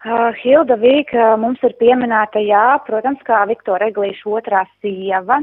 Uh, 0.05 0.29
Hilda 0.41 0.77
Vīka 0.81 1.31
mums 1.41 1.61
ir 1.65 1.73
pieminēta, 1.79 2.41
jā, 2.41 2.65
protams, 2.85 3.21
kā 3.25 3.41
Viktora 3.49 3.89
Eglīša 3.89 4.33
otrā 4.37 4.65
sieva. 4.81 5.39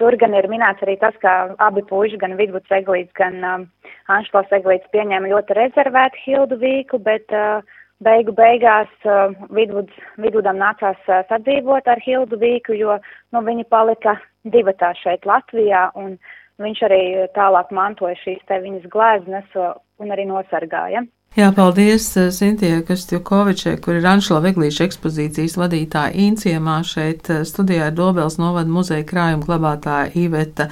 Tur 0.00 0.16
gan 0.20 0.36
ir 0.36 0.48
minēts 0.52 0.84
arī 0.84 0.98
tas, 1.00 1.16
ka 1.20 1.56
abi 1.64 1.82
puiši, 1.88 2.20
gan 2.20 2.36
Vidvuds 2.36 2.72
Eglīts, 2.72 3.12
gan 3.16 3.40
um, 3.48 3.66
Anšlos 4.12 4.52
Eglīts 4.52 4.88
pieņēma 4.92 5.32
ļoti 5.32 5.56
rezervētu 5.56 6.22
Hildu 6.24 6.60
Vīku, 6.60 7.00
bet 7.04 7.32
uh, 7.32 7.64
beigu 8.04 8.34
beigās 8.36 8.90
uh, 9.08 9.32
Vidvuds, 9.56 9.92
Vidvudam 10.20 10.58
nācās 10.60 10.98
uh, 11.08 11.22
sadzīvot 11.30 11.88
ar 11.88 12.02
Hildu 12.04 12.38
Vīku, 12.40 12.76
jo 12.76 12.98
nu, 13.32 13.42
viņi 13.46 13.68
palika 13.72 14.18
divatā 14.44 14.92
šeit 15.00 15.26
Latvijā, 15.28 15.90
un 15.96 16.16
viņš 16.62 16.82
arī 16.88 17.02
tālāk 17.36 17.72
mantoja 17.72 18.16
šīs 18.22 18.40
te 18.48 18.60
viņas 18.62 18.88
glēznes 18.92 19.58
un 20.00 20.12
arī 20.12 20.24
nosargāja. 20.28 21.04
Jā, 21.36 21.50
paldies 21.52 22.06
Sintijai 22.32 22.80
Kastjukovičai, 22.88 23.74
kur 23.84 23.98
ir 23.98 24.06
Anšla 24.08 24.38
Veglīša 24.46 24.86
ekspozīcijas 24.86 25.58
vadītāja 25.60 26.14
Inciemā. 26.30 26.78
Šeit 26.80 27.28
studijā 27.44 27.90
ir 27.90 27.98
Dobels 27.98 28.38
novada 28.40 28.72
muzeja 28.72 29.04
krājuma 29.04 29.44
glabātāja 29.44 30.14
Iveta 30.16 30.70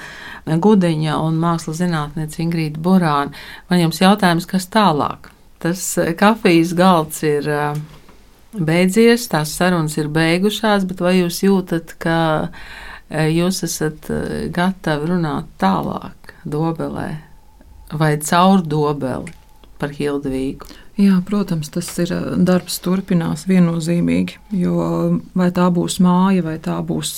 Gudeņa 0.49 1.19
un 1.21 1.37
mākslas 1.43 1.83
zinātniece 1.83 2.41
Ingrīda 2.41 2.81
Burāna. 2.81 3.45
Man 3.69 3.85
jums 3.85 4.01
jautājums, 4.01 4.49
kas 4.49 4.65
tālāk? 4.73 5.34
Tas 5.63 5.83
kafijas 6.19 6.73
galds 6.77 7.21
ir 7.25 7.47
beidzies, 8.55 9.29
tās 9.31 9.55
sarunas 9.55 9.95
ir 9.97 10.11
beigušās, 10.13 10.85
bet 10.89 11.01
vai 11.01 11.15
jūs 11.19 11.41
jūtat, 11.45 11.95
ka 11.99 12.19
jūs 13.09 13.63
esat 13.65 14.11
gatavi 14.53 15.09
runāt 15.13 15.49
tālāk 15.61 16.35
dobelē 16.45 17.09
vai 17.95 18.13
caur 18.21 18.61
dobeli? 18.65 19.33
par 19.79 19.93
Hildvīgu. 19.95 20.67
Jā, 20.95 21.17
protams, 21.27 21.69
tas 21.73 21.89
ir 21.99 22.13
darbs, 22.47 22.77
turpinās 22.83 23.43
viennozīmīgi. 23.49 24.39
Jo 24.55 24.77
vai 25.35 25.49
tā 25.55 25.67
būs 25.75 25.99
māja, 26.03 26.45
vai 26.45 26.55
tā 26.63 26.77
būs 26.87 27.17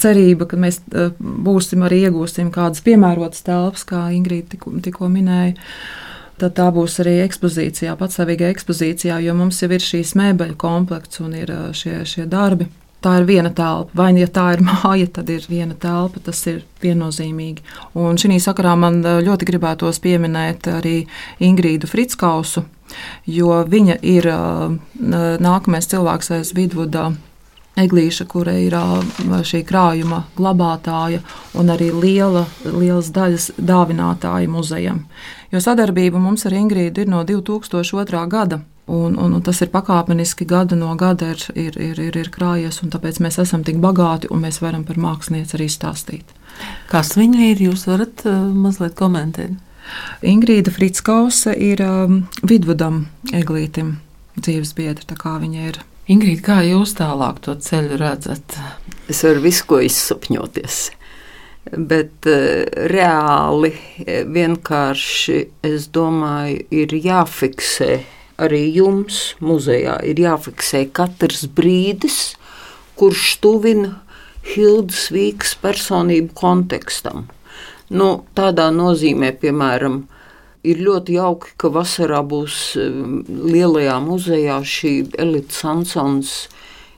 cerība, 0.00 0.48
ka 0.48 0.56
mēs 0.60 0.80
būsim 1.20 1.84
arī 1.84 2.06
iegūsim 2.08 2.48
kādas 2.54 2.80
piemērotas 2.86 3.44
telpas, 3.44 3.84
kā 3.88 4.06
Ingrīda 4.16 4.56
tikko 4.86 5.10
minēja. 5.12 5.58
Tad 6.38 6.54
tā 6.54 6.68
būs 6.74 7.00
arī 7.02 7.16
ekspozīcijā, 7.24 7.96
patstāvīgā 7.98 8.52
ekspozīcijā, 8.54 9.16
jo 9.24 9.32
mums 9.34 9.62
jau 9.62 9.70
ir 9.74 9.82
šīs 9.82 10.14
mēbeļu 10.18 10.58
komplekts 10.60 11.22
un 11.24 11.34
ir 11.34 11.50
šie, 11.74 12.04
šie 12.06 12.28
darbi 12.30 12.68
tā 13.04 13.18
ir 13.20 13.26
viena 13.28 13.50
telpa. 13.54 13.94
Vai 13.96 14.10
ja 14.18 14.28
tā 14.30 14.48
ir 14.56 14.64
māja, 14.68 15.08
tad 15.18 15.30
ir 15.32 15.46
viena 15.50 15.76
telpa. 15.78 16.22
Tas 16.24 16.40
ir 16.50 16.64
viennozīmīgi. 16.82 17.64
Un 17.98 18.18
šī 18.20 18.40
sakarā 18.42 18.74
man 18.78 19.00
ļoti 19.02 19.48
gribētos 19.48 20.02
pieminēt 20.04 20.70
arī 20.78 20.98
Ingrīdu 21.44 21.90
Fritskausu, 21.90 22.64
jo 23.26 23.62
viņa 23.68 24.00
ir 24.02 24.28
nākamais 24.98 25.90
cilvēks 25.90 26.34
aiz 26.38 26.54
Vidvudā. 26.56 27.10
Eglīša, 27.78 28.26
kura 28.26 28.56
ir 28.58 28.74
šī 29.46 29.62
krājuma 29.66 30.24
glabātāja 30.38 31.20
un 31.58 31.70
arī 31.70 31.92
liela, 31.94 32.46
lielas 32.64 33.12
daļas 33.14 33.52
dāvinātāja 33.58 34.50
muzejam. 34.50 35.04
Jo 35.52 35.62
sadarbība 35.62 36.18
mums 36.20 36.46
ar 36.48 36.56
Ingrīdu 36.58 37.04
ir 37.04 37.12
no 37.12 37.22
2002. 37.24 38.24
gada. 38.28 38.60
Un, 38.88 39.18
un, 39.20 39.34
un 39.36 39.42
tas 39.44 39.58
ir 39.60 39.68
pakāpeniski, 39.68 40.46
gada 40.48 40.76
no 40.76 40.94
gada 40.96 41.34
ir, 41.34 41.42
ir, 41.52 41.74
ir, 41.76 41.98
ir, 42.00 42.14
ir 42.16 42.30
krājies, 42.32 42.80
un 42.80 42.88
tāpēc 42.88 43.18
mēs 43.20 43.36
esam 43.42 43.60
tik 43.64 43.76
bagāti 43.84 44.30
un 44.32 44.40
mēs 44.46 44.62
varam 44.64 44.86
par 44.88 44.96
mākslinieci 44.96 45.58
arī 45.58 45.66
stāstīt. 45.68 46.32
Kas 46.88 47.12
viņa 47.20 47.50
ir? 47.50 47.60
Jūs 47.68 47.84
varat 47.90 48.24
uh, 48.24 48.46
mazliet 48.48 48.96
komentēt. 48.96 49.52
Ingrīda 50.24 50.72
Fritskause 50.72 51.52
ir 51.52 51.84
um, 51.84 52.22
vidvudam 52.48 53.04
eglītim 53.36 53.98
dzīves 54.40 54.72
biedra, 54.78 55.04
tā 55.12 55.20
kā 55.20 55.36
viņa 55.42 55.68
ir. 55.68 55.80
Ingrīda, 56.08 56.40
kā 56.40 56.58
jūs 56.64 56.94
tālāk 56.96 57.42
to 57.44 57.52
ceļu 57.60 57.98
redzat? 58.00 58.56
Es 59.12 59.20
varu 59.26 59.42
visu 59.44 59.66
ko 59.68 59.80
izsapņoties. 59.84 60.78
Bet 61.68 62.28
uh, 62.28 62.64
reāli 62.88 63.74
vienkārši 64.32 65.40
es 65.68 65.90
domāju, 65.92 66.62
ir 66.72 66.94
jāfiksē 66.96 67.90
arī 68.38 68.62
jums 68.78 69.34
muzejā 69.42 69.98
ir 70.06 70.20
jāfiksē 70.22 70.84
katrs 70.94 71.46
brīdis, 71.50 72.38
kurš 72.98 73.34
tuvina 73.42 73.98
Hildas 74.48 75.08
Vīgas 75.12 75.56
personību 75.60 76.32
kontekstam. 76.38 77.26
Nu, 77.90 78.22
tādā 78.36 78.68
nozīmē, 78.72 79.32
piemēram, 79.42 80.06
ir 80.66 80.80
ļoti 80.82 81.18
jauki, 81.18 81.52
ka 81.60 81.70
vasarā 81.74 82.22
būs 82.26 82.76
lielajā 83.28 83.98
muzejā 84.04 84.58
šī 84.66 84.94
Elita 85.18 85.54
Sansons 85.54 86.48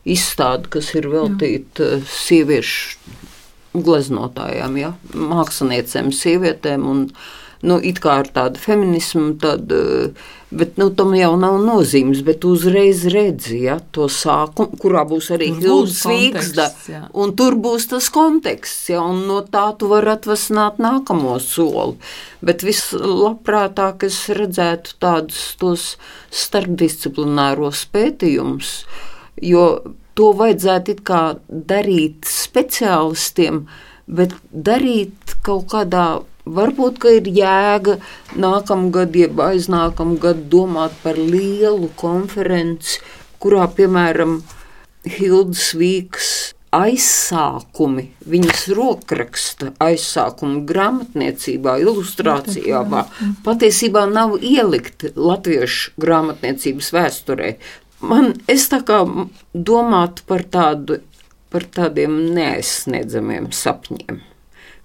izstāde, 0.09 0.71
kas 0.73 0.95
ir 0.97 1.11
veltīta 1.13 1.97
uh, 1.99 2.07
sieviešu 2.09 2.99
gleznotājām, 3.77 4.79
ja? 4.81 4.95
māksliniecēm, 5.15 6.11
sievietēm 6.15 6.87
un 6.91 7.05
nu, 7.67 7.77
it 7.85 8.01
kā 8.01 8.21
ar 8.23 8.29
tādu 8.33 8.61
feminismu, 8.61 9.35
tad, 9.41 9.73
uh, 9.73 10.31
bet 10.51 10.79
nu, 10.81 10.89
tam 10.97 11.13
jau 11.15 11.33
nav 11.41 11.59
nozīmes, 11.63 12.23
bet 12.27 12.45
uzreiz 12.49 13.05
redzi, 13.13 13.61
ja, 13.67 13.77
to 13.95 14.09
sākumu, 14.11 14.79
kurā 14.81 15.05
būs 15.09 15.31
arī 15.37 15.51
Hildas 15.59 16.01
Vīgsda, 16.09 16.69
un 17.21 17.35
tur 17.39 17.59
būs 17.61 17.91
tas 17.93 18.09
konteksts, 18.15 18.89
ja, 18.95 19.05
un 19.05 19.23
no 19.29 19.43
tā 19.45 19.67
tu 19.79 19.91
var 19.93 20.09
atvasināt 20.17 20.81
nākamo 20.83 21.37
soli. 21.45 21.99
Bet 22.41 22.65
vislabprātāk 22.65 24.09
es 24.09 24.23
redzētu 24.33 24.97
tādus 25.03 25.45
tos 25.61 25.87
starpdisciplināros 26.33 27.85
pētījumus, 27.93 28.75
jo 29.45 29.67
to 30.19 30.33
vajadzētu 30.37 30.97
darīt 31.49 32.27
speciālistiem, 32.29 33.63
bet 34.11 34.35
darīt 34.51 35.37
kaut 35.47 35.69
kādā 35.71 36.07
Varbūt 36.49 37.05
ir 37.11 37.27
jēga 37.37 37.99
nākamgad, 38.41 39.17
jeb 39.17 39.41
aiznākamgad 39.45 40.47
domāt 40.53 40.95
par 41.03 41.19
lielu 41.19 41.91
konferenci, 42.01 43.01
kurā, 43.41 43.67
piemēram, 43.77 44.41
Hildas 45.05 45.71
Vīks 45.77 46.31
aizsākumi, 46.77 48.07
viņas 48.31 48.69
rokraksta 48.79 49.73
aizsākumi 49.83 50.63
grāmatniecībā, 50.69 51.77
ilustrācijā, 51.83 52.85
patiesībā 53.45 54.07
nav 54.11 54.39
ielikti 54.39 55.13
latviešu 55.17 55.97
grāmatniecības 56.01 56.93
vēsturē. 56.95 57.53
Man 58.01 58.33
es 58.49 58.71
tā 58.73 58.81
kā 58.87 59.03
domātu 59.53 60.25
par, 60.31 60.47
tādu, 60.49 61.03
par 61.53 61.69
tādiem 61.75 62.17
neaizsniedzamiem 62.39 63.51
sapņiem 63.53 64.30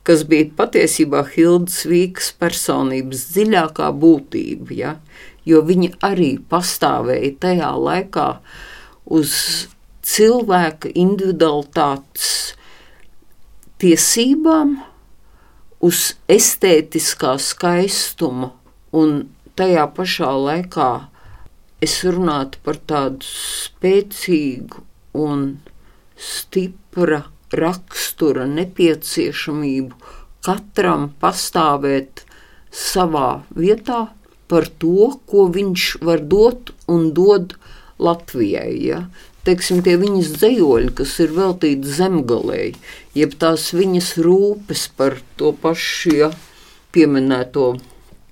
kas 0.05 0.23
bija 0.29 0.51
patiesībā 0.57 1.23
Hildas 1.33 1.81
Vīkas 1.89 2.31
personības 2.39 3.25
dziļākā 3.33 3.89
būtība, 4.01 4.75
ja? 4.77 4.95
jo 5.45 5.61
viņa 5.65 5.95
arī 6.05 6.35
pastāvēja 6.49 7.31
tajā 7.41 7.71
laikā 7.77 8.27
uz 9.17 9.33
cilvēka 10.05 10.91
individualitātes 10.93 12.55
tiesībām, 13.81 14.77
uz 15.85 16.15
estētiskā 16.31 17.35
skaistuma, 17.41 18.53
un 18.95 19.25
tajā 19.57 19.85
pašā 19.97 20.31
laikā 20.47 20.89
es 21.85 21.99
runātu 22.05 22.61
par 22.65 22.79
tādu 22.89 23.25
spēcīgu 23.27 24.85
un 25.25 25.47
stipru 26.15 27.21
rakstura 27.59 28.45
nepieciešamību 28.49 30.13
katram 30.45 31.09
pastāvēt 31.21 32.25
savā 32.75 33.43
vietā 33.55 34.07
par 34.51 34.67
to, 34.81 35.15
ko 35.25 35.47
viņš 35.53 35.87
var 36.05 36.21
dot 36.21 36.73
un 36.91 37.09
dod 37.15 37.55
Latvijai. 37.97 38.75
Ja? 38.83 38.99
Teiksim, 39.45 39.81
tie 39.85 39.95
viņas 40.01 40.31
dzējoļi, 40.39 40.93
kas 40.97 41.15
ir 41.21 41.33
veltīti 41.35 41.97
zemgalēji, 41.97 42.75
jeb 43.17 43.35
tās 43.41 43.69
viņas 43.77 44.15
rūpes 44.25 44.87
par 44.97 45.19
to 45.39 45.53
pašu 45.61 46.15
ja, 46.17 46.31
pieminēto 46.95 47.75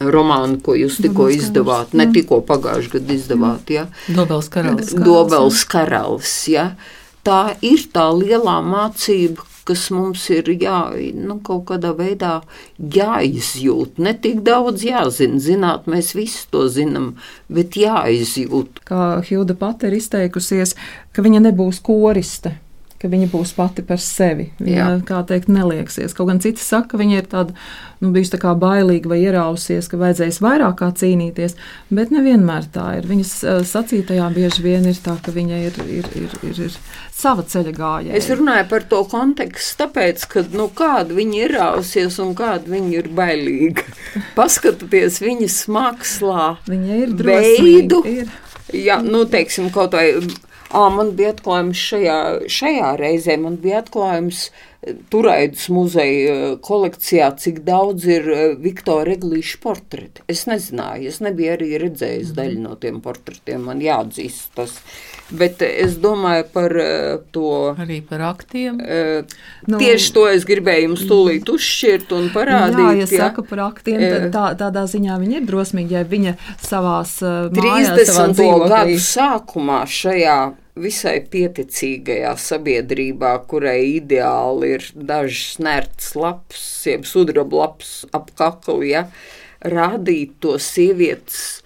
romānu, 0.03 0.57
ko 0.65 0.75
jūs 0.77 0.97
tikko 0.99 1.27
Dobels 1.27 1.37
izdevāt, 1.37 1.93
ne 1.97 2.07
tikko 2.13 2.41
pagājušajā 2.47 2.97
gadā 2.97 3.15
izdevāt. 3.15 3.71
Ja? 3.73 3.85
Dobels 4.09 4.49
karalis. 4.53 4.93
Dobels 4.97 5.63
karalis, 5.69 6.33
ja? 6.51 6.73
Tā 7.27 7.55
ir 7.63 7.87
tā 7.93 8.09
lielā 8.15 8.59
mācība, 8.65 9.45
kas 9.67 9.85
mums 9.95 10.25
ir 10.33 10.49
jā, 10.59 10.79
nu, 11.15 11.37
kaut 11.45 11.65
kādā 11.69 11.93
veidā 11.95 12.33
jāizjūt. 12.77 14.01
Ne 14.03 14.15
tik 14.25 14.41
daudz 14.43 14.83
jāzina, 14.87 15.39
zināt, 15.39 15.87
mēs 15.87 16.11
visi 16.17 16.43
to 16.51 16.65
zinām, 16.71 17.13
bet 17.47 17.79
jāizjūt. 17.79 18.83
Kā 18.87 19.05
Hilda 19.23 19.55
pati 19.59 19.87
ir 19.87 19.97
izteikusies, 20.01 20.75
ka 21.15 21.23
viņa 21.23 21.45
nebūs 21.47 21.79
koriste 21.85 22.57
ka 23.03 23.11
viņa 23.13 23.29
būs 23.31 23.53
pati 23.57 23.85
par 23.87 24.01
sevi. 24.03 24.49
Viņa, 24.59 24.75
Jā. 24.75 24.89
kā 25.07 25.21
teikt, 25.29 25.51
nelieksies. 25.53 26.15
Kaut 26.17 26.31
gan 26.31 26.41
citi 26.43 26.63
saka, 26.63 26.93
ka 26.93 27.01
viņa 27.01 27.21
ir 27.21 27.29
tāda, 27.31 27.55
nu, 28.03 28.11
bijusi 28.15 28.35
tā 28.35 28.41
kā 28.43 28.55
bailīga 28.59 29.13
vai 29.13 29.21
ierausies, 29.23 29.87
ka 29.91 30.01
vajadzēs 30.01 30.41
vairāk 30.43 30.77
kā 30.81 30.91
cīnīties, 30.99 31.55
bet 31.93 32.11
nevienmēr 32.15 32.67
tā 32.73 32.89
ir. 32.99 33.07
Viņas 33.07 33.33
uh, 33.47 33.61
sacītajā 33.67 34.27
bieži 34.35 34.65
vien 34.65 34.89
ir 34.91 34.99
tā, 35.03 35.15
ka 35.23 35.31
viņa 35.35 35.63
ir, 35.69 35.81
ir, 35.87 36.11
ir, 36.25 36.37
ir, 36.43 36.61
ir 36.67 36.77
sava 37.13 37.45
ceļa 37.47 37.75
gājēja. 37.77 38.19
Es 38.19 38.31
runāju 38.33 38.67
par 38.71 38.87
to 38.91 39.03
kontekstu, 39.11 39.83
tāpēc, 39.83 40.27
ka, 40.31 40.45
nu, 40.55 40.67
kāda 40.75 41.15
viņa 41.15 41.39
ir 41.39 41.53
ierausies 41.53 42.17
un 42.23 42.33
kāda 42.37 42.71
viņa 42.73 42.95
ir 42.97 43.11
bailīga. 43.15 43.85
Paskatieties 44.37 45.21
viņas 45.23 45.59
mākslā. 45.73 46.47
Viņa 46.69 46.97
ir 47.03 47.13
drosmīga. 47.19 47.63
Veidu. 47.63 48.01
Ir. 48.09 48.33
Jā, 48.73 48.99
nu, 49.05 49.25
teiksim, 49.29 49.69
kaut 49.73 49.93
vai 49.97 50.07
À, 50.73 50.87
man 50.89 51.11
bija 51.13 51.35
atklājums 51.35 51.77
šajā, 51.77 52.19
šajā 52.49 52.93
reizē, 52.97 53.37
man 53.37 53.59
bija 53.61 53.83
atklājums 53.83 54.47
e, 54.47 54.95
Turaidas 55.13 55.67
muzeja 55.69 56.33
e, 56.33 56.47
kolekcijā, 56.65 57.27
cik 57.37 57.59
daudz 57.67 58.07
ir 58.09 58.25
e, 58.25 58.37
Viktora 58.57 59.13
Eglīša 59.13 59.59
portreti. 59.61 60.23
Es 60.33 60.47
nezināju, 60.49 61.11
es 61.11 61.19
nebiju 61.21 61.51
arī 61.53 61.67
redzējis 61.83 62.31
mm. 62.31 62.37
daļu 62.39 62.63
no 62.63 62.77
tiem 62.81 62.97
portretiem, 63.05 63.67
man 63.69 63.83
jāatzīst 63.85 64.55
tas. 64.57 64.73
Bet 65.33 65.61
es 65.65 65.93
domāju 66.01 66.47
par 66.53 66.75
to. 67.33 67.53
Arī 67.79 67.99
par 68.05 68.25
aktiem. 68.27 68.81
Nu, 69.69 69.79
tieši 69.81 70.09
to 70.13 70.25
es 70.29 70.43
gribēju 70.45 70.89
jums 70.89 71.05
tūlīt 71.09 71.53
uzšķirt 71.53 72.11
un 72.17 72.27
parādīt. 72.33 72.81
Jā, 72.81 73.05
ja 73.05 73.07
saka 73.27 73.45
par 73.47 73.63
aktiem, 73.69 74.01
tad 74.03 74.27
tā, 74.33 74.49
tādā 74.65 74.83
ziņā 74.89 75.21
viņa 75.21 75.39
ir 75.39 75.47
drosmīga, 75.49 76.01
ja 76.01 76.09
viņa 76.11 76.35
savās 76.65 77.15
30. 77.21 78.03
Savā 78.09 78.67
gadu 78.73 78.99
sākumā 79.01 79.79
šajā 79.89 80.41
visai 80.79 81.19
pieticīgajā 81.29 82.33
sabiedrībā, 82.39 83.33
kurai 83.49 83.99
ideāli 83.99 84.73
ir 84.77 84.87
dažs 84.95 85.59
nerts 85.61 86.13
laps, 86.17 86.63
jeb 86.89 87.05
sudraba 87.05 87.63
laps 87.63 87.91
ap 88.13 88.31
kaklu, 88.37 88.81
ja, 88.87 89.07
rādīt 89.61 90.33
to 90.43 90.57
sievietes 90.59 91.61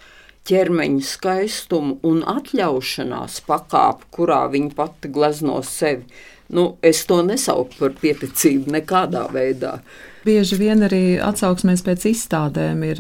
ķermeņa 0.48 1.04
skaistumu 1.04 1.98
un 2.08 2.24
atļaušanās 2.28 3.42
pakāpi, 3.48 4.12
kurā 4.16 4.46
viņa 4.52 4.76
pati 4.76 5.12
glezno 5.12 5.60
sevi. 5.66 6.08
Nu, 6.48 6.78
es 6.80 7.02
to 7.08 7.20
nesaucu 7.28 7.76
par 7.82 7.96
pieticību 8.00 8.72
nekādā 8.78 9.26
veidā. 9.34 9.82
Bieži 10.28 10.58
vien 10.60 10.84
arī 10.84 11.02
atsauksmēs 11.24 11.84
pēc 11.86 12.10
izstādēm 12.12 12.82
ir, 12.84 13.00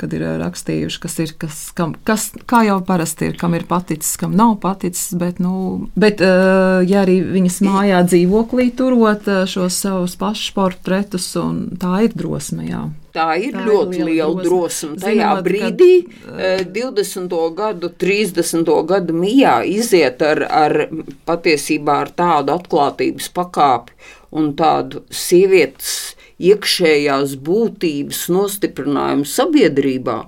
kad 0.00 0.14
ir 0.16 0.24
rakstījuši, 0.40 1.00
kas 1.04 1.18
ir, 1.22 1.34
kas, 1.38 1.60
kam, 1.76 1.94
kas, 2.06 2.28
kā 2.50 2.64
jau 2.66 2.80
parasti 2.86 3.30
ir, 3.30 3.38
kam 3.38 3.54
ir 3.54 3.66
paticis, 3.68 4.16
kam 4.18 4.34
nav 4.38 4.56
paticis, 4.64 5.12
bet, 5.20 5.38
nu, 5.42 5.86
bet 5.94 6.22
ja 6.24 7.04
arī 7.04 7.20
viņas 7.36 7.60
mājā 7.66 8.02
dzīvoklī 8.08 8.72
turot 8.74 9.30
šos 9.50 9.78
savus 9.86 10.18
pašus 10.18 10.50
portretus, 10.56 11.30
un 11.38 11.64
tā 11.78 12.04
ir 12.08 12.18
drosme, 12.18 12.66
jā. 12.72 12.84
Tā 13.14 13.36
ir 13.38 13.54
tā 13.54 13.62
ļoti 13.62 14.00
ir 14.00 14.08
liela, 14.08 14.32
liela 14.32 14.42
drosme. 14.42 14.96
Tajā 14.98 15.28
Zinot, 15.30 15.44
brīdī, 15.46 15.92
kad, 16.26 16.64
20. 16.74 17.36
gadu, 17.54 17.92
30. 18.02 18.72
gadu 18.90 19.14
mijā 19.14 19.60
iziet 19.70 20.22
ar, 20.26 20.42
ar 20.50 20.76
patiesībā 21.28 22.00
ar 22.02 22.10
tādu 22.18 22.56
atklātības 22.56 23.30
pakāpi 23.36 23.94
un 24.34 24.50
tādu 24.58 25.04
sievietes 25.14 26.16
iekšējās 26.42 27.36
būtības 27.44 28.26
nostiprinājumu 28.34 29.28
sabiedrībā. 29.28 30.18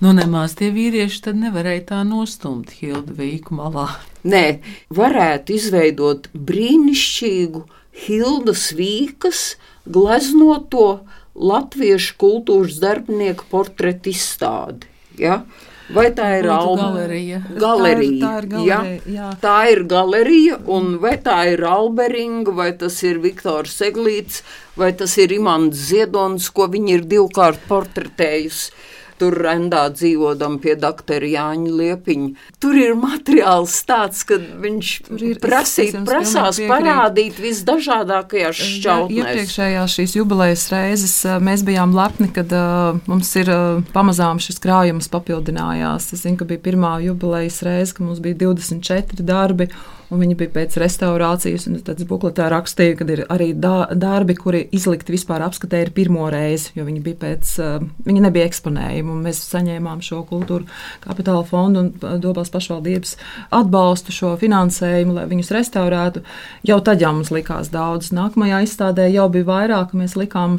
Nu, 0.00 0.14
nemaz 0.16 0.54
tie 0.56 0.70
vīrieši 0.72 1.18
tad 1.26 1.36
nevarēja 1.36 1.82
tā 1.90 1.98
nostumt 2.08 2.72
Hildu 2.78 3.18
Vīku 3.18 3.56
malā. 3.58 3.90
Nē, 4.24 4.60
varētu 4.96 5.58
izveidot 5.58 6.30
brīnišķīgu 6.32 7.66
Hildas 8.06 8.70
Vīkas 8.76 9.42
gleznoto 9.84 11.02
latviešu 11.36 12.16
kultūras 12.20 12.78
darbinieku 12.80 13.44
portretu 13.52 14.14
izstādi. 14.14 14.88
Ja? 15.20 15.42
Vai 15.94 16.06
tā 16.14 16.28
ir 16.38 16.48
Alba 16.52 16.90
galerija? 16.90 17.40
Galerija. 17.58 18.20
Tā 18.20 18.20
ir, 18.20 18.20
tā 18.22 18.36
ir 18.36 18.48
galerija. 18.52 18.68
Ja? 18.68 19.14
Jā. 19.16 19.30
Tā 19.42 19.56
ir 19.72 19.82
galerija, 19.90 20.60
un 20.70 20.94
vai 21.02 21.16
tā 21.24 21.38
ir 21.52 21.64
Alberinga, 21.66 22.54
vai 22.54 22.70
tas 22.78 23.00
ir 23.06 23.18
Viktors 23.24 23.76
Eglīts, 23.86 24.44
vai 24.78 24.92
tas 24.96 25.16
ir 25.18 25.34
Imants 25.34 25.88
Ziedonis, 25.90 26.50
ko 26.54 26.70
viņi 26.70 26.96
ir 26.98 27.06
divkārt 27.10 27.66
portretējusi 27.68 28.70
tur 29.20 29.36
rendā 29.44 29.84
dzīvodam 29.92 30.58
pie 30.62 30.74
doktora 30.80 31.28
Jāņa 31.28 31.74
Liepiņa. 31.80 32.46
Tur 32.62 32.78
ir 32.80 32.96
materiāls 32.98 33.76
tāds, 33.88 34.22
ka 34.28 34.38
viņš 34.40 34.92
prasīt, 35.42 35.98
prasās 36.08 36.60
parādīt 36.70 37.38
visdažādākajās 37.42 38.64
šķautnēs. 38.64 39.20
Iepriekšējās 39.20 39.98
šīs 39.98 40.16
jubilejas 40.18 40.66
reizes 40.72 41.14
mēs 41.44 41.64
bijām 41.66 41.94
lepni, 41.96 42.30
kad 42.34 42.52
uh, 42.56 42.98
mums 43.10 43.30
ir 43.40 43.52
uh, 43.52 43.84
pamazām 43.94 44.40
šis 44.42 44.60
krājums 44.62 45.10
papildinājās. 45.12 46.12
Es 46.16 46.24
zinu, 46.24 46.40
ka 46.40 46.48
bija 46.48 46.64
pirmā 46.70 46.96
jubilejas 47.04 47.62
reize, 47.66 47.96
ka 47.96 48.06
mums 48.06 48.22
bija 48.24 48.40
24 48.46 49.26
darbi 49.26 49.70
viņi 50.18 50.36
bija 50.40 50.52
pēc 50.54 50.76
restaurācijas. 50.82 51.68
Tad 51.86 52.02
bukletā 52.08 52.48
rakstīja, 52.50 52.96
ka 52.98 53.06
ir 53.14 53.22
arī 53.30 53.52
darbi, 53.54 54.34
kuri 54.38 54.64
izlikti 54.74 55.14
vispār 55.14 55.44
apskatē 55.46 55.84
ir 55.84 55.92
pirmo 55.94 56.26
reizi, 56.32 56.72
jo 56.78 56.86
viņi, 56.88 57.14
pēc, 57.20 57.52
viņi 58.06 58.24
nebija 58.26 58.48
eksponējumi. 58.50 59.20
Mēs 59.26 59.42
saņēmām 59.52 60.02
šo 60.04 60.24
kultūru 60.30 60.66
kapitāla 61.04 61.44
fondu 61.46 61.84
un 61.86 62.18
Dobās 62.20 62.50
pašvaldības 62.52 63.16
atbalstu 63.60 64.14
šo 64.14 64.34
finansējumu, 64.40 65.16
lai 65.20 65.28
viņus 65.30 65.54
restaurētu. 65.56 66.24
Jau 66.66 66.80
tad 66.84 67.02
jau 67.02 67.14
mums 67.16 67.32
likās 67.34 67.70
daudz. 67.72 68.10
Nākamajā 68.16 68.64
izstādē 68.66 69.08
jau 69.12 69.28
bija 69.32 69.48
vairāk, 69.52 69.94
mēs 69.96 70.18
likām 70.18 70.58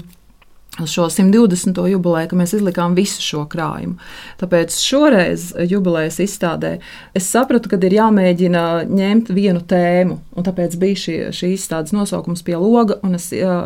šo 0.80 1.10
120. 1.10 1.88
jubileju, 1.92 2.30
ka 2.32 2.38
mēs 2.40 2.54
izlikām 2.56 2.96
visu 2.96 3.20
šo 3.24 3.44
krājumu. 3.52 3.98
Tāpēc 4.40 4.76
šoreiz 4.80 5.50
jubilejas 5.68 6.22
izstādē 6.24 6.78
es 7.18 7.28
sapratu, 7.28 7.70
ka 7.70 7.80
ir 7.84 7.98
jāmēģina 7.98 8.64
ņemt 8.88 9.34
vienu 9.36 9.60
tēmu, 9.68 10.18
tāpēc 10.40 10.78
bija 10.80 11.02
šī, 11.02 11.16
šī 11.36 11.52
izstādes 11.58 11.92
nosaukums 11.96 12.44
pie 12.48 12.56
loga, 12.56 12.98
un 13.04 13.18
es 13.20 13.28
jā, 13.36 13.58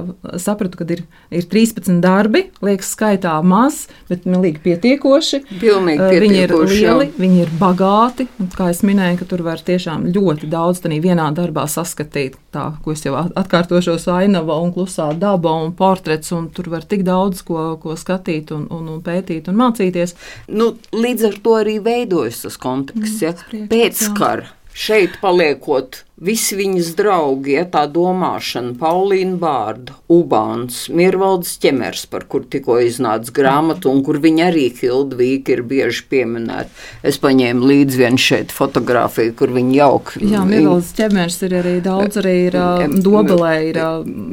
sapratu, 0.41 0.79
ka 0.81 0.87
ir, 0.95 1.03
ir 1.29 1.45
13 1.51 2.01
darbi, 2.03 2.47
liekas 2.65 2.89
skaitā 2.97 3.35
maz, 3.45 3.85
bet 4.09 4.25
milīgi 4.25 4.63
pietiekoši. 4.65 5.43
Pietiekoši 5.61 6.23
viņi 6.25 6.41
ir 6.41 6.55
lieli, 6.73 7.09
viņi 7.21 7.45
ir 7.45 7.53
bagāti, 7.61 8.27
kā 8.57 8.71
es 8.73 8.81
minēju, 8.87 9.29
tur 9.29 9.45
var 9.45 9.61
tiešām 9.61 10.09
ļoti 10.15 10.49
daudz 10.49 10.81
vienā 10.85 11.29
darbā 11.37 11.67
saskatīt, 11.69 12.39
tā, 12.53 12.71
ko 12.81 12.93
es 12.95 13.05
jau 13.05 13.13
atkārtošos 13.13 14.07
ainava 14.09 14.57
un 14.63 14.73
klusā 14.73 15.11
daba 15.19 15.53
un 15.61 15.73
portrets, 15.77 16.33
un 16.33 16.49
tur 16.53 16.71
var 16.73 16.85
tik 16.95 17.05
daudz 17.07 17.43
ko, 17.45 17.75
ko 17.83 17.95
skatīt, 17.99 18.55
un, 18.55 18.67
un, 18.73 18.89
un 18.95 19.01
pētīt 19.05 19.51
un 19.51 19.59
mācīties. 19.59 20.15
Nu, 20.55 20.73
līdz 20.95 21.31
ar 21.31 21.39
to 21.43 21.57
arī 21.61 21.79
veidojas 21.83 22.45
tas 22.47 22.59
konteksts. 22.61 23.19
Mm, 23.51 23.65
ja? 23.65 23.71
Pēckara 23.71 24.53
šeit 24.75 25.19
paliekot 25.21 26.03
Visi 26.15 26.55
viņas 26.55 26.93
draugi, 26.95 27.57
ja 27.57 27.65
tā 27.67 27.81
domāšana, 27.91 28.77
Paulīna 28.79 29.35
Bārda, 29.35 29.97
Ubāns, 30.07 30.85
Mirvalds 30.87 31.57
Ķemers, 31.59 32.05
par 32.07 32.23
kur 32.31 32.45
tikko 32.47 32.77
iznāca 32.79 33.33
grāmata, 33.35 33.91
un 33.91 33.99
kur 33.99 34.21
viņa 34.23 34.45
arī 34.47 34.69
Hildvīka 34.77 35.57
ir 35.57 35.63
bieži 35.67 36.05
pieminēta. 36.07 36.71
Es 37.03 37.19
paņēmu 37.19 37.67
līdzi 37.67 37.99
vienu 37.99 38.23
šeit 38.29 38.55
fotografiju, 38.55 39.35
kur 39.35 39.51
viņa 39.57 39.75
jauk. 39.75 40.15
Jā, 40.23 40.45
Mirvalds 40.47 40.95
Ķemers 40.95 41.41
ir 41.49 41.59
arī 41.59 41.75
daudz, 41.83 42.21
arī 42.23 42.35
ir 42.45 42.59
Dobelē, 43.03 43.53
ir 43.73 43.83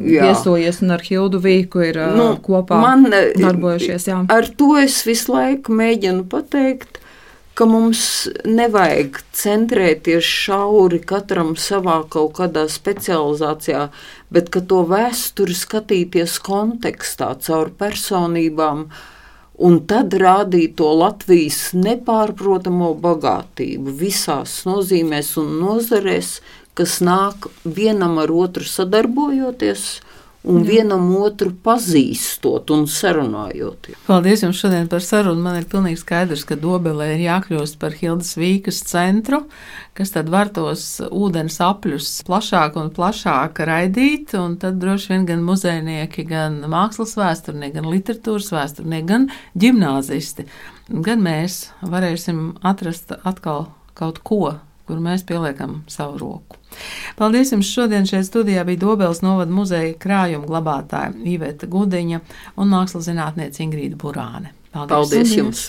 viesojies 0.06 0.84
un 0.86 0.94
ar 0.94 1.02
Hildvīku 1.02 1.86
ir 1.90 2.02
nu, 2.14 2.30
kopā 2.46 2.78
man, 2.78 3.10
darbojušies. 3.10 4.06
Jā. 4.06 4.22
Ar 4.30 4.54
to 4.54 4.76
es 4.78 5.02
visu 5.08 5.34
laiku 5.34 5.74
mēģinu 5.82 6.28
pateikt 6.30 7.01
ka 7.62 7.66
mums 7.70 8.26
nevajag 8.42 9.20
centrēties 9.38 10.26
šauri 10.26 10.98
katram 11.06 11.52
savā 11.54 12.00
kaut 12.10 12.32
kādā 12.40 12.64
specializācijā, 12.66 13.84
bet 14.34 14.48
ka 14.50 14.64
to 14.66 14.80
vēsturi 14.90 15.54
skatīties 15.54 16.40
kontekstā 16.42 17.28
caur 17.46 17.70
personībām. 17.78 18.88
Un 19.62 19.78
tad 19.86 20.16
rādīt 20.18 20.74
to 20.80 20.88
Latvijas 21.04 21.60
nepārprotamo 21.78 22.96
bagātību 23.04 23.94
visās 24.00 24.56
nozīmēs 24.66 25.36
un 25.38 25.54
nozarēs, 25.60 26.40
kas 26.74 26.98
nāk 26.98 27.46
vienam 27.62 28.18
ar 28.24 28.34
otru 28.42 28.66
sadarbojoties, 28.66 30.00
un 30.48 30.62
Jā. 30.62 30.68
vienam 30.72 31.04
otru 31.22 31.52
pazīstot 31.64 32.72
un 32.74 32.86
sarunājot. 32.90 33.92
Paldies 34.08 34.42
jums 34.42 34.58
šodien 34.58 34.88
par 34.90 35.04
sarunu. 35.04 35.42
Man 35.42 35.60
ir 35.60 35.68
pilnīgi 35.70 36.00
skaidrs, 36.00 36.44
ka 36.48 36.56
Dobelē 36.58 37.12
ir 37.14 37.22
jākļūst 37.26 37.78
par 37.82 37.94
Hildas 37.98 38.34
Vīkas 38.38 38.82
centru, 38.88 39.44
kas 39.98 40.14
tad 40.14 40.32
var 40.32 40.50
tos 40.54 40.84
ūdens 41.06 41.60
apļus 41.62 42.10
plašāk 42.26 42.78
un 42.80 42.90
plašāk 42.94 43.62
raidīt, 43.68 44.34
un 44.38 44.58
tad 44.62 44.80
droši 44.82 45.14
vien 45.14 45.28
gan 45.30 45.46
muzejnieki, 45.46 46.26
gan 46.26 46.58
mākslas 46.72 47.14
vēsturnieki, 47.20 47.76
gan 47.78 47.90
literatūras 47.92 48.50
vēsturnieki, 48.54 49.08
gan 49.12 49.30
ģimnāzisti, 49.62 50.48
gan 51.06 51.22
mēs 51.22 51.64
varēsim 51.86 52.50
atrast 52.66 53.14
atkal 53.22 53.70
kaut 53.98 54.22
ko 54.26 54.56
kur 54.88 55.02
mēs 55.02 55.24
pieliekam 55.26 55.82
savu 55.90 56.18
roku. 56.20 56.61
Paldies 57.18 57.52
jums! 57.54 57.70
Šodien 57.72 58.08
šeit 58.08 58.28
studijā 58.28 58.64
bija 58.68 58.82
Dobels 58.84 59.22
novada 59.24 59.52
muzeja 59.52 59.92
krājuma 60.00 60.48
glabātāja 60.48 61.12
Iveta 61.34 61.68
Gudiņa 61.70 62.20
un 62.56 62.72
mākslas 62.72 63.08
zinātniece 63.10 63.64
Ingrīda 63.66 63.98
Burāne. 64.00 64.54
Paldies, 64.72 64.94
Paldies 64.96 65.36
jums! 65.36 65.68